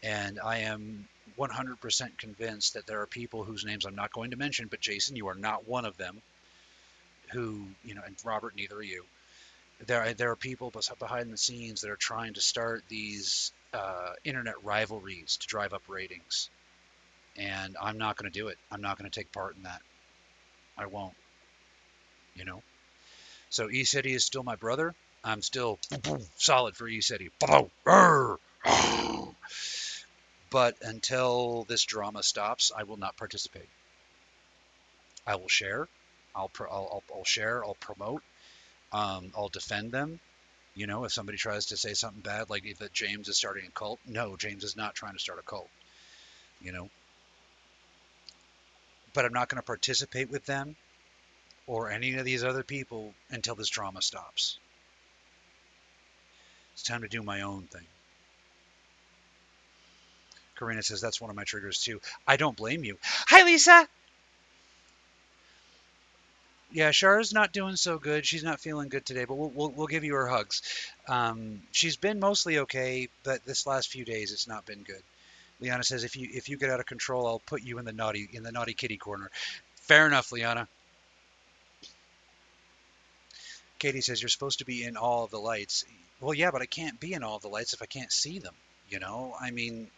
And 0.02 0.38
I 0.40 0.58
am 0.58 1.08
100% 1.36 2.18
convinced 2.18 2.74
that 2.74 2.86
there 2.86 3.00
are 3.00 3.06
people 3.06 3.44
whose 3.44 3.64
names 3.64 3.86
I'm 3.86 3.94
not 3.94 4.12
going 4.12 4.32
to 4.32 4.36
mention, 4.36 4.68
but 4.68 4.80
Jason, 4.80 5.16
you 5.16 5.28
are 5.28 5.34
not 5.34 5.66
one 5.66 5.86
of 5.86 5.96
them. 5.96 6.20
Who, 7.32 7.66
you 7.84 7.94
know, 7.94 8.02
and 8.06 8.16
Robert, 8.24 8.54
neither 8.56 8.76
are 8.76 8.82
you. 8.82 9.04
There, 9.86 10.14
there 10.14 10.30
are 10.30 10.36
people 10.36 10.72
behind 10.98 11.32
the 11.32 11.36
scenes 11.38 11.80
that 11.80 11.90
are 11.90 11.96
trying 11.96 12.34
to 12.34 12.40
start 12.40 12.84
these 12.88 13.52
uh, 13.72 14.12
internet 14.24 14.62
rivalries 14.62 15.36
to 15.38 15.46
drive 15.46 15.72
up 15.74 15.82
ratings. 15.88 16.50
And 17.38 17.76
I'm 17.80 17.98
not 17.98 18.16
going 18.16 18.30
to 18.30 18.38
do 18.38 18.48
it. 18.48 18.56
I'm 18.70 18.80
not 18.80 18.98
going 18.98 19.10
to 19.10 19.14
take 19.14 19.30
part 19.32 19.56
in 19.56 19.64
that. 19.64 19.82
I 20.78 20.86
won't. 20.86 21.14
You 22.34 22.44
know? 22.44 22.62
So 23.50 23.70
E 23.70 23.84
City 23.84 24.12
is 24.14 24.24
still 24.24 24.42
my 24.42 24.56
brother. 24.56 24.94
I'm 25.22 25.42
still 25.42 25.78
solid 26.36 26.76
for 26.76 26.88
E 26.88 27.00
City. 27.00 27.30
But 30.50 30.76
until 30.82 31.64
this 31.64 31.84
drama 31.84 32.22
stops, 32.22 32.72
I 32.76 32.84
will 32.84 32.96
not 32.96 33.16
participate. 33.16 33.68
I 35.26 35.36
will 35.36 35.48
share. 35.48 35.88
I'll, 36.34 36.48
pro- 36.48 36.70
I'll, 36.70 36.88
I'll, 36.92 37.16
I'll 37.18 37.24
share. 37.24 37.64
I'll 37.64 37.74
promote. 37.74 38.22
Um, 38.92 39.32
I'll 39.36 39.48
defend 39.48 39.92
them. 39.92 40.20
You 40.74 40.86
know, 40.86 41.04
if 41.04 41.12
somebody 41.12 41.38
tries 41.38 41.66
to 41.66 41.76
say 41.76 41.94
something 41.94 42.20
bad, 42.20 42.50
like 42.50 42.64
that 42.78 42.92
James 42.92 43.28
is 43.28 43.36
starting 43.36 43.66
a 43.66 43.70
cult, 43.70 43.98
no, 44.06 44.36
James 44.36 44.62
is 44.62 44.76
not 44.76 44.94
trying 44.94 45.14
to 45.14 45.18
start 45.18 45.38
a 45.38 45.42
cult. 45.42 45.68
You 46.60 46.72
know, 46.72 46.90
but 49.16 49.24
I'm 49.24 49.32
not 49.32 49.48
going 49.48 49.60
to 49.60 49.66
participate 49.66 50.30
with 50.30 50.44
them 50.44 50.76
or 51.66 51.90
any 51.90 52.14
of 52.14 52.24
these 52.26 52.44
other 52.44 52.62
people 52.62 53.14
until 53.30 53.54
this 53.54 53.70
drama 53.70 54.02
stops. 54.02 54.58
It's 56.74 56.82
time 56.82 57.00
to 57.00 57.08
do 57.08 57.22
my 57.22 57.40
own 57.40 57.62
thing. 57.62 57.86
Karina 60.58 60.82
says 60.82 61.00
that's 61.00 61.18
one 61.18 61.30
of 61.30 61.36
my 61.36 61.44
triggers 61.44 61.80
too. 61.80 62.00
I 62.28 62.36
don't 62.36 62.56
blame 62.56 62.84
you. 62.84 62.98
Hi, 63.02 63.42
Lisa. 63.42 63.88
Yeah, 66.70 66.90
Shara's 66.90 67.32
not 67.32 67.54
doing 67.54 67.76
so 67.76 67.98
good. 67.98 68.26
She's 68.26 68.44
not 68.44 68.60
feeling 68.60 68.90
good 68.90 69.06
today, 69.06 69.24
but 69.24 69.36
we'll 69.36 69.50
we'll, 69.50 69.70
we'll 69.70 69.86
give 69.86 70.04
you 70.04 70.14
her 70.14 70.26
hugs. 70.26 70.60
Um, 71.08 71.62
she's 71.72 71.96
been 71.96 72.20
mostly 72.20 72.58
okay, 72.58 73.08
but 73.22 73.44
this 73.46 73.66
last 73.66 73.88
few 73.88 74.04
days 74.04 74.30
it's 74.32 74.46
not 74.48 74.66
been 74.66 74.82
good. 74.82 75.02
Liana 75.60 75.84
says 75.84 76.04
if 76.04 76.16
you 76.16 76.28
if 76.32 76.48
you 76.48 76.56
get 76.56 76.70
out 76.70 76.80
of 76.80 76.86
control, 76.86 77.26
I'll 77.26 77.38
put 77.38 77.62
you 77.62 77.78
in 77.78 77.84
the 77.84 77.92
naughty 77.92 78.28
in 78.32 78.42
the 78.42 78.52
naughty 78.52 78.74
kitty 78.74 78.96
corner. 78.96 79.30
Fair 79.76 80.06
enough, 80.06 80.32
Liana. 80.32 80.68
Katie 83.78 84.00
says 84.00 84.20
you're 84.20 84.28
supposed 84.28 84.60
to 84.60 84.64
be 84.64 84.84
in 84.84 84.96
all 84.96 85.24
of 85.24 85.30
the 85.30 85.38
lights. 85.38 85.84
Well, 86.20 86.34
yeah, 86.34 86.50
but 86.50 86.62
I 86.62 86.66
can't 86.66 86.98
be 86.98 87.12
in 87.12 87.22
all 87.22 87.36
of 87.36 87.42
the 87.42 87.48
lights 87.48 87.74
if 87.74 87.82
I 87.82 87.86
can't 87.86 88.12
see 88.12 88.38
them. 88.38 88.54
You 88.88 89.00
know, 89.00 89.34
I 89.38 89.50
mean, 89.50 89.90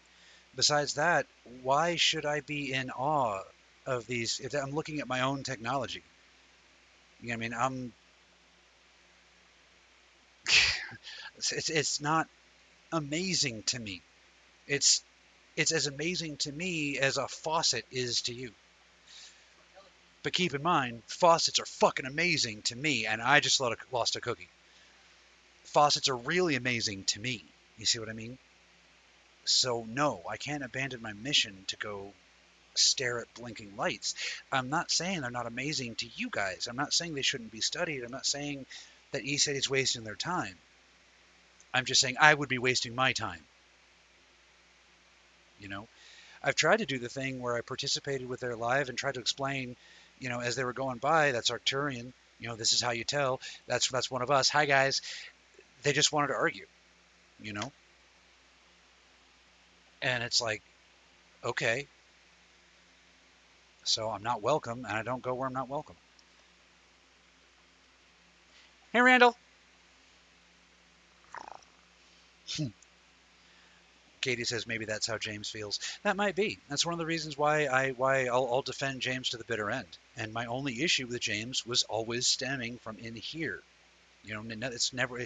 besides 0.56 0.94
that, 0.94 1.26
why 1.62 1.96
should 1.96 2.24
I 2.26 2.40
be 2.40 2.72
in 2.72 2.90
awe 2.90 3.42
of 3.86 4.06
these? 4.06 4.40
If 4.40 4.54
I'm 4.54 4.70
looking 4.70 5.00
at 5.00 5.08
my 5.08 5.20
own 5.20 5.42
technology, 5.42 6.02
you 7.20 7.28
know, 7.28 7.34
I 7.34 7.36
mean, 7.36 7.54
I'm. 7.54 7.92
It's 11.36 11.68
it's 11.68 12.00
not 12.00 12.26
amazing 12.90 13.62
to 13.64 13.78
me. 13.78 14.02
It's 14.66 15.04
it's 15.58 15.72
as 15.72 15.88
amazing 15.88 16.36
to 16.36 16.52
me 16.52 16.98
as 16.98 17.16
a 17.16 17.26
faucet 17.26 17.84
is 17.90 18.22
to 18.22 18.32
you. 18.32 18.52
But 20.22 20.32
keep 20.32 20.54
in 20.54 20.62
mind, 20.62 21.02
faucets 21.08 21.58
are 21.58 21.66
fucking 21.66 22.06
amazing 22.06 22.62
to 22.62 22.76
me, 22.76 23.06
and 23.06 23.20
I 23.20 23.40
just 23.40 23.60
lost 23.60 24.14
a 24.14 24.20
cookie. 24.20 24.48
Faucets 25.64 26.08
are 26.08 26.16
really 26.16 26.54
amazing 26.54 27.04
to 27.06 27.20
me. 27.20 27.44
You 27.76 27.86
see 27.86 27.98
what 27.98 28.08
I 28.08 28.12
mean? 28.12 28.38
So, 29.46 29.84
no, 29.88 30.22
I 30.30 30.36
can't 30.36 30.62
abandon 30.62 31.02
my 31.02 31.12
mission 31.12 31.64
to 31.68 31.76
go 31.76 32.12
stare 32.76 33.18
at 33.18 33.34
blinking 33.34 33.76
lights. 33.76 34.14
I'm 34.52 34.70
not 34.70 34.92
saying 34.92 35.22
they're 35.22 35.30
not 35.32 35.46
amazing 35.46 35.96
to 35.96 36.06
you 36.14 36.30
guys. 36.30 36.68
I'm 36.68 36.76
not 36.76 36.92
saying 36.92 37.14
they 37.14 37.22
shouldn't 37.22 37.50
be 37.50 37.62
studied. 37.62 38.04
I'm 38.04 38.12
not 38.12 38.26
saying 38.26 38.64
that 39.10 39.24
ECETI's 39.24 39.68
wasting 39.68 40.04
their 40.04 40.14
time. 40.14 40.56
I'm 41.74 41.84
just 41.84 42.00
saying 42.00 42.14
I 42.20 42.32
would 42.32 42.48
be 42.48 42.58
wasting 42.58 42.94
my 42.94 43.12
time. 43.12 43.44
You 45.58 45.68
know, 45.68 45.88
I've 46.42 46.54
tried 46.56 46.78
to 46.78 46.86
do 46.86 46.98
the 46.98 47.08
thing 47.08 47.40
where 47.40 47.56
I 47.56 47.62
participated 47.62 48.28
with 48.28 48.40
their 48.40 48.56
live 48.56 48.88
and 48.88 48.98
tried 48.98 49.14
to 49.14 49.20
explain, 49.20 49.76
you 50.18 50.28
know, 50.28 50.40
as 50.40 50.56
they 50.56 50.64
were 50.64 50.72
going 50.72 50.98
by, 50.98 51.32
that's 51.32 51.50
Arcturian. 51.50 52.12
You 52.40 52.48
know, 52.48 52.56
this 52.56 52.72
is 52.72 52.82
how 52.82 52.90
you 52.92 53.04
tell. 53.04 53.40
That's 53.66 53.88
that's 53.90 54.10
one 54.10 54.22
of 54.22 54.30
us. 54.30 54.48
Hi 54.50 54.66
guys. 54.66 55.02
They 55.82 55.92
just 55.92 56.12
wanted 56.12 56.28
to 56.28 56.34
argue. 56.34 56.66
You 57.40 57.54
know. 57.54 57.72
And 60.02 60.22
it's 60.24 60.40
like, 60.40 60.62
okay. 61.44 61.88
So 63.84 64.08
I'm 64.10 64.22
not 64.22 64.40
welcome, 64.40 64.84
and 64.84 64.96
I 64.96 65.02
don't 65.02 65.20
go 65.20 65.34
where 65.34 65.48
I'm 65.48 65.52
not 65.52 65.68
welcome. 65.68 65.96
Hey, 68.92 69.00
Randall. 69.00 69.38
Hmm. 72.56 72.68
Katie 74.28 74.44
says 74.44 74.66
maybe 74.66 74.84
that's 74.84 75.06
how 75.06 75.16
James 75.16 75.48
feels. 75.48 75.80
That 76.02 76.14
might 76.14 76.36
be. 76.36 76.58
That's 76.68 76.84
one 76.84 76.92
of 76.92 76.98
the 76.98 77.06
reasons 77.06 77.38
why 77.38 77.64
I 77.64 77.92
why 77.92 78.26
I'll, 78.26 78.46
I'll 78.52 78.60
defend 78.60 79.00
James 79.00 79.30
to 79.30 79.38
the 79.38 79.44
bitter 79.44 79.70
end. 79.70 79.88
And 80.18 80.34
my 80.34 80.44
only 80.44 80.82
issue 80.82 81.06
with 81.06 81.18
James 81.18 81.64
was 81.64 81.84
always 81.84 82.26
stemming 82.26 82.76
from 82.76 82.98
in 82.98 83.14
here. 83.14 83.62
You 84.24 84.34
know, 84.34 84.66
it's 84.66 84.92
never. 84.92 85.24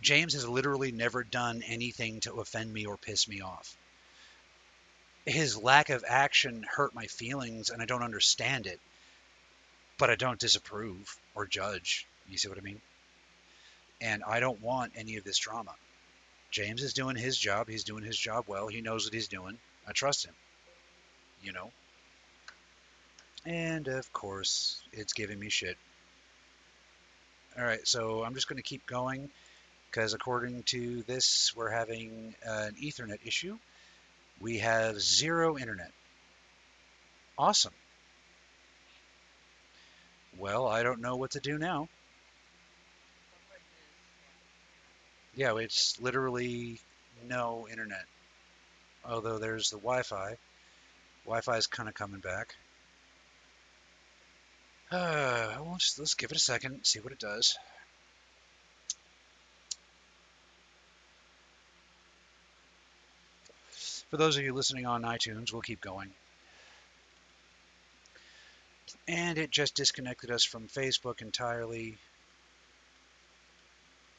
James 0.00 0.32
has 0.32 0.48
literally 0.48 0.92
never 0.92 1.24
done 1.24 1.62
anything 1.66 2.20
to 2.20 2.32
offend 2.40 2.72
me 2.72 2.86
or 2.86 2.96
piss 2.96 3.28
me 3.28 3.42
off. 3.42 3.76
His 5.26 5.58
lack 5.58 5.90
of 5.90 6.02
action 6.08 6.64
hurt 6.66 6.94
my 6.94 7.08
feelings, 7.08 7.68
and 7.68 7.82
I 7.82 7.84
don't 7.84 8.02
understand 8.02 8.66
it. 8.66 8.80
But 9.98 10.08
I 10.08 10.14
don't 10.14 10.40
disapprove 10.40 11.18
or 11.34 11.44
judge. 11.44 12.06
You 12.30 12.38
see 12.38 12.48
what 12.48 12.56
I 12.56 12.62
mean? 12.62 12.80
And 14.00 14.24
I 14.24 14.40
don't 14.40 14.62
want 14.62 14.94
any 14.96 15.16
of 15.16 15.24
this 15.24 15.36
drama. 15.36 15.74
James 16.50 16.82
is 16.82 16.94
doing 16.94 17.16
his 17.16 17.36
job. 17.36 17.68
He's 17.68 17.84
doing 17.84 18.04
his 18.04 18.16
job 18.16 18.44
well. 18.46 18.68
He 18.68 18.80
knows 18.80 19.04
what 19.04 19.14
he's 19.14 19.28
doing. 19.28 19.58
I 19.86 19.92
trust 19.92 20.26
him. 20.26 20.34
You 21.42 21.52
know. 21.52 21.70
And 23.44 23.88
of 23.88 24.12
course, 24.12 24.82
it's 24.92 25.12
giving 25.12 25.38
me 25.38 25.48
shit. 25.50 25.76
All 27.58 27.64
right, 27.64 27.86
so 27.86 28.22
I'm 28.22 28.34
just 28.34 28.48
going 28.48 28.56
to 28.56 28.62
keep 28.62 28.86
going 28.86 29.30
because 29.90 30.12
according 30.12 30.64
to 30.64 31.02
this, 31.04 31.54
we're 31.56 31.70
having 31.70 32.34
an 32.44 32.74
Ethernet 32.82 33.18
issue. 33.24 33.56
We 34.40 34.58
have 34.58 35.00
zero 35.00 35.56
internet. 35.56 35.90
Awesome. 37.38 37.72
Well, 40.38 40.66
I 40.66 40.82
don't 40.82 41.00
know 41.00 41.16
what 41.16 41.30
to 41.30 41.40
do 41.40 41.56
now. 41.56 41.88
Yeah, 45.36 45.54
it's 45.58 46.00
literally 46.00 46.80
no 47.28 47.68
internet. 47.70 48.06
Although 49.04 49.38
there's 49.38 49.70
the 49.70 49.76
Wi-Fi. 49.76 50.38
Wi-Fi 51.26 51.56
is 51.58 51.66
kind 51.66 51.88
of 51.88 51.94
coming 51.94 52.20
back. 52.20 52.54
Uh, 54.88 55.74
just, 55.78 55.98
let's 55.98 56.14
give 56.14 56.30
it 56.30 56.36
a 56.36 56.40
second, 56.40 56.84
see 56.84 57.00
what 57.00 57.12
it 57.12 57.18
does. 57.18 57.58
For 64.10 64.16
those 64.16 64.36
of 64.36 64.44
you 64.44 64.54
listening 64.54 64.86
on 64.86 65.02
iTunes, 65.02 65.52
we'll 65.52 65.62
keep 65.62 65.80
going. 65.80 66.12
And 69.08 69.38
it 69.38 69.50
just 69.50 69.74
disconnected 69.74 70.30
us 70.30 70.44
from 70.44 70.68
Facebook 70.68 71.20
entirely. 71.20 71.98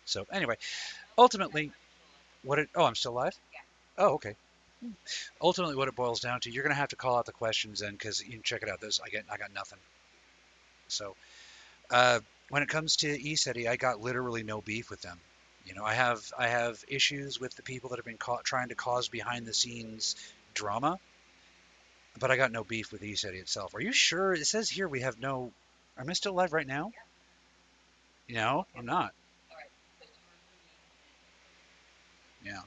So 0.07 0.25
anyway, 0.31 0.55
ultimately, 1.17 1.71
what 2.43 2.59
it, 2.59 2.69
oh, 2.75 2.85
I'm 2.85 2.95
still 2.95 3.13
live? 3.13 3.35
Oh, 3.97 4.15
okay. 4.15 4.35
Ultimately, 5.41 5.75
what 5.75 5.87
it 5.87 5.95
boils 5.95 6.21
down 6.21 6.39
to, 6.41 6.51
you're 6.51 6.63
going 6.63 6.73
to 6.73 6.79
have 6.79 6.89
to 6.89 6.95
call 6.95 7.17
out 7.17 7.25
the 7.25 7.31
questions 7.31 7.81
then, 7.81 7.91
because 7.91 8.23
you 8.23 8.31
can 8.31 8.41
check 8.41 8.63
it 8.63 8.69
out. 8.69 8.79
There's, 8.79 8.99
I 9.03 9.09
get, 9.09 9.25
I 9.31 9.37
got 9.37 9.53
nothing. 9.53 9.79
So, 10.87 11.15
uh, 11.91 12.19
when 12.49 12.63
it 12.63 12.69
comes 12.69 12.97
to 12.97 13.07
ECETI, 13.07 13.67
I 13.67 13.75
got 13.75 13.99
literally 13.99 14.43
no 14.43 14.61
beef 14.61 14.89
with 14.89 15.01
them. 15.01 15.19
You 15.65 15.75
know, 15.75 15.83
I 15.83 15.93
have 15.93 16.21
I 16.37 16.47
have 16.47 16.81
issues 16.87 17.39
with 17.41 17.53
the 17.55 17.61
people 17.61 17.89
that 17.89 17.97
have 17.97 18.05
been 18.05 18.17
ca- 18.17 18.41
trying 18.43 18.69
to 18.69 18.75
cause 18.75 19.09
behind 19.09 19.45
the 19.45 19.53
scenes 19.53 20.15
drama, 20.53 20.97
but 22.17 22.31
I 22.31 22.37
got 22.37 22.53
no 22.53 22.63
beef 22.63 22.93
with 22.93 23.01
ECETI 23.01 23.41
itself. 23.41 23.75
Are 23.75 23.81
you 23.81 23.91
sure? 23.91 24.31
It 24.31 24.45
says 24.45 24.69
here 24.69 24.87
we 24.87 25.01
have 25.01 25.19
no. 25.19 25.51
Am 25.97 26.09
I 26.09 26.13
still 26.13 26.33
live 26.33 26.53
right 26.53 26.67
now? 26.67 26.91
No, 28.29 28.65
I'm 28.77 28.85
not. 28.85 29.13
Yeah. 32.47 32.61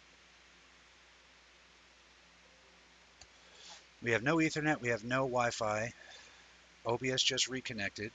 We 4.03 4.11
have 4.12 4.22
no 4.22 4.37
Ethernet. 4.37 4.81
We 4.81 4.89
have 4.89 5.05
no 5.05 5.20
Wi-Fi. 5.20 5.93
OBS 6.87 7.22
just 7.22 7.49
reconnected. 7.49 8.11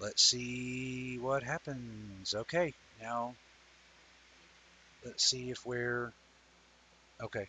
Let's 0.00 0.22
see 0.22 1.18
what 1.20 1.42
happens. 1.42 2.34
Okay, 2.34 2.74
now 3.02 3.34
let's 5.04 5.24
see 5.24 5.50
if 5.50 5.64
we're 5.66 6.12
okay. 7.22 7.48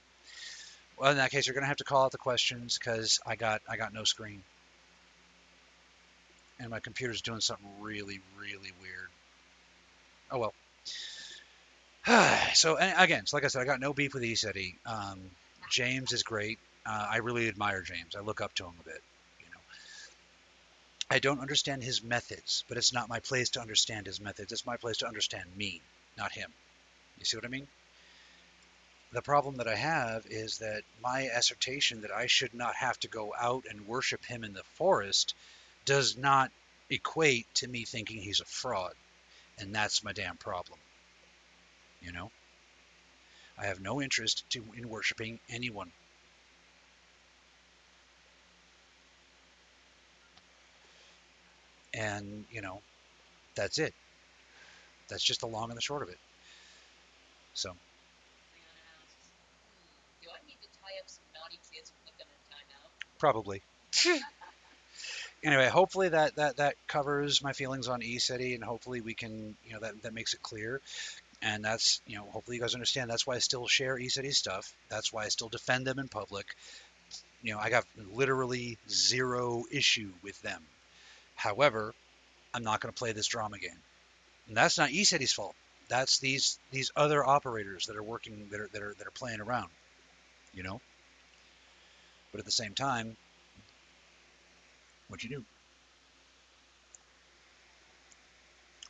Well, 0.98 1.12
in 1.12 1.18
that 1.18 1.32
case, 1.32 1.48
you're 1.48 1.54
going 1.54 1.64
to 1.64 1.68
have 1.68 1.78
to 1.78 1.84
call 1.84 2.06
out 2.06 2.12
the 2.12 2.18
questions 2.18 2.78
because 2.78 3.20
I 3.26 3.36
got 3.36 3.62
I 3.70 3.78
got 3.78 3.94
no 3.94 4.04
screen, 4.04 4.44
and 6.60 6.70
my 6.70 6.80
computer's 6.80 7.22
doing 7.22 7.40
something 7.40 7.70
really 7.80 8.20
really 8.40 8.72
weird. 8.82 9.10
Oh 10.32 10.40
well. 10.40 10.54
so 12.54 12.78
again, 12.78 13.28
so 13.28 13.38
like 13.38 13.44
I 13.44 13.48
said, 13.48 13.62
I 13.62 13.66
got 13.66 13.80
no 13.80 13.94
beef 13.94 14.14
with 14.14 14.24
ECETI. 14.24 14.76
Um, 14.86 15.20
James 15.70 16.14
is 16.14 16.24
great. 16.24 16.58
Uh, 16.86 17.08
I 17.12 17.18
really 17.18 17.48
admire 17.48 17.82
James. 17.82 18.16
I 18.16 18.22
look 18.22 18.42
up 18.42 18.54
to 18.56 18.66
him 18.66 18.74
a 18.82 18.84
bit. 18.84 19.04
You 19.40 19.46
know, 19.52 19.62
I 21.12 21.20
don't 21.20 21.40
understand 21.40 21.84
his 21.84 22.02
methods, 22.02 22.64
but 22.68 22.78
it's 22.78 22.92
not 22.92 23.08
my 23.08 23.20
place 23.20 23.52
to 23.52 23.62
understand 23.62 24.08
his 24.08 24.20
methods. 24.20 24.52
It's 24.52 24.66
my 24.66 24.78
place 24.78 24.98
to 24.98 25.08
understand 25.08 25.46
me, 25.56 25.82
not 26.18 26.32
him. 26.32 26.52
You 27.20 27.26
see 27.26 27.38
what 27.38 27.46
I 27.46 27.50
mean? 27.50 27.68
The 29.12 29.22
problem 29.22 29.58
that 29.58 29.68
I 29.68 29.76
have 29.76 30.26
is 30.28 30.58
that 30.60 30.84
my 31.04 31.22
assertion 31.22 32.02
that 32.02 32.12
I 32.12 32.26
should 32.26 32.56
not 32.56 32.76
have 32.76 33.00
to 33.02 33.10
go 33.10 33.34
out 33.40 33.66
and 33.70 33.86
worship 33.86 34.26
him 34.26 34.44
in 34.44 34.54
the 34.54 34.64
forest 34.76 35.36
does 35.86 36.18
not 36.18 36.52
equate 36.90 37.46
to 37.56 37.68
me 37.68 37.84
thinking 37.86 38.22
he's 38.22 38.40
a 38.40 38.46
fraud. 38.46 38.96
And 39.60 39.76
that's 39.76 40.04
my 40.04 40.14
damn 40.14 40.38
problem. 40.38 40.80
You 42.02 42.12
know? 42.12 42.32
I 43.58 43.66
have 43.66 43.80
no 43.80 44.02
interest 44.02 44.44
to, 44.52 44.64
in 44.76 44.90
worshiping 44.90 45.40
anyone. 45.50 45.92
And, 51.94 52.46
you 52.52 52.62
know, 52.62 52.82
that's 53.56 53.78
it. 53.78 53.94
That's 55.10 55.24
just 55.24 55.42
the 55.42 55.48
long 55.48 55.70
and 55.70 55.78
the 55.78 55.82
short 55.82 56.04
of 56.04 56.10
it. 56.10 56.18
So. 57.54 57.70
Leanna 57.70 57.78
asks, 59.04 59.30
do 60.24 60.30
I 60.30 60.40
need 60.48 60.58
to 60.62 60.68
tie 60.80 60.98
up 61.00 61.08
some 61.08 61.24
naughty 61.36 61.60
kids 61.72 61.92
and 61.92 62.06
put 62.06 62.18
them 62.18 62.28
in 62.32 62.56
timeout? 62.56 63.20
Probably. 63.20 63.62
anyway, 65.44 65.68
hopefully 65.68 66.10
that, 66.10 66.38
that, 66.38 66.58
that 66.58 66.76
covers 66.88 67.44
my 67.44 67.52
feelings 67.52 67.90
on 67.90 68.00
ECETI 68.00 68.56
and 68.56 68.64
hopefully 68.64 69.02
we 69.02 69.14
can, 69.14 69.56
you 69.66 69.74
know, 69.74 69.80
that, 69.82 70.02
that 70.04 70.14
makes 70.14 70.34
it 70.34 70.42
clear. 70.42 70.82
And 71.42 71.66
that's, 71.66 72.02
you 72.06 72.18
know, 72.18 72.26
hopefully 72.26 72.58
you 72.58 72.62
guys 72.62 72.76
understand 72.76 73.10
that's 73.10 73.26
why 73.26 73.36
I 73.36 73.40
still 73.40 73.68
share 73.68 73.98
ECETI 73.98 74.34
stuff. 74.34 74.72
That's 74.90 75.12
why 75.12 75.24
I 75.26 75.30
still 75.30 75.50
defend 75.50 75.88
them 75.88 75.98
in 75.98 76.08
public. 76.08 76.46
You 77.42 77.54
know, 77.54 77.60
I 77.60 77.70
got 77.70 77.86
literally 78.14 78.78
zero 78.90 79.64
issue 79.72 80.12
with 80.22 80.40
them. 80.44 80.62
However, 81.36 81.96
I'm 82.54 82.64
not 82.64 82.80
going 82.80 82.94
to 82.94 82.98
play 82.98 83.14
this 83.14 83.28
drama 83.28 83.58
game. 83.58 83.80
And 84.48 84.56
that's 84.56 84.78
not 84.78 84.90
ECETI's 84.90 85.34
fault. 85.34 85.56
That's 85.90 86.20
these 86.20 86.60
these 86.72 86.92
other 86.96 87.26
operators 87.26 87.88
that 87.88 87.98
are 87.98 88.04
working 88.04 88.48
that 88.52 88.62
are 88.62 88.70
that 88.72 88.82
are 88.82 88.94
that 88.98 89.08
are 89.08 89.12
playing 89.12 89.42
around. 89.42 89.70
You 90.54 90.64
know? 90.64 90.80
But 92.32 92.40
at 92.40 92.46
the 92.46 92.52
same 92.52 92.74
time, 92.74 93.18
what 95.08 95.24
you 95.24 95.30
do? 95.30 95.44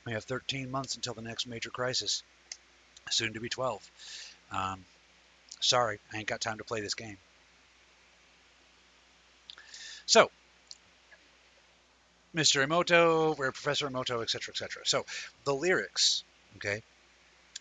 We 0.05 0.13
have 0.13 0.23
13 0.25 0.69
months 0.69 0.95
until 0.95 1.13
the 1.13 1.21
next 1.21 1.47
major 1.47 1.69
crisis. 1.69 2.23
Soon 3.09 3.33
to 3.33 3.39
be 3.39 3.49
12. 3.49 3.91
Um, 4.51 4.85
sorry, 5.59 5.99
I 6.13 6.17
ain't 6.17 6.27
got 6.27 6.41
time 6.41 6.57
to 6.59 6.63
play 6.63 6.81
this 6.81 6.93
game. 6.93 7.17
So, 10.05 10.29
Mr. 12.35 12.65
Emoto, 12.65 13.37
we're 13.37 13.51
Professor 13.51 13.89
Emoto, 13.89 14.21
etc., 14.21 14.53
etc. 14.53 14.83
So, 14.85 15.05
the 15.43 15.53
lyrics, 15.53 16.23
okay? 16.57 16.81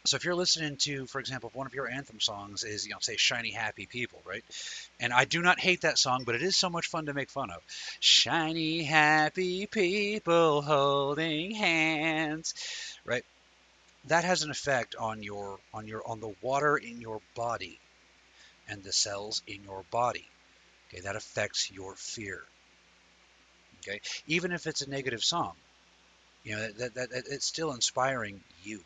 So 0.07 0.17
if 0.17 0.25
you're 0.25 0.35
listening 0.35 0.79
to, 0.79 1.07
for 1.07 1.21
example, 1.21 1.51
one 1.53 1.67
of 1.67 1.75
your 1.75 1.87
anthem 1.87 2.21
songs 2.21 2.65
is, 2.65 2.87
you 2.87 2.93
know, 2.93 2.99
say 3.01 3.17
"Shiny 3.19 3.51
Happy 3.51 3.85
People," 3.85 4.23
right? 4.25 4.43
And 4.99 5.13
I 5.13 5.27
do 5.27 5.43
not 5.43 5.61
hate 5.61 5.83
that 5.83 5.99
song, 5.99 6.25
but 6.25 6.35
it 6.35 6.43
is 6.43 6.57
so 6.57 6.71
much 6.71 6.87
fun 6.87 7.07
to 7.07 7.13
make 7.13 7.29
fun 7.29 7.51
of. 7.51 7.63
Shiny 8.01 8.83
happy 8.83 9.67
people 9.67 10.63
holding 10.63 11.55
hands, 11.55 12.55
right? 13.05 13.25
That 14.05 14.25
has 14.25 14.43
an 14.43 14.51
effect 14.51 14.95
on 14.95 15.23
your 15.23 15.59
on 15.75 15.87
your 15.87 16.07
on 16.07 16.21
the 16.21 16.35
water 16.41 16.77
in 16.77 17.01
your 17.01 17.21
body 17.35 17.79
and 18.69 18.83
the 18.83 18.93
cells 18.93 19.43
in 19.47 19.63
your 19.63 19.85
body. 19.91 20.27
Okay, 20.89 21.03
that 21.03 21.17
affects 21.17 21.71
your 21.71 21.95
fear. 21.97 22.43
Okay, 23.79 24.01
even 24.27 24.53
if 24.53 24.67
it's 24.67 24.83
a 24.83 24.91
negative 24.91 25.23
song, 25.23 25.55
you 26.45 26.57
know 26.57 26.73
that, 26.73 26.95
that, 26.95 27.11
that 27.11 27.25
it's 27.29 27.47
still 27.47 27.73
inspiring 27.73 28.41
you. 28.63 28.83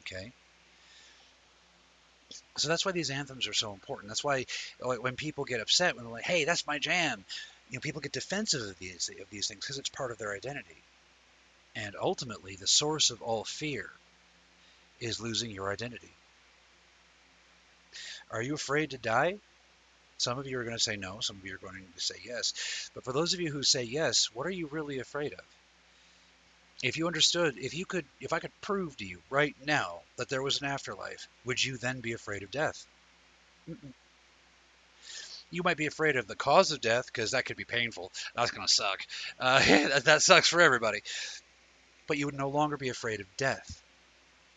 Okay. 0.00 0.32
So 2.56 2.68
that's 2.68 2.84
why 2.84 2.92
these 2.92 3.10
anthems 3.10 3.46
are 3.46 3.52
so 3.54 3.72
important. 3.72 4.08
That's 4.08 4.24
why 4.24 4.46
when 4.80 5.16
people 5.16 5.44
get 5.44 5.60
upset, 5.60 5.94
when 5.94 6.04
they're 6.04 6.12
like, 6.12 6.24
"Hey, 6.24 6.44
that's 6.44 6.66
my 6.66 6.78
jam," 6.78 7.24
you 7.68 7.76
know, 7.76 7.80
people 7.80 8.00
get 8.00 8.12
defensive 8.12 8.62
of 8.62 8.78
these 8.78 9.10
of 9.20 9.30
these 9.30 9.48
things 9.48 9.60
because 9.60 9.78
it's 9.78 9.88
part 9.88 10.10
of 10.10 10.18
their 10.18 10.34
identity. 10.34 10.82
And 11.74 11.96
ultimately, 11.98 12.56
the 12.56 12.66
source 12.66 13.10
of 13.10 13.22
all 13.22 13.44
fear 13.44 13.90
is 15.00 15.20
losing 15.20 15.50
your 15.50 15.72
identity. 15.72 16.12
Are 18.30 18.42
you 18.42 18.54
afraid 18.54 18.90
to 18.90 18.98
die? 18.98 19.38
Some 20.18 20.38
of 20.38 20.46
you 20.46 20.58
are 20.58 20.64
going 20.64 20.76
to 20.76 20.82
say 20.82 20.96
no. 20.96 21.20
Some 21.20 21.36
of 21.36 21.46
you 21.46 21.54
are 21.54 21.58
going 21.58 21.84
to 21.94 22.00
say 22.00 22.16
yes. 22.24 22.90
But 22.94 23.04
for 23.04 23.12
those 23.12 23.34
of 23.34 23.40
you 23.40 23.50
who 23.50 23.62
say 23.62 23.82
yes, 23.82 24.30
what 24.34 24.46
are 24.46 24.50
you 24.50 24.66
really 24.66 24.98
afraid 24.98 25.32
of? 25.32 25.44
if 26.82 26.96
you 26.96 27.06
understood, 27.06 27.56
if 27.58 27.74
you 27.74 27.86
could, 27.86 28.04
if 28.20 28.32
I 28.32 28.40
could 28.40 28.50
prove 28.60 28.96
to 28.96 29.04
you 29.04 29.20
right 29.30 29.54
now 29.64 30.00
that 30.16 30.28
there 30.28 30.42
was 30.42 30.60
an 30.60 30.66
afterlife, 30.66 31.28
would 31.44 31.62
you 31.62 31.76
then 31.76 32.00
be 32.00 32.12
afraid 32.12 32.42
of 32.42 32.50
death? 32.50 32.84
Mm-mm. 33.70 33.92
You 35.50 35.62
might 35.62 35.76
be 35.76 35.86
afraid 35.86 36.16
of 36.16 36.26
the 36.26 36.34
cause 36.34 36.72
of 36.72 36.80
death 36.80 37.06
because 37.06 37.32
that 37.32 37.44
could 37.44 37.56
be 37.56 37.64
painful. 37.64 38.10
That's 38.34 38.50
going 38.50 38.66
to 38.66 38.72
suck. 38.72 39.00
Uh, 39.38 39.58
that, 39.66 40.04
that 40.06 40.22
sucks 40.22 40.48
for 40.48 40.60
everybody. 40.60 41.02
But 42.12 42.18
you 42.18 42.26
would 42.26 42.34
no 42.34 42.50
longer 42.50 42.76
be 42.76 42.90
afraid 42.90 43.20
of 43.20 43.36
death. 43.38 43.82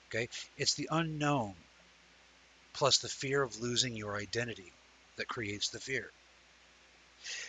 Okay? 0.09 0.27
It's 0.57 0.73
the 0.73 0.89
unknown 0.91 1.53
plus 2.73 2.97
the 2.97 3.07
fear 3.07 3.41
of 3.41 3.61
losing 3.61 3.95
your 3.95 4.17
identity 4.17 4.73
that 5.15 5.29
creates 5.29 5.69
the 5.69 5.79
fear. 5.79 6.11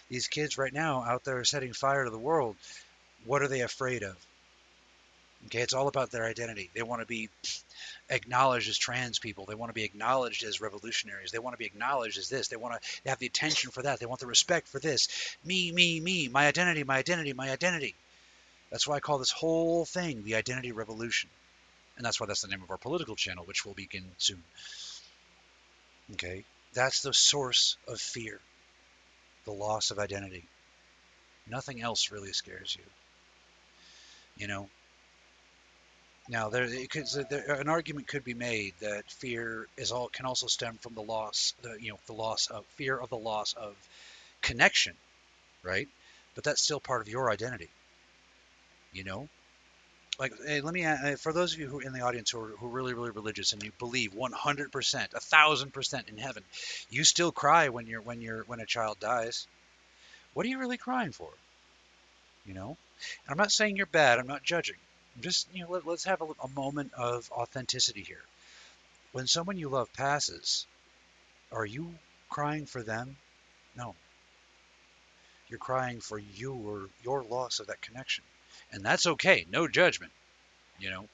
These 0.09 0.29
kids 0.29 0.59
right 0.59 0.73
now 0.73 1.03
out 1.03 1.25
there 1.25 1.41
are 1.41 1.45
setting 1.45 1.73
fire 1.73 2.05
to 2.05 2.11
the 2.11 2.19
world, 2.19 2.55
what 3.25 3.43
are 3.43 3.49
they 3.49 3.63
afraid 3.63 4.05
of? 4.05 4.15
Okay, 5.47 5.59
it's 5.59 5.75
all 5.75 5.89
about 5.89 6.13
their 6.13 6.25
identity. 6.25 6.71
They 6.73 6.85
want 6.85 7.03
to 7.03 7.07
be 7.07 7.29
acknowledged 8.09 8.69
as 8.69 8.79
trans 8.79 9.19
people. 9.19 9.45
They 9.45 9.57
want 9.57 9.71
to 9.71 9.75
be 9.75 9.83
acknowledged 9.83 10.45
as 10.45 10.61
revolutionaries. 10.61 11.33
They 11.33 11.41
want 11.41 11.55
to 11.55 11.59
be 11.59 11.67
acknowledged 11.67 12.19
as 12.19 12.29
this. 12.29 12.47
They 12.47 12.55
want 12.55 12.81
to 12.81 13.09
have 13.11 13.19
the 13.19 13.27
attention 13.27 13.73
for 13.73 13.83
that. 13.83 13.99
They 13.99 14.07
want 14.07 14.21
the 14.21 14.29
respect 14.29 14.69
for 14.69 14.79
this. 14.79 15.09
Me, 15.45 15.73
me, 15.73 15.99
me, 15.99 16.29
my 16.29 16.47
identity, 16.47 16.85
my 16.85 16.99
identity, 16.99 17.33
my 17.33 17.51
identity. 17.51 17.97
That's 18.71 18.87
why 18.87 18.97
I 18.97 19.01
call 19.01 19.19
this 19.19 19.31
whole 19.31 19.85
thing 19.85 20.25
the 20.25 20.37
identity 20.37 20.73
revolution. 20.73 21.31
And 21.97 22.05
that's 22.05 22.21
why 22.21 22.27
that's 22.27 22.43
the 22.43 22.49
name 22.49 22.63
of 22.63 22.71
our 22.71 22.77
political 22.77 23.17
channel, 23.17 23.45
which 23.45 23.65
will 23.65 23.75
begin 23.75 24.05
soon. 24.19 24.43
Okay? 26.13 26.45
That's 26.75 27.01
the 27.01 27.15
source 27.15 27.77
of 27.89 28.01
fear 28.01 28.41
the 29.45 29.53
loss 29.53 29.91
of 29.91 29.99
identity. 29.99 30.45
Nothing 31.49 31.81
else 31.81 32.11
really 32.11 32.33
scares 32.33 32.77
you. 32.77 32.85
You 34.37 34.49
know, 34.49 34.69
now, 36.29 36.49
there, 36.49 36.69
could, 36.91 37.07
there, 37.31 37.55
an 37.55 37.69
argument 37.69 38.09
could 38.09 38.25
be 38.25 38.35
made 38.35 38.75
that 38.81 39.11
fear 39.11 39.69
is 39.77 39.93
all 39.93 40.09
can 40.09 40.27
also 40.27 40.49
stem 40.49 40.77
from 40.81 40.95
the 40.95 41.03
loss, 41.03 41.55
the 41.63 41.77
you 41.81 41.93
know, 41.93 41.99
the 42.07 42.15
loss 42.15 42.49
of 42.49 42.65
fear 42.75 42.99
of 42.99 43.11
the 43.11 43.17
loss 43.17 43.53
of 43.53 43.77
connection, 44.43 44.95
right? 45.63 45.89
But 46.35 46.43
that's 46.43 46.63
still 46.63 46.81
part 46.81 47.01
of 47.01 47.09
your 47.09 47.31
identity. 47.31 47.71
You 48.97 49.05
know, 49.05 49.29
like 50.19 50.33
hey, 50.47 50.63
let 50.63 50.73
me 50.73 50.85
uh, 50.85 51.17
for 51.17 51.33
those 51.33 51.53
of 51.53 51.61
you 51.61 51.69
who 51.69 51.81
in 51.81 51.93
the 51.93 52.01
audience 52.01 52.31
who 52.31 52.41
are, 52.41 52.49
who 52.49 52.67
are 52.67 52.71
really 52.71 52.95
really 52.95 53.11
religious 53.11 53.53
and 53.53 53.63
you 53.63 53.71
believe 53.79 54.15
100% 54.15 55.15
a 55.15 55.21
thousand 55.21 55.73
percent 55.73 56.09
in 56.09 56.17
heaven 56.17 56.43
you 56.89 57.05
still 57.05 57.31
cry 57.31 57.69
when 57.69 57.87
you're 57.87 58.01
when 58.01 58.23
you're 58.23 58.45
when 58.45 58.61
a 58.61 58.67
child 58.67 58.99
dies. 58.99 59.47
What 60.33 60.47
are 60.47 60.49
you 60.49 60.59
really 60.59 60.79
crying 60.79 61.13
for? 61.13 61.29
You 62.47 62.55
know? 62.55 62.69
And 62.69 63.33
i'm 63.33 63.37
not 63.37 63.53
saying 63.53 63.77
you're 63.77 63.87
bad 63.87 64.19
i'm 64.19 64.27
not 64.27 64.43
judging. 64.43 64.77
Just 65.21 65.49
you 65.53 65.65
know 65.65 65.71
let, 65.71 65.87
us 65.87 66.05
have 66.05 66.23
a, 66.23 66.29
a 66.43 66.49
moment 66.49 66.95
of 66.95 67.31
authenticity 67.33 68.03
here. 68.03 68.25
When 69.13 69.27
someone 69.27 69.59
you 69.59 69.69
love 69.69 69.93
passes 69.93 70.67
are 71.53 71.67
you 71.67 71.95
crying 72.31 72.65
for 72.65 72.83
them? 72.83 73.17
No. 73.77 73.95
You're 75.49 75.59
crying 75.59 76.01
for 76.01 76.19
you 76.19 76.55
or 76.55 76.89
your 77.05 77.23
loss 77.23 77.61
of 77.61 77.67
that 77.67 77.83
connection 77.83 78.25
and 78.73 78.85
that's 78.85 79.07
okay 79.07 79.47
no 79.51 79.67
judgment 79.69 80.13
you 80.79 80.91
know 80.91 81.07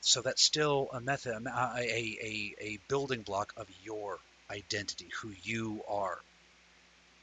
so 0.00 0.20
that's 0.22 0.42
still 0.42 0.88
a 0.92 1.00
method 1.00 1.34
a, 1.46 1.80
a, 1.80 2.54
a 2.60 2.78
building 2.88 3.22
block 3.22 3.52
of 3.56 3.66
your 3.84 4.18
identity 4.50 5.08
who 5.20 5.30
you 5.42 5.82
are 5.88 6.18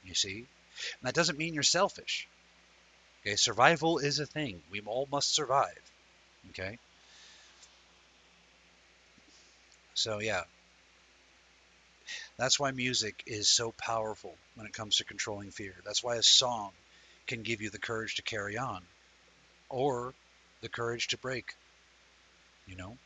you 0.04 0.14
see 0.16 0.38
and 0.40 1.04
that 1.04 1.16
doesn't 1.16 1.38
mean 1.38 1.54
you're 1.54 1.64
selfish 1.64 2.28
Okay, 3.26 3.36
survival 3.36 3.98
is 4.00 4.20
a 4.20 4.26
thing. 4.26 4.62
We 4.72 4.82
all 4.82 5.08
must 5.12 5.34
survive. 5.36 5.82
Okay. 6.50 6.78
So 9.94 10.20
yeah, 10.20 10.44
that's 12.38 12.60
why 12.60 12.72
music 12.72 13.24
is 13.26 13.50
so 13.50 13.72
powerful 13.78 14.34
when 14.56 14.66
it 14.66 14.74
comes 14.74 14.98
to 14.98 15.04
controlling 15.04 15.52
fear. 15.52 15.74
That's 15.86 16.04
why 16.04 16.16
a 16.16 16.24
song 16.24 16.72
can 17.28 17.44
give 17.44 17.62
you 17.62 17.70
the 17.70 17.80
courage 17.80 18.16
to 18.16 18.22
carry 18.22 18.58
on, 18.58 18.82
or 19.70 20.14
the 20.62 20.70
courage 20.70 21.08
to 21.10 21.18
break. 21.18 21.54
You 22.68 22.76
know, 22.76 22.98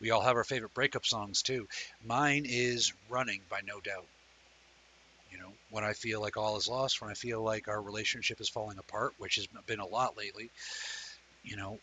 we 0.00 0.10
all 0.10 0.22
have 0.22 0.36
our 0.36 0.44
favorite 0.44 0.74
breakup 0.74 1.06
songs 1.06 1.42
too. 1.42 1.66
Mine 2.06 2.44
is 2.46 2.92
"Running" 3.08 3.40
by 3.48 3.60
No 3.66 3.80
Doubt. 3.80 4.06
You 5.30 5.38
know, 5.38 5.52
when 5.70 5.84
I 5.84 5.94
feel 5.94 6.20
like 6.20 6.36
all 6.36 6.56
is 6.56 6.68
lost, 6.68 7.00
when 7.00 7.10
I 7.10 7.14
feel 7.14 7.42
like 7.42 7.68
our 7.68 7.80
relationship 7.80 8.40
is 8.40 8.48
falling 8.48 8.78
apart, 8.78 9.14
which 9.18 9.36
has 9.36 9.46
been 9.66 9.80
a 9.80 9.86
lot 9.86 10.16
lately, 10.16 10.50
you 11.42 11.56
know, 11.56 11.78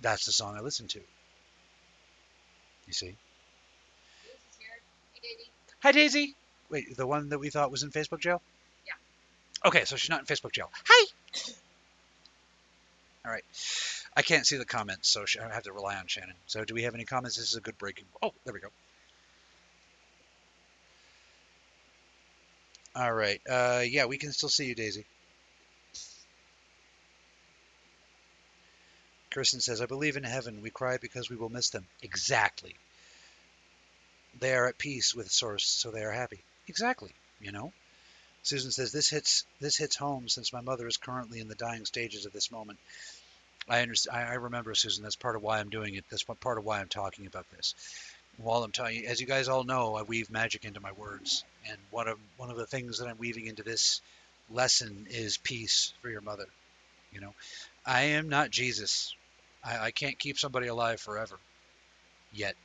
that's 0.00 0.26
the 0.26 0.32
song 0.32 0.56
I 0.56 0.60
listen 0.60 0.88
to. 0.88 1.00
You 2.86 2.92
see? 2.92 3.16
Hi, 5.82 5.90
Daisy. 5.90 6.36
Wait, 6.70 6.96
the 6.96 7.06
one 7.06 7.30
that 7.30 7.40
we 7.40 7.50
thought 7.50 7.72
was 7.72 7.82
in 7.82 7.90
Facebook 7.90 8.20
jail? 8.20 8.40
Yeah. 8.86 9.68
Okay, 9.68 9.84
so 9.84 9.96
she's 9.96 10.10
not 10.10 10.20
in 10.20 10.26
Facebook 10.26 10.52
jail. 10.52 10.70
Hi. 10.86 11.06
All 13.24 13.32
right. 13.32 13.44
I 14.16 14.22
can't 14.22 14.46
see 14.46 14.58
the 14.58 14.64
comments, 14.64 15.08
so 15.08 15.24
I 15.40 15.52
have 15.52 15.64
to 15.64 15.72
rely 15.72 15.96
on 15.96 16.06
Shannon. 16.06 16.36
So, 16.46 16.64
do 16.64 16.74
we 16.74 16.84
have 16.84 16.94
any 16.94 17.04
comments? 17.04 17.36
This 17.36 17.48
is 17.48 17.56
a 17.56 17.60
good 17.60 17.78
breaking. 17.78 18.04
Oh, 18.22 18.32
there 18.44 18.54
we 18.54 18.60
go. 18.60 18.68
All 22.94 23.12
right. 23.12 23.40
Uh, 23.48 23.82
yeah, 23.84 24.04
we 24.04 24.18
can 24.18 24.32
still 24.32 24.50
see 24.50 24.66
you, 24.66 24.76
Daisy. 24.76 25.04
Kirsten 29.30 29.60
says, 29.60 29.80
I 29.80 29.86
believe 29.86 30.16
in 30.16 30.24
heaven. 30.24 30.62
We 30.62 30.70
cry 30.70 30.98
because 31.00 31.28
we 31.28 31.36
will 31.36 31.48
miss 31.48 31.70
them. 31.70 31.86
Exactly. 32.02 32.76
They 34.38 34.54
are 34.54 34.66
at 34.66 34.78
peace 34.78 35.14
with 35.14 35.30
Source, 35.30 35.64
so 35.64 35.90
they 35.90 36.02
are 36.02 36.12
happy. 36.12 36.40
Exactly. 36.68 37.12
You 37.40 37.52
know? 37.52 37.72
Susan 38.42 38.72
says, 38.72 38.90
this 38.90 39.08
hits 39.08 39.44
this 39.60 39.76
hits 39.76 39.94
home 39.96 40.28
since 40.28 40.52
my 40.52 40.60
mother 40.60 40.86
is 40.88 40.96
currently 40.96 41.40
in 41.40 41.48
the 41.48 41.54
dying 41.54 41.84
stages 41.84 42.26
of 42.26 42.32
this 42.32 42.50
moment. 42.50 42.78
I 43.68 43.82
understand. 43.82 44.18
I 44.18 44.34
remember, 44.34 44.74
Susan. 44.74 45.04
That's 45.04 45.14
part 45.14 45.36
of 45.36 45.42
why 45.42 45.60
I'm 45.60 45.70
doing 45.70 45.94
it. 45.94 46.04
That's 46.10 46.24
part 46.24 46.58
of 46.58 46.64
why 46.64 46.80
I'm 46.80 46.88
talking 46.88 47.26
about 47.26 47.48
this 47.52 47.74
while 48.38 48.64
I'm 48.64 48.72
telling 48.72 48.96
you, 48.96 49.06
as 49.06 49.20
you 49.20 49.26
guys 49.26 49.48
all 49.48 49.64
know, 49.64 49.94
I 49.94 50.02
weave 50.02 50.30
magic 50.30 50.64
into 50.64 50.80
my 50.80 50.92
words, 50.92 51.44
and 51.68 51.76
one 51.90 52.08
of 52.08 52.18
one 52.36 52.50
of 52.50 52.56
the 52.56 52.66
things 52.66 52.98
that 52.98 53.08
I'm 53.08 53.18
weaving 53.18 53.46
into 53.46 53.62
this 53.62 54.00
lesson 54.50 55.06
is 55.10 55.36
peace 55.38 55.92
for 56.00 56.08
your 56.08 56.20
mother. 56.20 56.46
You 57.12 57.20
know, 57.20 57.34
I 57.84 58.02
am 58.02 58.28
not 58.28 58.50
Jesus. 58.50 59.14
I, 59.64 59.78
I 59.78 59.90
can't 59.90 60.18
keep 60.18 60.38
somebody 60.38 60.66
alive 60.68 61.00
forever, 61.00 61.36
yet. 62.32 62.56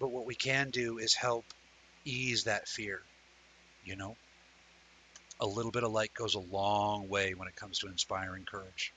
But 0.00 0.10
what 0.10 0.26
we 0.26 0.34
can 0.34 0.70
do 0.70 0.98
is 0.98 1.14
help 1.14 1.44
ease 2.04 2.44
that 2.44 2.68
fear. 2.68 3.00
You 3.84 3.96
know, 3.96 4.16
a 5.40 5.46
little 5.46 5.70
bit 5.70 5.84
of 5.84 5.92
light 5.92 6.12
goes 6.14 6.34
a 6.34 6.40
long 6.40 7.08
way 7.08 7.34
when 7.34 7.48
it 7.48 7.56
comes 7.56 7.78
to 7.80 7.88
inspiring 7.88 8.44
courage. 8.44 8.92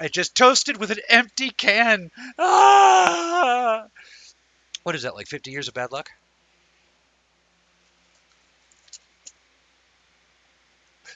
I 0.00 0.08
just 0.08 0.34
toasted 0.34 0.78
with 0.78 0.90
an 0.90 0.98
empty 1.08 1.50
can. 1.50 2.10
Ah! 2.38 3.86
What 4.82 4.94
is 4.94 5.02
that, 5.02 5.14
like 5.14 5.28
50 5.28 5.50
years 5.50 5.68
of 5.68 5.74
bad 5.74 5.92
luck? 5.92 6.10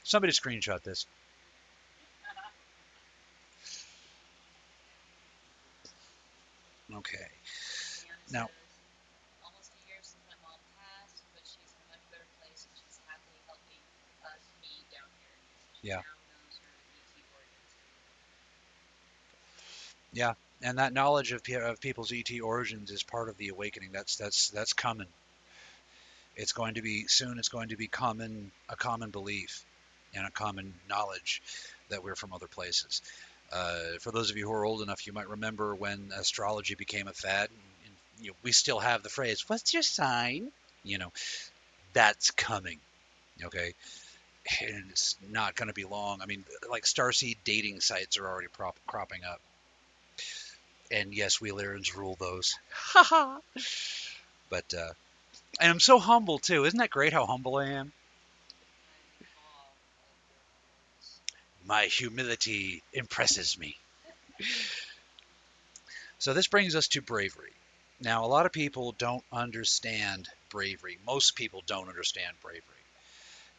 Somebody 0.05 0.33
screenshot 0.33 0.83
this. 0.83 1.07
Okay. 6.86 6.86
Now, 6.86 6.86
almost 6.86 6.86
a 6.86 6.86
year 6.86 6.86
since 6.86 6.86
my 6.86 6.86
mom 6.86 6.86
passed, 6.86 6.86
but 6.86 6.86
she's 6.86 6.86
in 6.86 6.86
a 6.86 6.86
much 6.86 6.86
better 6.86 6.86
place 6.86 6.86
and 6.86 6.86
she's 6.86 6.86
happily 6.86 6.86
helping 6.86 6.86
us, 6.86 6.86
me 6.86 6.86
down 6.86 6.86
Yeah. 15.83 15.97
now 15.97 16.03
knows 16.03 16.59
her 16.63 16.69
ET 16.97 17.23
origins. 17.35 17.77
Yeah, 20.13 20.35
and 20.63 20.79
that 20.79 20.93
knowledge 20.93 21.33
of, 21.33 21.43
of 21.63 21.81
people's 21.81 22.13
ET 22.13 22.41
origins 22.41 22.91
is 22.91 23.03
part 23.03 23.29
of 23.29 23.37
the 23.37 23.49
awakening. 23.49 23.91
That's 23.93 24.17
that's 24.17 24.49
that's 24.51 24.73
coming. 24.73 25.07
It's 26.37 26.53
going 26.53 26.75
to 26.75 26.83
be 26.83 27.07
soon. 27.07 27.39
It's 27.39 27.49
going 27.49 27.69
to 27.69 27.77
be 27.77 27.87
common 27.87 28.51
a 28.69 28.77
common 28.77 29.11
belief 29.11 29.65
and 30.15 30.27
a 30.27 30.31
common 30.31 30.75
knowledge 30.89 31.43
that 31.89 32.03
we're 32.03 32.17
from 32.17 32.33
other 32.33 32.49
places. 32.49 33.03
Uh, 33.53 33.99
for 34.01 34.13
those 34.13 34.31
of 34.31 34.37
you 34.37 34.47
who 34.47 34.53
are 34.53 34.65
old 34.65 34.83
enough, 34.83 35.07
you 35.07 35.13
might 35.13 35.29
remember 35.29 35.75
when 35.75 36.11
astrology 36.17 36.75
became 36.75 37.09
a 37.09 37.13
fad. 37.13 37.49
And, 37.51 37.61
and, 37.87 37.95
you 38.21 38.31
know, 38.31 38.37
we 38.43 38.53
still 38.53 38.79
have 38.81 39.03
the 39.03 39.09
phrase 39.09 39.45
"What's 39.49 39.73
your 39.75 39.83
sign?" 39.83 40.51
You 40.85 40.99
know, 40.99 41.13
that's 41.93 42.31
coming. 42.33 42.81
Okay, 43.45 43.75
and 44.63 44.91
it's 44.91 45.17
not 45.29 45.55
going 45.57 45.69
to 45.69 45.75
be 45.75 45.85
long. 45.85 46.21
I 46.23 46.27
mean, 46.27 46.45
like 46.71 46.85
starseed 46.85 47.39
dating 47.45 47.81
sites 47.81 48.19
are 48.19 48.29
already 48.29 48.49
prop- 48.49 48.79
cropping 48.87 49.25
up 49.25 49.41
and 50.91 51.15
yes, 51.15 51.41
we 51.41 51.51
Lyrans 51.51 51.97
rule 51.97 52.17
those. 52.21 52.59
but 54.51 54.75
uh, 54.75 54.93
and 55.61 55.71
I'm 55.71 55.81
so 55.81 55.99
humble 55.99 56.39
too. 56.39 56.65
Isn't 56.65 56.79
that 56.79 56.91
great 56.91 57.13
how 57.13 57.27
humble 57.27 57.57
I 57.57 57.67
am? 57.67 57.93
I'm 57.93 59.21
in 59.21 59.27
awe 59.37 59.71
of 59.71 59.79
your 59.89 60.39
words. 60.97 61.21
My 61.67 61.87
humility 61.87 62.83
impresses 62.93 63.59
me. 63.59 63.77
So 66.19 66.33
this 66.33 66.47
brings 66.47 66.75
us 66.75 66.87
to 66.89 67.03
bravery. 67.03 67.53
Now, 68.01 68.25
a 68.25 68.27
lot 68.27 68.47
of 68.47 68.53
people 68.53 68.93
don't 68.93 69.25
understand 69.33 70.29
bravery. 70.49 70.99
Most 71.05 71.35
people 71.35 71.63
don't 71.67 71.89
understand 71.89 72.35
bravery. 72.41 72.63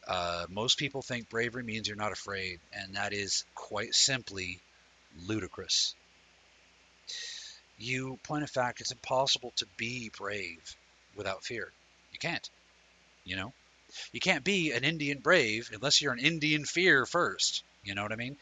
Uh, 0.07 0.45
most 0.49 0.77
people 0.77 1.01
think 1.01 1.29
bravery 1.29 1.63
means 1.63 1.87
you're 1.87 1.97
not 1.97 2.13
afraid, 2.13 2.59
and 2.71 2.95
that 2.95 3.11
is 3.11 3.43
quite 3.55 3.93
simply 3.93 4.61
ludicrous. 5.25 5.93
you 7.77 8.17
point 8.23 8.43
of 8.43 8.49
fact, 8.49 8.81
it's 8.81 8.91
impossible 8.91 9.53
to 9.57 9.65
be 9.77 10.09
brave 10.17 10.75
without 11.15 11.43
fear. 11.43 11.71
You 12.11 12.19
can't. 12.19 12.49
You 13.23 13.35
know, 13.35 13.53
you 14.13 14.19
can't 14.19 14.43
be 14.43 14.71
an 14.71 14.83
Indian 14.83 15.19
brave 15.19 15.69
unless 15.73 16.01
you're 16.01 16.13
an 16.13 16.19
Indian 16.19 16.65
fear 16.65 17.05
first. 17.05 17.63
You 17.87 17.95
know 17.95 18.03
what 18.03 18.11
I 18.11 18.17
mean? 18.17 18.35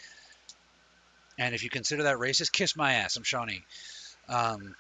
And 1.38 1.54
if 1.54 1.64
you 1.64 1.70
consider 1.70 2.04
that 2.04 2.18
racist, 2.18 2.52
kiss 2.52 2.76
my 2.76 2.94
ass. 2.94 3.16
I'm 3.16 3.24
Shawnee. 3.24 3.62
Um, 4.28 4.76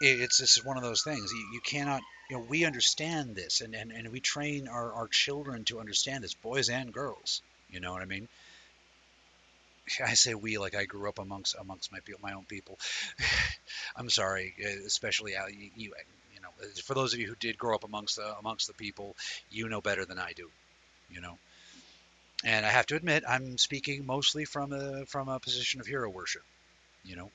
it, 0.00 0.22
it's 0.22 0.38
just 0.38 0.64
one 0.64 0.78
of 0.78 0.82
those 0.82 1.02
things. 1.02 1.30
You, 1.30 1.46
you 1.52 1.60
cannot, 1.60 2.00
you 2.30 2.38
know, 2.38 2.44
we 2.48 2.64
understand 2.64 3.36
this 3.36 3.60
and, 3.60 3.74
and, 3.74 3.92
and 3.92 4.08
we 4.10 4.20
train 4.20 4.66
our, 4.66 4.94
our 4.94 5.08
children 5.08 5.64
to 5.64 5.78
understand 5.78 6.24
this, 6.24 6.32
boys 6.32 6.70
and 6.70 6.90
girls. 6.90 7.42
You 7.70 7.80
know 7.80 7.92
what 7.92 8.00
I 8.00 8.06
mean? 8.06 8.28
I 10.04 10.14
say 10.14 10.34
we 10.34 10.56
like 10.56 10.74
I 10.74 10.84
grew 10.86 11.08
up 11.08 11.18
amongst 11.18 11.54
amongst 11.60 11.92
my 11.92 11.98
my 12.22 12.32
own 12.32 12.44
people. 12.44 12.78
I'm 13.96 14.08
sorry, 14.08 14.54
especially 14.86 15.36
Al, 15.36 15.50
you, 15.50 15.70
you, 15.76 15.94
you 16.34 16.40
know 16.40 16.48
for 16.82 16.94
those 16.94 17.12
of 17.12 17.20
you 17.20 17.28
who 17.28 17.36
did 17.36 17.58
grow 17.58 17.74
up 17.74 17.84
amongst 17.84 18.16
the 18.16 18.36
amongst 18.38 18.66
the 18.66 18.74
people, 18.74 19.14
you 19.50 19.68
know 19.68 19.80
better 19.80 20.04
than 20.04 20.18
I 20.18 20.32
do, 20.32 20.48
you 21.10 21.20
know. 21.20 21.38
And 22.44 22.66
I 22.66 22.70
have 22.70 22.86
to 22.86 22.96
admit, 22.96 23.24
I'm 23.26 23.58
speaking 23.58 24.06
mostly 24.06 24.44
from 24.44 24.72
a 24.72 25.06
from 25.06 25.28
a 25.28 25.40
position 25.40 25.80
of 25.80 25.86
hero 25.86 26.10
worship, 26.10 26.42
you 27.04 27.16
know. 27.16 27.30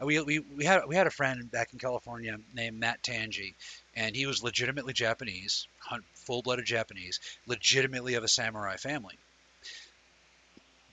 Uh, 0.00 0.06
we, 0.06 0.20
we, 0.20 0.38
we 0.38 0.64
had 0.64 0.82
we 0.86 0.94
had 0.94 1.06
a 1.06 1.10
friend 1.10 1.50
back 1.50 1.72
in 1.72 1.78
California 1.78 2.38
named 2.54 2.78
Matt 2.78 3.02
Tangi, 3.02 3.54
and 3.96 4.14
he 4.14 4.26
was 4.26 4.42
legitimately 4.42 4.92
Japanese, 4.92 5.66
full-blooded 6.14 6.64
Japanese, 6.64 7.18
legitimately 7.46 8.14
of 8.14 8.22
a 8.22 8.28
samurai 8.28 8.76
family. 8.76 9.18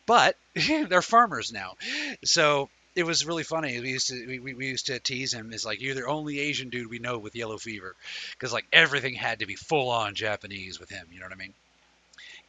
But 0.08 0.38
they're 0.56 1.02
farmers 1.02 1.52
now, 1.52 1.76
so 2.24 2.70
it 2.96 3.06
was 3.06 3.26
really 3.26 3.44
funny. 3.44 3.80
We 3.80 3.92
used 3.92 4.08
to 4.08 4.26
we, 4.26 4.54
we 4.54 4.68
used 4.68 4.88
to 4.88 5.00
tease 5.00 5.34
him 5.34 5.54
as 5.54 5.66
like 5.66 5.82
you're 5.82 5.96
the 5.96 6.06
only 6.06 6.40
Asian 6.40 6.70
dude 6.70 6.90
we 6.90 7.00
know 7.00 7.20
with 7.20 7.36
yellow 7.36 7.58
fever, 7.58 7.96
because 8.32 8.54
like 8.54 8.66
everything 8.74 9.14
had 9.14 9.40
to 9.40 9.46
be 9.46 9.56
full-on 9.56 10.16
Japanese 10.16 10.80
with 10.80 10.90
him. 10.90 11.08
You 11.12 11.20
know 11.20 11.26
what 11.28 11.34
I 11.34 11.38
mean? 11.38 11.54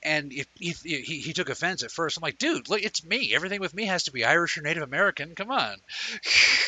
And 0.07 0.33
if, 0.33 0.47
he, 0.55 0.71
he 1.03 1.33
took 1.33 1.49
offense 1.49 1.83
at 1.83 1.91
first, 1.91 2.17
I'm 2.17 2.23
like, 2.23 2.39
dude, 2.39 2.69
look, 2.69 2.81
it's 2.81 3.05
me. 3.05 3.35
Everything 3.35 3.61
with 3.61 3.75
me 3.75 3.87
has 3.87 4.05
to 4.05 4.13
be 4.13 4.25
Irish 4.25 4.57
or 4.57 4.63
Native 4.63 4.85
American. 4.85 5.35
Come 5.35 5.51
on, 5.51 5.77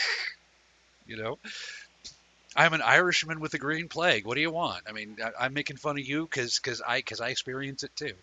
you 1.07 1.17
know. 1.17 1.39
I'm 2.57 2.73
an 2.73 2.83
Irishman 2.83 3.39
with 3.39 3.53
the 3.53 3.59
green 3.59 3.89
plague. 3.89 4.27
What 4.27 4.35
do 4.35 4.41
you 4.41 4.51
want? 4.51 4.83
I 4.89 4.93
mean, 4.93 5.19
I, 5.39 5.47
am 5.47 5.55
making 5.55 5.77
fun 5.77 5.97
of 5.97 6.05
you 6.05 6.25
because 6.25 6.59
because 6.59 6.83
I 6.83 6.99
because 6.99 7.21
I 7.21 7.29
experience 7.29 7.85
it 7.85 7.95
too. 7.95 8.15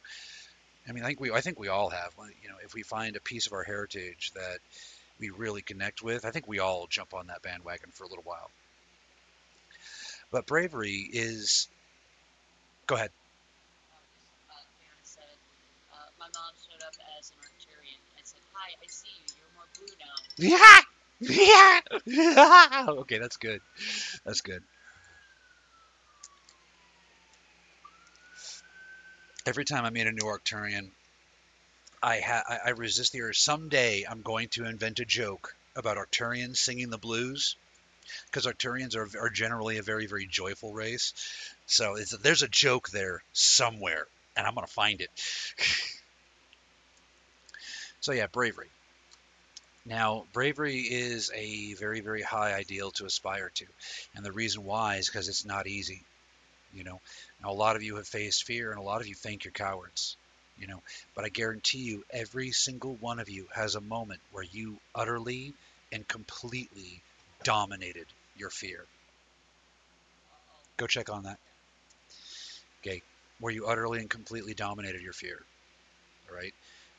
I 0.87 0.91
mean, 0.91 1.05
I 1.05 1.07
think 1.07 1.21
we 1.21 1.31
I 1.31 1.39
think 1.39 1.57
we 1.57 1.69
all 1.69 1.89
have. 1.89 2.11
Uh, 2.19 2.25
you 2.43 2.49
know, 2.49 2.55
if 2.65 2.73
we 2.73 2.83
find 2.83 3.15
a 3.15 3.21
piece 3.21 3.47
of 3.47 3.53
our 3.53 3.63
heritage 3.63 4.33
that 4.35 4.59
we 5.19 5.29
really 5.29 5.61
connect 5.61 6.01
with, 6.03 6.25
I 6.25 6.31
think 6.31 6.49
we 6.49 6.59
all 6.59 6.87
jump 6.87 7.13
on 7.13 7.27
that 7.27 7.43
bandwagon 7.43 7.91
for 7.93 8.03
a 8.03 8.07
little 8.07 8.25
while. 8.25 8.49
But 10.31 10.45
bravery 10.45 11.07
is. 11.13 11.69
Go 12.87 12.95
ahead. 12.95 13.11
Yeah. 20.37 20.81
Yeah. 21.19 21.79
okay, 22.89 23.19
that's 23.19 23.37
good. 23.37 23.61
That's 24.25 24.41
good. 24.41 24.63
Every 29.47 29.65
time 29.65 29.85
I 29.85 29.89
meet 29.89 30.05
a 30.05 30.11
new 30.11 30.25
Arcturian, 30.25 30.91
I 32.01 32.21
ha- 32.21 32.59
I 32.63 32.69
resist 32.69 33.11
the 33.11 33.21
urge. 33.21 33.37
Someday 33.37 34.05
I'm 34.07 34.21
going 34.21 34.47
to 34.49 34.63
invent 34.65 35.01
a 35.01 35.05
joke 35.05 35.57
about 35.75 35.97
Arcturians 35.97 36.55
singing 36.57 36.89
the 36.89 36.97
blues, 36.97 37.57
because 38.27 38.45
Arcturians 38.45 38.95
are, 38.95 39.09
are 39.19 39.29
generally 39.29 39.77
a 39.77 39.83
very 39.83 40.07
very 40.07 40.27
joyful 40.27 40.73
race. 40.73 41.13
So 41.67 41.97
there's 42.21 42.43
a 42.43 42.49
joke 42.49 42.89
there 42.89 43.23
somewhere, 43.33 44.07
and 44.37 44.47
I'm 44.47 44.55
gonna 44.55 44.67
find 44.67 45.01
it. 45.01 45.11
so 48.05 48.11
yeah, 48.11 48.27
bravery. 48.27 48.69
Now, 49.83 50.25
bravery 50.31 50.77
is 50.77 51.31
a 51.33 51.73
very, 51.73 52.01
very 52.01 52.21
high 52.21 52.53
ideal 52.53 52.91
to 52.91 53.05
aspire 53.05 53.49
to. 53.55 53.65
And 54.15 54.23
the 54.23 54.31
reason 54.31 54.63
why 54.63 54.97
is 54.97 55.09
because 55.09 55.27
it's 55.27 55.43
not 55.43 55.65
easy. 55.65 56.03
You 56.71 56.83
know, 56.83 57.01
now, 57.41 57.49
a 57.49 57.53
lot 57.53 57.75
of 57.75 57.81
you 57.81 57.95
have 57.95 58.07
faced 58.07 58.43
fear 58.43 58.69
and 58.69 58.79
a 58.79 58.83
lot 58.83 59.01
of 59.01 59.07
you 59.07 59.15
think 59.15 59.43
you're 59.43 59.53
cowards. 59.53 60.17
You 60.55 60.67
know, 60.67 60.83
but 61.15 61.25
I 61.25 61.29
guarantee 61.29 61.79
you, 61.79 62.03
every 62.13 62.51
single 62.51 62.95
one 62.97 63.19
of 63.19 63.27
you 63.27 63.47
has 63.55 63.73
a 63.73 63.81
moment 63.81 64.21
where 64.31 64.45
you 64.51 64.77
utterly 64.93 65.55
and 65.91 66.07
completely 66.07 67.01
dominated 67.43 68.05
your 68.37 68.51
fear. 68.51 68.85
Go 70.77 70.85
check 70.85 71.09
on 71.09 71.23
that. 71.23 71.39
Okay, 72.85 73.01
where 73.39 73.51
you 73.51 73.65
utterly 73.65 73.97
and 73.99 74.09
completely 74.11 74.53
dominated 74.53 75.01
your 75.01 75.13
fear. 75.13 75.39
All 76.29 76.35
right. 76.35 76.53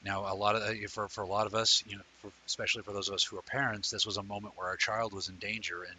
Now, 0.07 0.33
a 0.33 0.37
lot 0.37 0.55
of 0.55 0.63
uh, 0.63 0.87
for 0.89 1.09
for 1.09 1.25
a 1.25 1.27
lot 1.27 1.49
of 1.49 1.55
us, 1.57 1.83
you 1.85 1.97
know, 1.97 2.03
for, 2.23 2.31
especially 2.47 2.83
for 2.85 2.93
those 2.93 3.09
of 3.09 3.15
us 3.15 3.25
who 3.25 3.37
are 3.39 3.43
parents, 3.43 3.91
this 3.91 4.07
was 4.07 4.19
a 4.19 4.23
moment 4.23 4.57
where 4.57 4.69
our 4.69 4.77
child 4.77 5.13
was 5.13 5.29
in 5.29 5.37
danger, 5.37 5.83
and, 5.83 5.99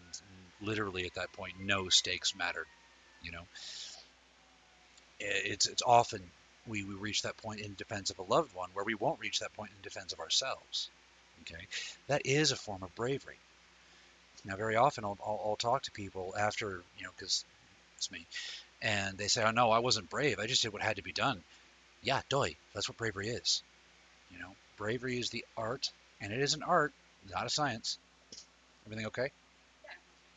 literally 0.61 1.05
at 1.05 1.13
that 1.13 1.31
point, 1.33 1.53
no 1.59 1.87
stakes 1.89 2.33
mattered. 2.33 2.65
You 3.21 3.33
know, 3.33 3.43
it's 5.19 5.67
it's 5.67 5.83
often 5.85 6.21
we, 6.67 6.83
we 6.83 6.95
reach 6.95 7.21
that 7.23 7.37
point 7.37 7.59
in 7.59 7.75
defense 7.75 8.09
of 8.09 8.19
a 8.19 8.23
loved 8.33 8.55
one 8.55 8.69
where 8.73 8.85
we 8.85 8.95
won't 8.95 9.19
reach 9.19 9.39
that 9.39 9.53
point 9.53 9.71
in 9.75 9.81
defense 9.83 10.13
of 10.13 10.19
ourselves. 10.19 10.89
Okay, 11.41 11.67
that 12.07 12.21
is 12.25 12.51
a 12.51 12.55
form 12.55 12.83
of 12.83 12.95
bravery. 12.95 13.37
Now, 14.45 14.55
very 14.55 14.77
often 14.77 15.03
I'll, 15.03 15.17
I'll, 15.25 15.41
I'll 15.45 15.55
talk 15.57 15.83
to 15.83 15.91
people 15.91 16.33
after, 16.37 16.81
you 16.97 17.03
know, 17.03 17.11
because 17.17 17.43
it's 17.97 18.09
me, 18.09 18.25
and 18.81 19.17
they 19.17 19.27
say, 19.27 19.43
"Oh 19.43 19.51
no, 19.51 19.69
I 19.71 19.79
wasn't 19.79 20.09
brave. 20.09 20.39
I 20.39 20.47
just 20.47 20.61
did 20.61 20.71
what 20.71 20.81
had 20.81 20.95
to 20.95 21.03
be 21.03 21.11
done." 21.11 21.41
Yeah, 22.03 22.21
doy. 22.29 22.55
That's 22.73 22.87
what 22.87 22.97
bravery 22.97 23.27
is. 23.27 23.63
You 24.31 24.39
know, 24.39 24.55
bravery 24.77 25.19
is 25.19 25.29
the 25.29 25.45
art, 25.55 25.89
and 26.21 26.31
it 26.31 26.39
is 26.39 26.53
an 26.53 26.63
art, 26.63 26.93
not 27.29 27.45
a 27.45 27.49
science. 27.49 27.97
Everything 28.85 29.07
okay? 29.07 29.31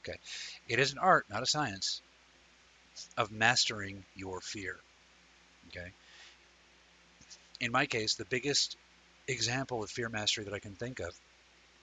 Okay. 0.03 0.19
It 0.69 0.79
is 0.79 0.93
an 0.93 0.99
art, 0.99 1.27
not 1.29 1.43
a 1.43 1.47
science, 1.47 2.01
of 3.17 3.31
mastering 3.31 4.05
your 4.17 4.41
fear. 4.41 4.77
Okay. 5.69 5.91
In 7.61 7.71
my 7.71 7.87
case, 7.87 8.15
the 8.15 8.25
biggest 8.25 8.77
example 9.29 9.83
of 9.83 9.91
fear 9.91 10.09
mastery 10.09 10.45
that 10.45 10.55
I 10.55 10.59
can 10.59 10.75
think 10.75 11.01
of 11.01 11.15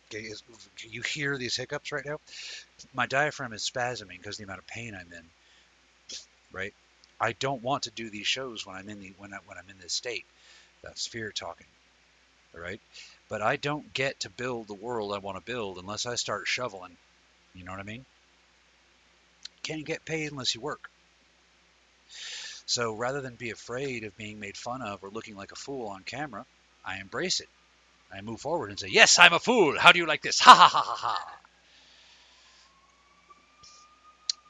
okay, 0.10 0.24
is 0.24 0.43
you 0.80 1.01
hear 1.01 1.38
these 1.38 1.55
hiccups 1.55 1.91
right 1.91 2.05
now? 2.05 2.20
My 2.93 3.05
diaphragm 3.05 3.53
is 3.53 3.70
spasming 3.70 4.18
because 4.18 4.36
of 4.36 4.38
the 4.38 4.43
amount 4.45 4.60
of 4.60 4.68
pain 4.68 4.95
I'm 4.95 5.12
in. 5.14 5.26
Right? 6.51 6.74
I 7.20 7.34
don't 7.34 7.62
want 7.62 7.84
to 7.84 7.91
do 7.91 8.10
these 8.10 8.28
shows 8.28 8.66
when 8.66 8.76
I'm 8.76 8.89
in 8.89 8.99
the 8.99 9.14
when 9.18 9.34
I, 9.34 9.38
when 9.45 9.58
I'm 9.58 9.70
in 9.70 9.78
this 9.80 9.93
state. 9.93 10.26
That's 10.84 11.08
fear 11.08 11.32
talking 11.32 11.68
right? 12.60 12.82
But 13.30 13.41
I 13.41 13.58
don't 13.58 13.93
get 13.93 14.22
to 14.22 14.30
build 14.30 14.68
the 14.68 14.74
world 14.74 15.14
I 15.14 15.20
want 15.20 15.38
to 15.38 15.51
build 15.51 15.78
unless 15.78 16.05
I 16.05 16.16
start 16.16 16.47
shoveling. 16.47 16.95
You 17.53 17.64
know 17.64 17.72
what 17.72 17.80
I 17.80 17.84
mean? 17.84 18.05
Can't 19.64 19.86
get 19.86 20.05
paid 20.05 20.32
unless 20.32 20.55
you 20.55 20.62
work. 20.62 20.89
So 22.66 22.93
rather 22.93 23.22
than 23.22 23.36
be 23.36 23.49
afraid 23.49 24.03
of 24.03 24.16
being 24.18 24.39
made 24.39 24.58
fun 24.58 24.82
of 24.82 25.03
or 25.03 25.10
looking 25.10 25.36
like 25.36 25.51
a 25.51 25.55
fool 25.55 25.88
on 25.88 26.03
camera, 26.03 26.45
I 26.86 26.99
embrace 26.99 27.39
it. 27.39 27.49
I 28.14 28.22
move 28.22 28.39
forward 28.39 28.70
and 28.70 28.80
say, 28.80 28.88
Yes, 28.89 29.20
I'm 29.20 29.34
a 29.34 29.39
fool. 29.39 29.78
How 29.78 29.91
do 29.91 29.99
you 29.99 30.05
like 30.05 30.22
this? 30.22 30.39
Ha 30.39 30.53
ha 30.53 30.68
ha 30.68 30.82
ha 30.82 30.95
ha. 30.95 31.39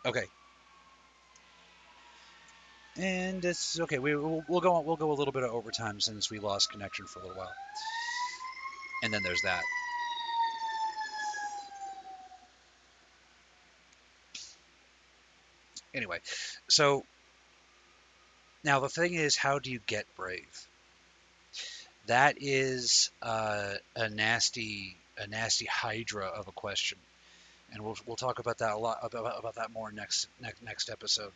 Okay. 0.05 0.25
And 2.97 3.43
it's 3.43 3.79
okay. 3.79 3.99
We, 3.99 4.15
will 4.15 4.43
we'll 4.47 4.61
go 4.61 4.79
we'll 4.81 4.95
go 4.95 5.11
a 5.11 5.13
little 5.13 5.31
bit 5.31 5.43
of 5.43 5.51
overtime 5.51 5.99
since 5.99 6.31
we 6.31 6.39
lost 6.39 6.71
connection 6.71 7.05
for 7.05 7.19
a 7.19 7.23
little 7.23 7.37
while 7.37 7.53
and 9.03 9.13
then 9.13 9.23
there's 9.23 9.41
that. 9.41 9.63
Anyway, 15.93 16.19
so 16.69 17.03
now 18.63 18.79
the 18.79 18.89
thing 18.89 19.13
is, 19.13 19.35
how 19.35 19.59
do 19.59 19.71
you 19.71 19.79
get 19.87 20.05
brave? 20.15 20.67
That 22.05 22.37
is 22.39 23.09
uh, 23.21 23.73
a 23.95 24.09
nasty, 24.09 24.95
a 25.17 25.27
nasty 25.27 25.65
hydra 25.65 26.25
of 26.25 26.47
a 26.47 26.51
question, 26.51 26.97
and 27.73 27.83
we'll 27.83 27.97
we'll 28.05 28.15
talk 28.15 28.39
about 28.39 28.59
that 28.59 28.73
a 28.73 28.77
lot 28.77 28.99
about, 29.01 29.39
about 29.39 29.55
that 29.55 29.71
more 29.71 29.91
next 29.91 30.27
next 30.39 30.61
next 30.63 30.89
episode. 30.89 31.31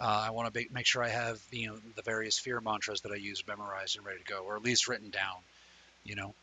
Uh, 0.00 0.24
I 0.26 0.30
want 0.30 0.52
to 0.52 0.66
make 0.72 0.86
sure 0.86 1.02
I 1.02 1.08
have 1.08 1.38
you 1.52 1.68
know 1.68 1.76
the 1.96 2.02
various 2.02 2.38
fear 2.38 2.60
mantras 2.60 3.02
that 3.02 3.12
I 3.12 3.16
use 3.16 3.44
memorized 3.46 3.96
and 3.96 4.06
ready 4.06 4.18
to 4.18 4.24
go, 4.24 4.42
or 4.44 4.56
at 4.56 4.62
least 4.62 4.88
written 4.88 5.10
down. 5.10 5.36
You 6.04 6.16
know, 6.16 6.34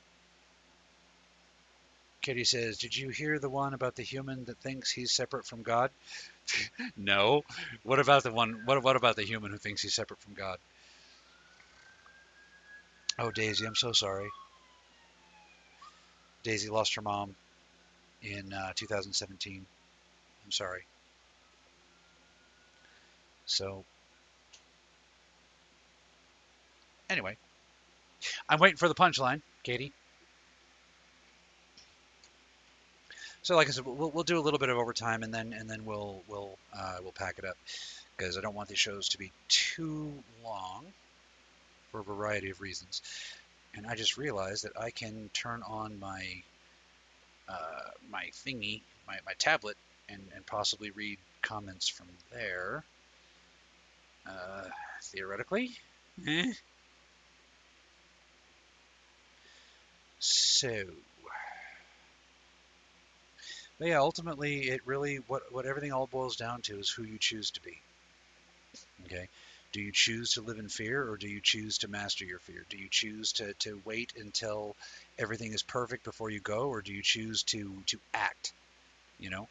Kitty 2.26 2.46
says, 2.46 2.80
"Did 2.80 2.98
you 2.98 3.10
hear 3.10 3.40
the 3.40 3.50
one 3.50 3.76
about 3.76 3.96
the 3.96 4.04
human 4.04 4.46
that 4.48 4.60
thinks 4.60 4.92
he's 4.92 5.14
separate 5.14 5.48
from 5.48 5.64
God?" 5.64 5.92
no. 6.98 7.44
What 7.84 8.00
about 8.00 8.24
the 8.24 8.34
one? 8.34 8.66
What 8.66 8.84
what 8.84 8.98
about 8.98 9.16
the 9.18 9.24
human 9.26 9.52
who 9.52 9.60
thinks 9.60 9.84
he's 9.84 9.96
separate 9.96 10.22
from 10.22 10.34
God? 10.36 10.58
Oh, 13.20 13.32
Daisy, 13.32 13.66
I'm 13.68 13.76
so 13.76 13.94
sorry. 13.94 14.30
Daisy 16.44 16.70
lost 16.70 16.96
her 16.96 17.02
mom. 17.04 17.36
in 18.24 18.54
uh, 18.54 18.74
2017. 18.76 19.66
I'm 20.46 20.52
sorry. 20.52 20.84
So, 23.46 23.86
anyway, 27.10 27.38
I'm 28.50 28.60
waiting 28.60 28.78
for 28.78 28.88
the 28.88 28.96
punchline, 28.96 29.42
Katie. 29.64 29.94
So, 33.46 33.56
like 33.56 33.68
I 33.68 33.70
said, 33.70 33.86
we'll, 33.86 34.10
we'll 34.10 34.24
do 34.24 34.40
a 34.40 34.42
little 34.42 34.58
bit 34.58 34.70
of 34.70 34.78
overtime, 34.80 35.22
and 35.22 35.32
then 35.32 35.54
and 35.54 35.70
then 35.70 35.86
we'll 35.86 36.24
we'll 36.28 36.58
uh, 36.76 36.98
we'll 37.04 37.12
pack 37.12 37.38
it 37.38 37.46
up 37.46 37.56
because 38.18 38.40
I 38.40 38.42
don't 38.42 38.56
want 38.56 38.70
these 38.70 38.80
shows 38.80 39.10
to 39.10 39.20
be 39.20 39.32
too 39.50 40.12
long 40.44 40.84
for 41.92 42.00
a 42.00 42.04
variety 42.04 42.50
of 42.50 42.60
reasons. 42.60 43.04
And 43.76 43.86
I 43.86 43.94
just 43.94 44.18
realized 44.18 44.64
that 44.64 44.72
I 44.76 44.90
can 44.90 45.30
turn 45.32 45.62
on 45.62 46.00
my 46.00 46.26
uh, 47.48 47.92
my 48.10 48.32
thingy, 48.34 48.82
my, 49.06 49.20
my 49.28 49.34
tablet, 49.38 49.78
and, 50.10 50.24
and 50.36 50.44
possibly 50.48 50.90
read 50.90 51.20
comments 51.44 51.88
from 51.88 52.08
there. 52.34 52.84
Uh, 54.28 54.64
theoretically. 55.04 55.70
Eh. 56.28 56.52
So, 60.18 60.86
but 63.78 63.88
yeah, 63.88 64.00
ultimately, 64.00 64.70
it 64.70 64.82
really 64.86 65.18
what 65.28 65.52
what 65.52 65.66
everything 65.66 65.92
all 65.92 66.08
boils 66.08 66.36
down 66.36 66.62
to 66.64 66.80
is 66.80 66.90
who 66.90 67.04
you 67.04 67.18
choose 67.18 67.52
to 67.52 67.62
be. 67.62 67.78
Okay, 69.06 69.28
do 69.72 69.82
you 69.82 69.92
choose 69.92 70.34
to 70.34 70.42
live 70.42 70.58
in 70.58 70.70
fear, 70.70 71.10
or 71.10 71.18
do 71.18 71.28
you 71.28 71.42
choose 71.42 71.80
to 71.80 71.88
master 71.88 72.26
your 72.26 72.40
fear? 72.40 72.66
Do 72.70 72.78
you 72.78 72.88
choose 72.90 73.34
to 73.34 73.54
to 73.54 73.82
wait 73.86 74.14
until 74.18 74.76
everything 75.20 75.54
is 75.54 75.64
perfect 75.64 76.04
before 76.04 76.30
you 76.30 76.40
go, 76.40 76.70
or 76.70 76.82
do 76.82 76.94
you 76.94 77.02
choose 77.02 77.44
to 77.44 77.84
to 77.88 78.00
act? 78.14 78.54
You 79.20 79.30
know, 79.30 79.48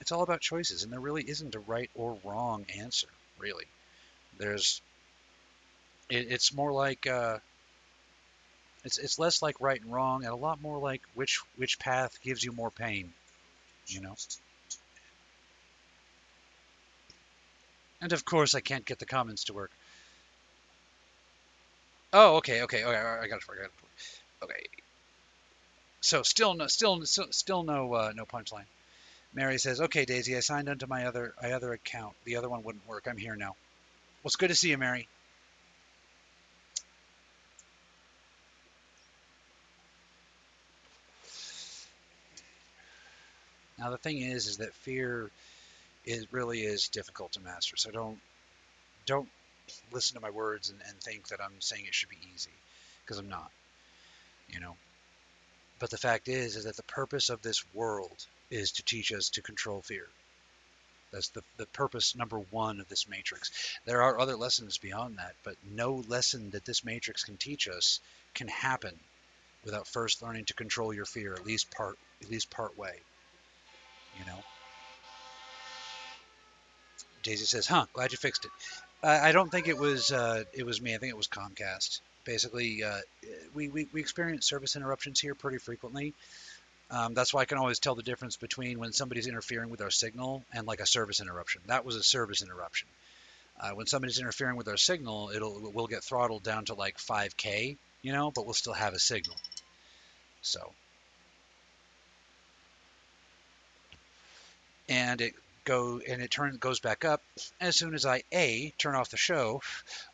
it's 0.00 0.12
all 0.12 0.22
about 0.22 0.40
choices, 0.40 0.82
and 0.82 0.92
there 0.92 1.00
really 1.00 1.28
isn't 1.28 1.54
a 1.54 1.60
right 1.60 1.90
or 1.94 2.18
wrong 2.24 2.66
answer. 2.78 3.08
Really, 3.38 3.66
there's 4.38 4.80
it, 6.08 6.32
it's 6.32 6.54
more 6.54 6.72
like. 6.72 7.06
Uh, 7.06 7.38
it's 8.84 8.98
it's 8.98 9.18
less 9.18 9.42
like 9.42 9.60
right 9.60 9.80
and 9.80 9.92
wrong, 9.92 10.24
and 10.24 10.32
a 10.32 10.36
lot 10.36 10.60
more 10.60 10.78
like 10.78 11.02
which 11.14 11.40
which 11.56 11.78
path 11.78 12.18
gives 12.22 12.42
you 12.42 12.52
more 12.52 12.70
pain. 12.70 13.12
You 13.86 14.00
know. 14.00 14.16
And 18.00 18.12
of 18.12 18.24
course, 18.24 18.54
I 18.54 18.60
can't 18.60 18.84
get 18.84 18.98
the 18.98 19.06
comments 19.06 19.44
to 19.44 19.52
work. 19.52 19.70
Oh, 22.12 22.36
okay, 22.36 22.62
okay, 22.62 22.84
okay. 22.84 22.96
I 22.96 23.26
got 23.28 23.36
it. 23.36 23.44
I 23.50 23.56
got 23.56 23.64
it. 23.64 23.72
Okay. 24.42 24.66
So 26.00 26.22
still 26.24 26.54
no, 26.54 26.66
still, 26.66 27.06
still, 27.06 27.28
still 27.30 27.62
no, 27.62 27.94
uh, 27.94 28.12
no 28.14 28.26
punchline. 28.26 28.66
Mary 29.32 29.56
says, 29.58 29.80
"Okay, 29.80 30.04
Daisy, 30.04 30.36
I 30.36 30.40
signed 30.40 30.68
onto 30.68 30.86
my 30.86 31.06
other, 31.06 31.32
my 31.40 31.52
other 31.52 31.72
account. 31.72 32.14
The 32.24 32.36
other 32.36 32.50
one 32.50 32.64
wouldn't 32.64 32.86
work. 32.86 33.06
I'm 33.06 33.16
here 33.16 33.36
now. 33.36 33.54
Well, 34.22 34.26
it's 34.26 34.36
good 34.36 34.48
to 34.48 34.54
see 34.54 34.70
you, 34.70 34.78
Mary. 34.78 35.08
Now 43.82 43.90
the 43.90 43.98
thing 43.98 44.18
is, 44.18 44.46
is 44.46 44.58
that 44.58 44.72
fear 44.74 45.28
is 46.04 46.32
really 46.32 46.60
is 46.60 46.86
difficult 46.86 47.32
to 47.32 47.40
master. 47.40 47.76
So 47.76 47.90
don't 47.90 48.18
don't 49.06 49.28
listen 49.90 50.14
to 50.14 50.22
my 50.22 50.30
words 50.30 50.70
and, 50.70 50.80
and 50.86 51.00
think 51.00 51.26
that 51.28 51.40
I'm 51.42 51.60
saying 51.60 51.86
it 51.86 51.94
should 51.94 52.08
be 52.08 52.28
easy, 52.32 52.52
because 53.04 53.18
I'm 53.18 53.28
not. 53.28 53.50
You 54.48 54.60
know. 54.60 54.76
But 55.80 55.90
the 55.90 55.98
fact 55.98 56.28
is, 56.28 56.54
is 56.54 56.64
that 56.64 56.76
the 56.76 56.84
purpose 56.84 57.28
of 57.28 57.42
this 57.42 57.64
world 57.74 58.24
is 58.52 58.70
to 58.72 58.84
teach 58.84 59.10
us 59.10 59.30
to 59.30 59.42
control 59.42 59.82
fear. 59.82 60.06
That's 61.10 61.30
the, 61.30 61.42
the 61.56 61.66
purpose 61.66 62.14
number 62.14 62.38
one 62.38 62.78
of 62.78 62.88
this 62.88 63.08
matrix. 63.08 63.50
There 63.84 64.02
are 64.02 64.20
other 64.20 64.36
lessons 64.36 64.78
beyond 64.78 65.18
that, 65.18 65.34
but 65.42 65.56
no 65.68 66.04
lesson 66.06 66.50
that 66.50 66.64
this 66.64 66.84
matrix 66.84 67.24
can 67.24 67.36
teach 67.36 67.66
us 67.66 67.98
can 68.32 68.46
happen 68.46 68.96
without 69.64 69.88
first 69.88 70.22
learning 70.22 70.44
to 70.46 70.54
control 70.54 70.94
your 70.94 71.04
fear, 71.04 71.34
at 71.34 71.44
least 71.44 71.68
part 71.72 71.98
at 72.22 72.30
least 72.30 72.48
part 72.48 72.78
way. 72.78 73.00
You 74.18 74.24
know. 74.26 74.38
Daisy 77.22 77.44
says, 77.44 77.66
"Huh? 77.66 77.86
Glad 77.92 78.12
you 78.12 78.18
fixed 78.18 78.44
it." 78.44 78.50
I, 79.02 79.28
I 79.28 79.32
don't 79.32 79.50
think 79.50 79.68
it 79.68 79.78
was 79.78 80.10
uh, 80.10 80.44
it 80.52 80.64
was 80.64 80.80
me. 80.80 80.94
I 80.94 80.98
think 80.98 81.10
it 81.10 81.16
was 81.16 81.28
Comcast. 81.28 82.00
Basically, 82.24 82.84
uh, 82.84 83.00
we, 83.54 83.68
we 83.68 83.88
we 83.92 84.00
experience 84.00 84.46
service 84.46 84.76
interruptions 84.76 85.20
here 85.20 85.34
pretty 85.34 85.58
frequently. 85.58 86.14
Um, 86.90 87.14
that's 87.14 87.32
why 87.32 87.40
I 87.40 87.44
can 87.46 87.58
always 87.58 87.78
tell 87.78 87.94
the 87.94 88.02
difference 88.02 88.36
between 88.36 88.78
when 88.78 88.92
somebody's 88.92 89.26
interfering 89.26 89.70
with 89.70 89.80
our 89.80 89.90
signal 89.90 90.44
and 90.52 90.66
like 90.66 90.80
a 90.80 90.86
service 90.86 91.20
interruption. 91.20 91.62
That 91.66 91.86
was 91.86 91.96
a 91.96 92.02
service 92.02 92.42
interruption. 92.42 92.86
Uh, 93.58 93.70
when 93.70 93.86
somebody's 93.86 94.18
interfering 94.18 94.56
with 94.56 94.68
our 94.68 94.76
signal, 94.76 95.30
it'll 95.34 95.72
we'll 95.72 95.86
get 95.86 96.04
throttled 96.04 96.42
down 96.42 96.66
to 96.66 96.74
like 96.74 96.98
5k, 96.98 97.76
you 98.02 98.12
know, 98.12 98.30
but 98.30 98.44
we'll 98.44 98.54
still 98.54 98.72
have 98.72 98.92
a 98.92 98.98
signal. 98.98 99.36
So, 100.42 100.72
and 104.92 105.22
it 105.22 105.34
go 105.64 106.00
and 106.06 106.20
it 106.22 106.30
turns 106.30 106.58
goes 106.58 106.80
back 106.80 107.04
up 107.04 107.22
as 107.60 107.76
soon 107.76 107.94
as 107.94 108.04
I 108.04 108.22
a 108.32 108.74
turn 108.78 108.94
off 108.94 109.10
the 109.10 109.16
show, 109.16 109.62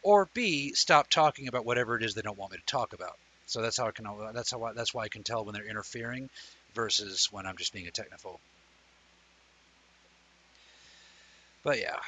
or 0.02 0.28
b 0.34 0.72
stop 0.74 1.08
talking 1.10 1.48
about 1.48 1.64
whatever 1.64 1.96
it 1.96 2.04
is 2.04 2.14
they 2.14 2.22
don't 2.22 2.38
want 2.38 2.52
me 2.52 2.58
to 2.58 2.64
talk 2.66 2.92
about. 2.92 3.18
So 3.46 3.60
that's 3.60 3.76
how 3.78 3.88
I 3.88 3.90
can 3.90 4.06
that's 4.32 4.50
how 4.52 4.62
I, 4.62 4.72
that's 4.74 4.94
why 4.94 5.04
I 5.04 5.08
can 5.08 5.24
tell 5.24 5.44
when 5.44 5.54
they're 5.54 5.64
interfering 5.74 6.30
versus 6.74 7.28
when 7.32 7.46
I'm 7.46 7.56
just 7.56 7.72
being 7.72 7.88
a 7.88 7.90
technophobe. 7.90 8.38
But 11.64 11.80
yeah, 11.80 11.98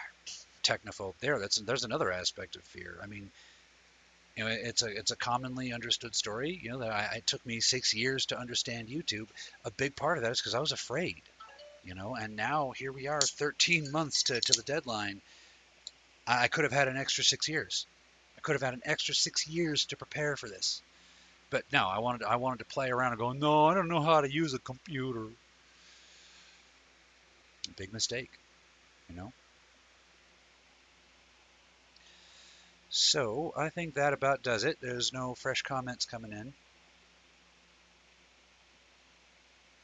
technophobe 0.62 1.14
there. 1.20 1.38
That's 1.40 1.56
there's 1.56 1.84
another 1.84 2.12
aspect 2.12 2.54
of 2.56 2.62
fear. 2.62 2.98
I 3.02 3.06
mean, 3.06 3.30
you 4.36 4.44
know, 4.44 4.50
it's 4.50 4.82
a 4.82 4.86
it's 4.86 5.10
a 5.10 5.16
commonly 5.16 5.72
understood 5.72 6.14
story. 6.14 6.60
You 6.62 6.70
know, 6.70 6.78
that 6.78 6.92
I, 6.92 7.16
it 7.16 7.26
took 7.26 7.44
me 7.44 7.58
six 7.60 7.94
years 7.94 8.26
to 8.26 8.38
understand 8.38 8.88
YouTube. 8.88 9.28
A 9.64 9.72
big 9.72 9.96
part 9.96 10.18
of 10.18 10.22
that 10.24 10.32
is 10.32 10.40
because 10.40 10.54
I 10.54 10.60
was 10.60 10.72
afraid 10.72 11.22
you 11.84 11.94
know 11.94 12.14
and 12.14 12.36
now 12.36 12.72
here 12.76 12.92
we 12.92 13.06
are 13.06 13.20
13 13.20 13.90
months 13.90 14.24
to, 14.24 14.40
to 14.40 14.52
the 14.52 14.62
deadline. 14.62 15.20
I, 16.26 16.44
I 16.44 16.48
could 16.48 16.64
have 16.64 16.72
had 16.72 16.88
an 16.88 16.96
extra 16.96 17.24
six 17.24 17.48
years. 17.48 17.86
I 18.36 18.40
could 18.40 18.52
have 18.52 18.62
had 18.62 18.74
an 18.74 18.82
extra 18.84 19.14
six 19.14 19.46
years 19.46 19.84
to 19.86 19.96
prepare 19.96 20.36
for 20.36 20.48
this. 20.48 20.82
But 21.50 21.64
no 21.72 21.86
i 21.86 21.98
wanted 21.98 22.22
i 22.22 22.36
wanted 22.36 22.60
to 22.60 22.64
play 22.64 22.90
around 22.90 23.12
and 23.12 23.18
go 23.18 23.32
no 23.32 23.66
i 23.66 23.74
don't 23.74 23.88
know 23.88 24.02
how 24.02 24.20
to 24.20 24.32
use 24.32 24.54
a 24.54 24.58
computer. 24.58 25.26
Big 27.76 27.92
mistake 27.92 28.30
you 29.08 29.16
know? 29.16 29.32
So 32.90 33.52
i 33.56 33.68
think 33.68 33.94
that 33.94 34.12
about 34.12 34.42
does 34.42 34.64
it. 34.64 34.78
There's 34.80 35.12
no 35.12 35.34
fresh 35.34 35.62
comments 35.62 36.04
coming 36.04 36.32
in. 36.32 36.52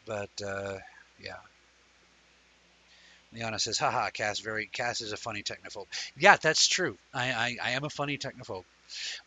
But 0.07 0.31
uh, 0.41 0.79
yeah 1.21 1.39
Liana 3.33 3.59
says, 3.59 3.79
haha, 3.79 4.11
Cass, 4.11 4.41
very, 4.41 4.67
Cass 4.67 5.01
is 5.01 5.13
a 5.13 5.17
funny 5.17 5.43
technophobe. 5.43 5.87
Yeah, 6.19 6.37
that's 6.37 6.67
true. 6.67 6.97
I, 7.13 7.33
I, 7.33 7.57
I 7.63 7.71
am 7.73 7.85
a 7.85 7.91
funny 7.91 8.19
technophobe. 8.19 8.65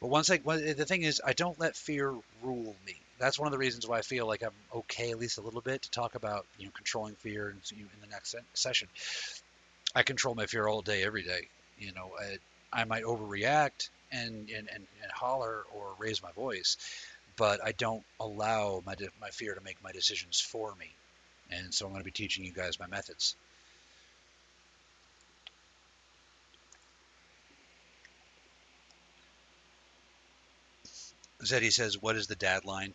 But 0.01 0.09
once 0.09 0.29
I, 0.29 0.37
the 0.37 0.85
thing 0.87 1.03
is, 1.03 1.21
I 1.25 1.33
don't 1.33 1.59
let 1.59 1.75
fear 1.75 2.13
rule 2.41 2.75
me. 2.85 2.95
That's 3.19 3.37
one 3.37 3.47
of 3.47 3.51
the 3.51 3.57
reasons 3.57 3.85
why 3.85 3.97
I 3.97 4.01
feel 4.01 4.25
like 4.25 4.41
I'm 4.41 4.51
okay, 4.73 5.11
at 5.11 5.19
least 5.19 5.37
a 5.37 5.41
little 5.41 5.61
bit, 5.61 5.81
to 5.81 5.91
talk 5.91 6.15
about, 6.15 6.45
you 6.57 6.65
know, 6.65 6.71
controlling 6.73 7.15
fear 7.15 7.49
in, 7.49 7.57
in 7.77 7.87
the 8.01 8.07
next 8.07 8.35
session. 8.53 8.87
I 9.93 10.03
control 10.03 10.35
my 10.35 10.45
fear 10.45 10.67
all 10.67 10.81
day, 10.81 11.03
every 11.03 11.23
day. 11.23 11.47
You 11.77 11.91
know, 11.93 12.11
I, 12.17 12.81
I 12.81 12.85
might 12.85 13.03
overreact 13.03 13.89
and, 14.11 14.49
and, 14.49 14.69
and, 14.73 14.87
and 15.03 15.11
holler 15.13 15.63
or 15.75 15.87
raise 15.99 16.23
my 16.23 16.31
voice, 16.31 16.77
but 17.35 17.59
I 17.63 17.73
don't 17.73 18.03
allow 18.19 18.81
my, 18.85 18.95
my 19.19 19.29
fear 19.29 19.53
to 19.53 19.61
make 19.61 19.83
my 19.83 19.91
decisions 19.91 20.39
for 20.39 20.73
me. 20.79 20.89
And 21.51 21.73
so 21.73 21.85
I'm 21.85 21.91
going 21.91 22.01
to 22.01 22.05
be 22.05 22.11
teaching 22.11 22.45
you 22.45 22.53
guys 22.53 22.79
my 22.79 22.87
methods. 22.87 23.35
Zeddy 31.43 31.71
says, 31.71 32.01
"What 32.01 32.15
is 32.15 32.27
the 32.27 32.35
dad 32.35 32.65
line?" 32.65 32.93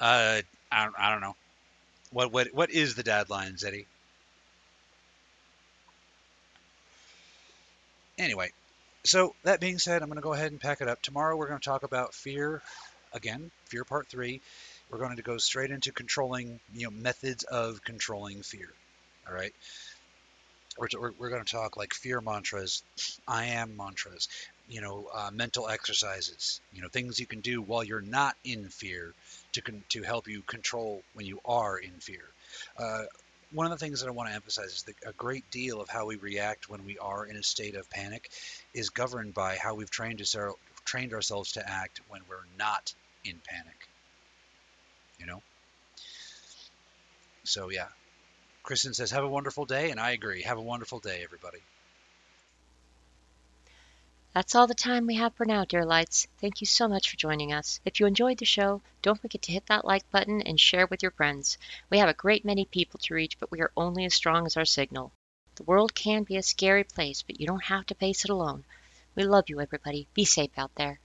Uh, 0.00 0.42
I 0.70 0.84
don't, 0.84 0.94
I 0.98 1.10
don't 1.10 1.20
know. 1.20 1.36
What 2.10 2.32
what 2.32 2.48
what 2.52 2.70
is 2.70 2.94
the 2.94 3.02
dad 3.02 3.30
line, 3.30 3.54
Zeddy? 3.54 3.86
Anyway, 8.18 8.50
so 9.04 9.34
that 9.42 9.60
being 9.60 9.78
said, 9.78 10.02
I'm 10.02 10.08
going 10.08 10.16
to 10.16 10.22
go 10.22 10.32
ahead 10.32 10.52
and 10.52 10.60
pack 10.60 10.80
it 10.80 10.88
up. 10.88 11.02
Tomorrow 11.02 11.36
we're 11.36 11.48
going 11.48 11.58
to 11.58 11.64
talk 11.64 11.82
about 11.82 12.14
fear 12.14 12.62
again, 13.12 13.50
fear 13.66 13.84
part 13.84 14.08
three. 14.08 14.40
We're 14.90 14.98
going 14.98 15.16
to 15.16 15.22
go 15.22 15.38
straight 15.38 15.70
into 15.70 15.90
controlling, 15.90 16.60
you 16.74 16.84
know, 16.84 16.90
methods 16.90 17.44
of 17.44 17.82
controlling 17.82 18.42
fear. 18.42 18.68
All 19.26 19.34
right. 19.34 19.52
We're, 20.78 21.12
we're 21.18 21.30
going 21.30 21.44
to 21.44 21.50
talk 21.50 21.76
like 21.76 21.94
fear 21.94 22.20
mantras, 22.20 22.82
I 23.26 23.46
am 23.46 23.76
mantras, 23.76 24.28
you 24.68 24.80
know, 24.80 25.08
uh, 25.14 25.30
mental 25.32 25.68
exercises, 25.68 26.60
you 26.72 26.82
know, 26.82 26.88
things 26.88 27.18
you 27.20 27.26
can 27.26 27.40
do 27.40 27.62
while 27.62 27.84
you're 27.84 28.00
not 28.00 28.36
in 28.44 28.68
fear 28.68 29.14
to 29.52 29.62
con- 29.62 29.84
to 29.90 30.02
help 30.02 30.28
you 30.28 30.42
control 30.42 31.02
when 31.14 31.26
you 31.26 31.40
are 31.44 31.78
in 31.78 32.00
fear. 32.00 32.32
Uh, 32.78 33.02
one 33.50 33.66
of 33.66 33.72
the 33.72 33.84
things 33.84 34.00
that 34.00 34.08
I 34.08 34.12
want 34.12 34.30
to 34.30 34.34
emphasize 34.34 34.72
is 34.72 34.82
that 34.84 34.94
a 35.06 35.12
great 35.12 35.50
deal 35.50 35.80
of 35.80 35.88
how 35.88 36.06
we 36.06 36.16
react 36.16 36.68
when 36.68 36.84
we 36.84 36.96
are 36.98 37.26
in 37.26 37.36
a 37.36 37.42
state 37.42 37.74
of 37.74 37.90
panic 37.90 38.30
is 38.74 38.90
governed 38.90 39.34
by 39.34 39.56
how 39.56 39.74
we've 39.74 39.90
trained 39.90 40.20
us, 40.22 40.34
trained 40.86 41.12
ourselves 41.12 41.52
to 41.52 41.68
act 41.68 42.00
when 42.08 42.22
we're 42.28 42.46
not 42.56 42.94
in 43.24 43.40
panic. 43.44 43.88
You 45.18 45.26
know. 45.26 45.42
So 47.44 47.70
yeah, 47.70 47.88
Kristen 48.62 48.94
says, 48.94 49.10
"Have 49.10 49.24
a 49.24 49.28
wonderful 49.28 49.66
day," 49.66 49.90
and 49.90 50.00
I 50.00 50.12
agree. 50.12 50.42
Have 50.42 50.58
a 50.58 50.62
wonderful 50.62 51.00
day, 51.00 51.22
everybody. 51.22 51.62
That's 54.34 54.54
all 54.54 54.66
the 54.66 54.74
time 54.74 55.06
we 55.06 55.16
have 55.16 55.34
for 55.34 55.44
now, 55.44 55.66
dear 55.66 55.84
lights. 55.84 56.26
Thank 56.40 56.62
you 56.62 56.66
so 56.66 56.88
much 56.88 57.10
for 57.10 57.18
joining 57.18 57.52
us. 57.52 57.80
If 57.84 58.00
you 58.00 58.06
enjoyed 58.06 58.38
the 58.38 58.46
show, 58.46 58.80
don't 59.02 59.20
forget 59.20 59.42
to 59.42 59.52
hit 59.52 59.66
that 59.66 59.84
like 59.84 60.10
button 60.10 60.40
and 60.40 60.58
share 60.58 60.86
with 60.86 61.02
your 61.02 61.10
friends. 61.10 61.58
We 61.90 61.98
have 61.98 62.08
a 62.08 62.14
great 62.14 62.42
many 62.42 62.64
people 62.64 62.98
to 63.00 63.14
reach, 63.14 63.38
but 63.38 63.50
we 63.50 63.60
are 63.60 63.72
only 63.76 64.06
as 64.06 64.14
strong 64.14 64.46
as 64.46 64.56
our 64.56 64.64
signal. 64.64 65.12
The 65.56 65.64
world 65.64 65.94
can 65.94 66.22
be 66.22 66.38
a 66.38 66.42
scary 66.42 66.82
place, 66.82 67.20
but 67.20 67.40
you 67.40 67.46
don't 67.46 67.64
have 67.64 67.84
to 67.86 67.94
face 67.94 68.24
it 68.24 68.30
alone. 68.30 68.64
We 69.14 69.24
love 69.24 69.50
you, 69.50 69.60
everybody. 69.60 70.08
Be 70.14 70.24
safe 70.24 70.56
out 70.56 70.74
there. 70.76 70.98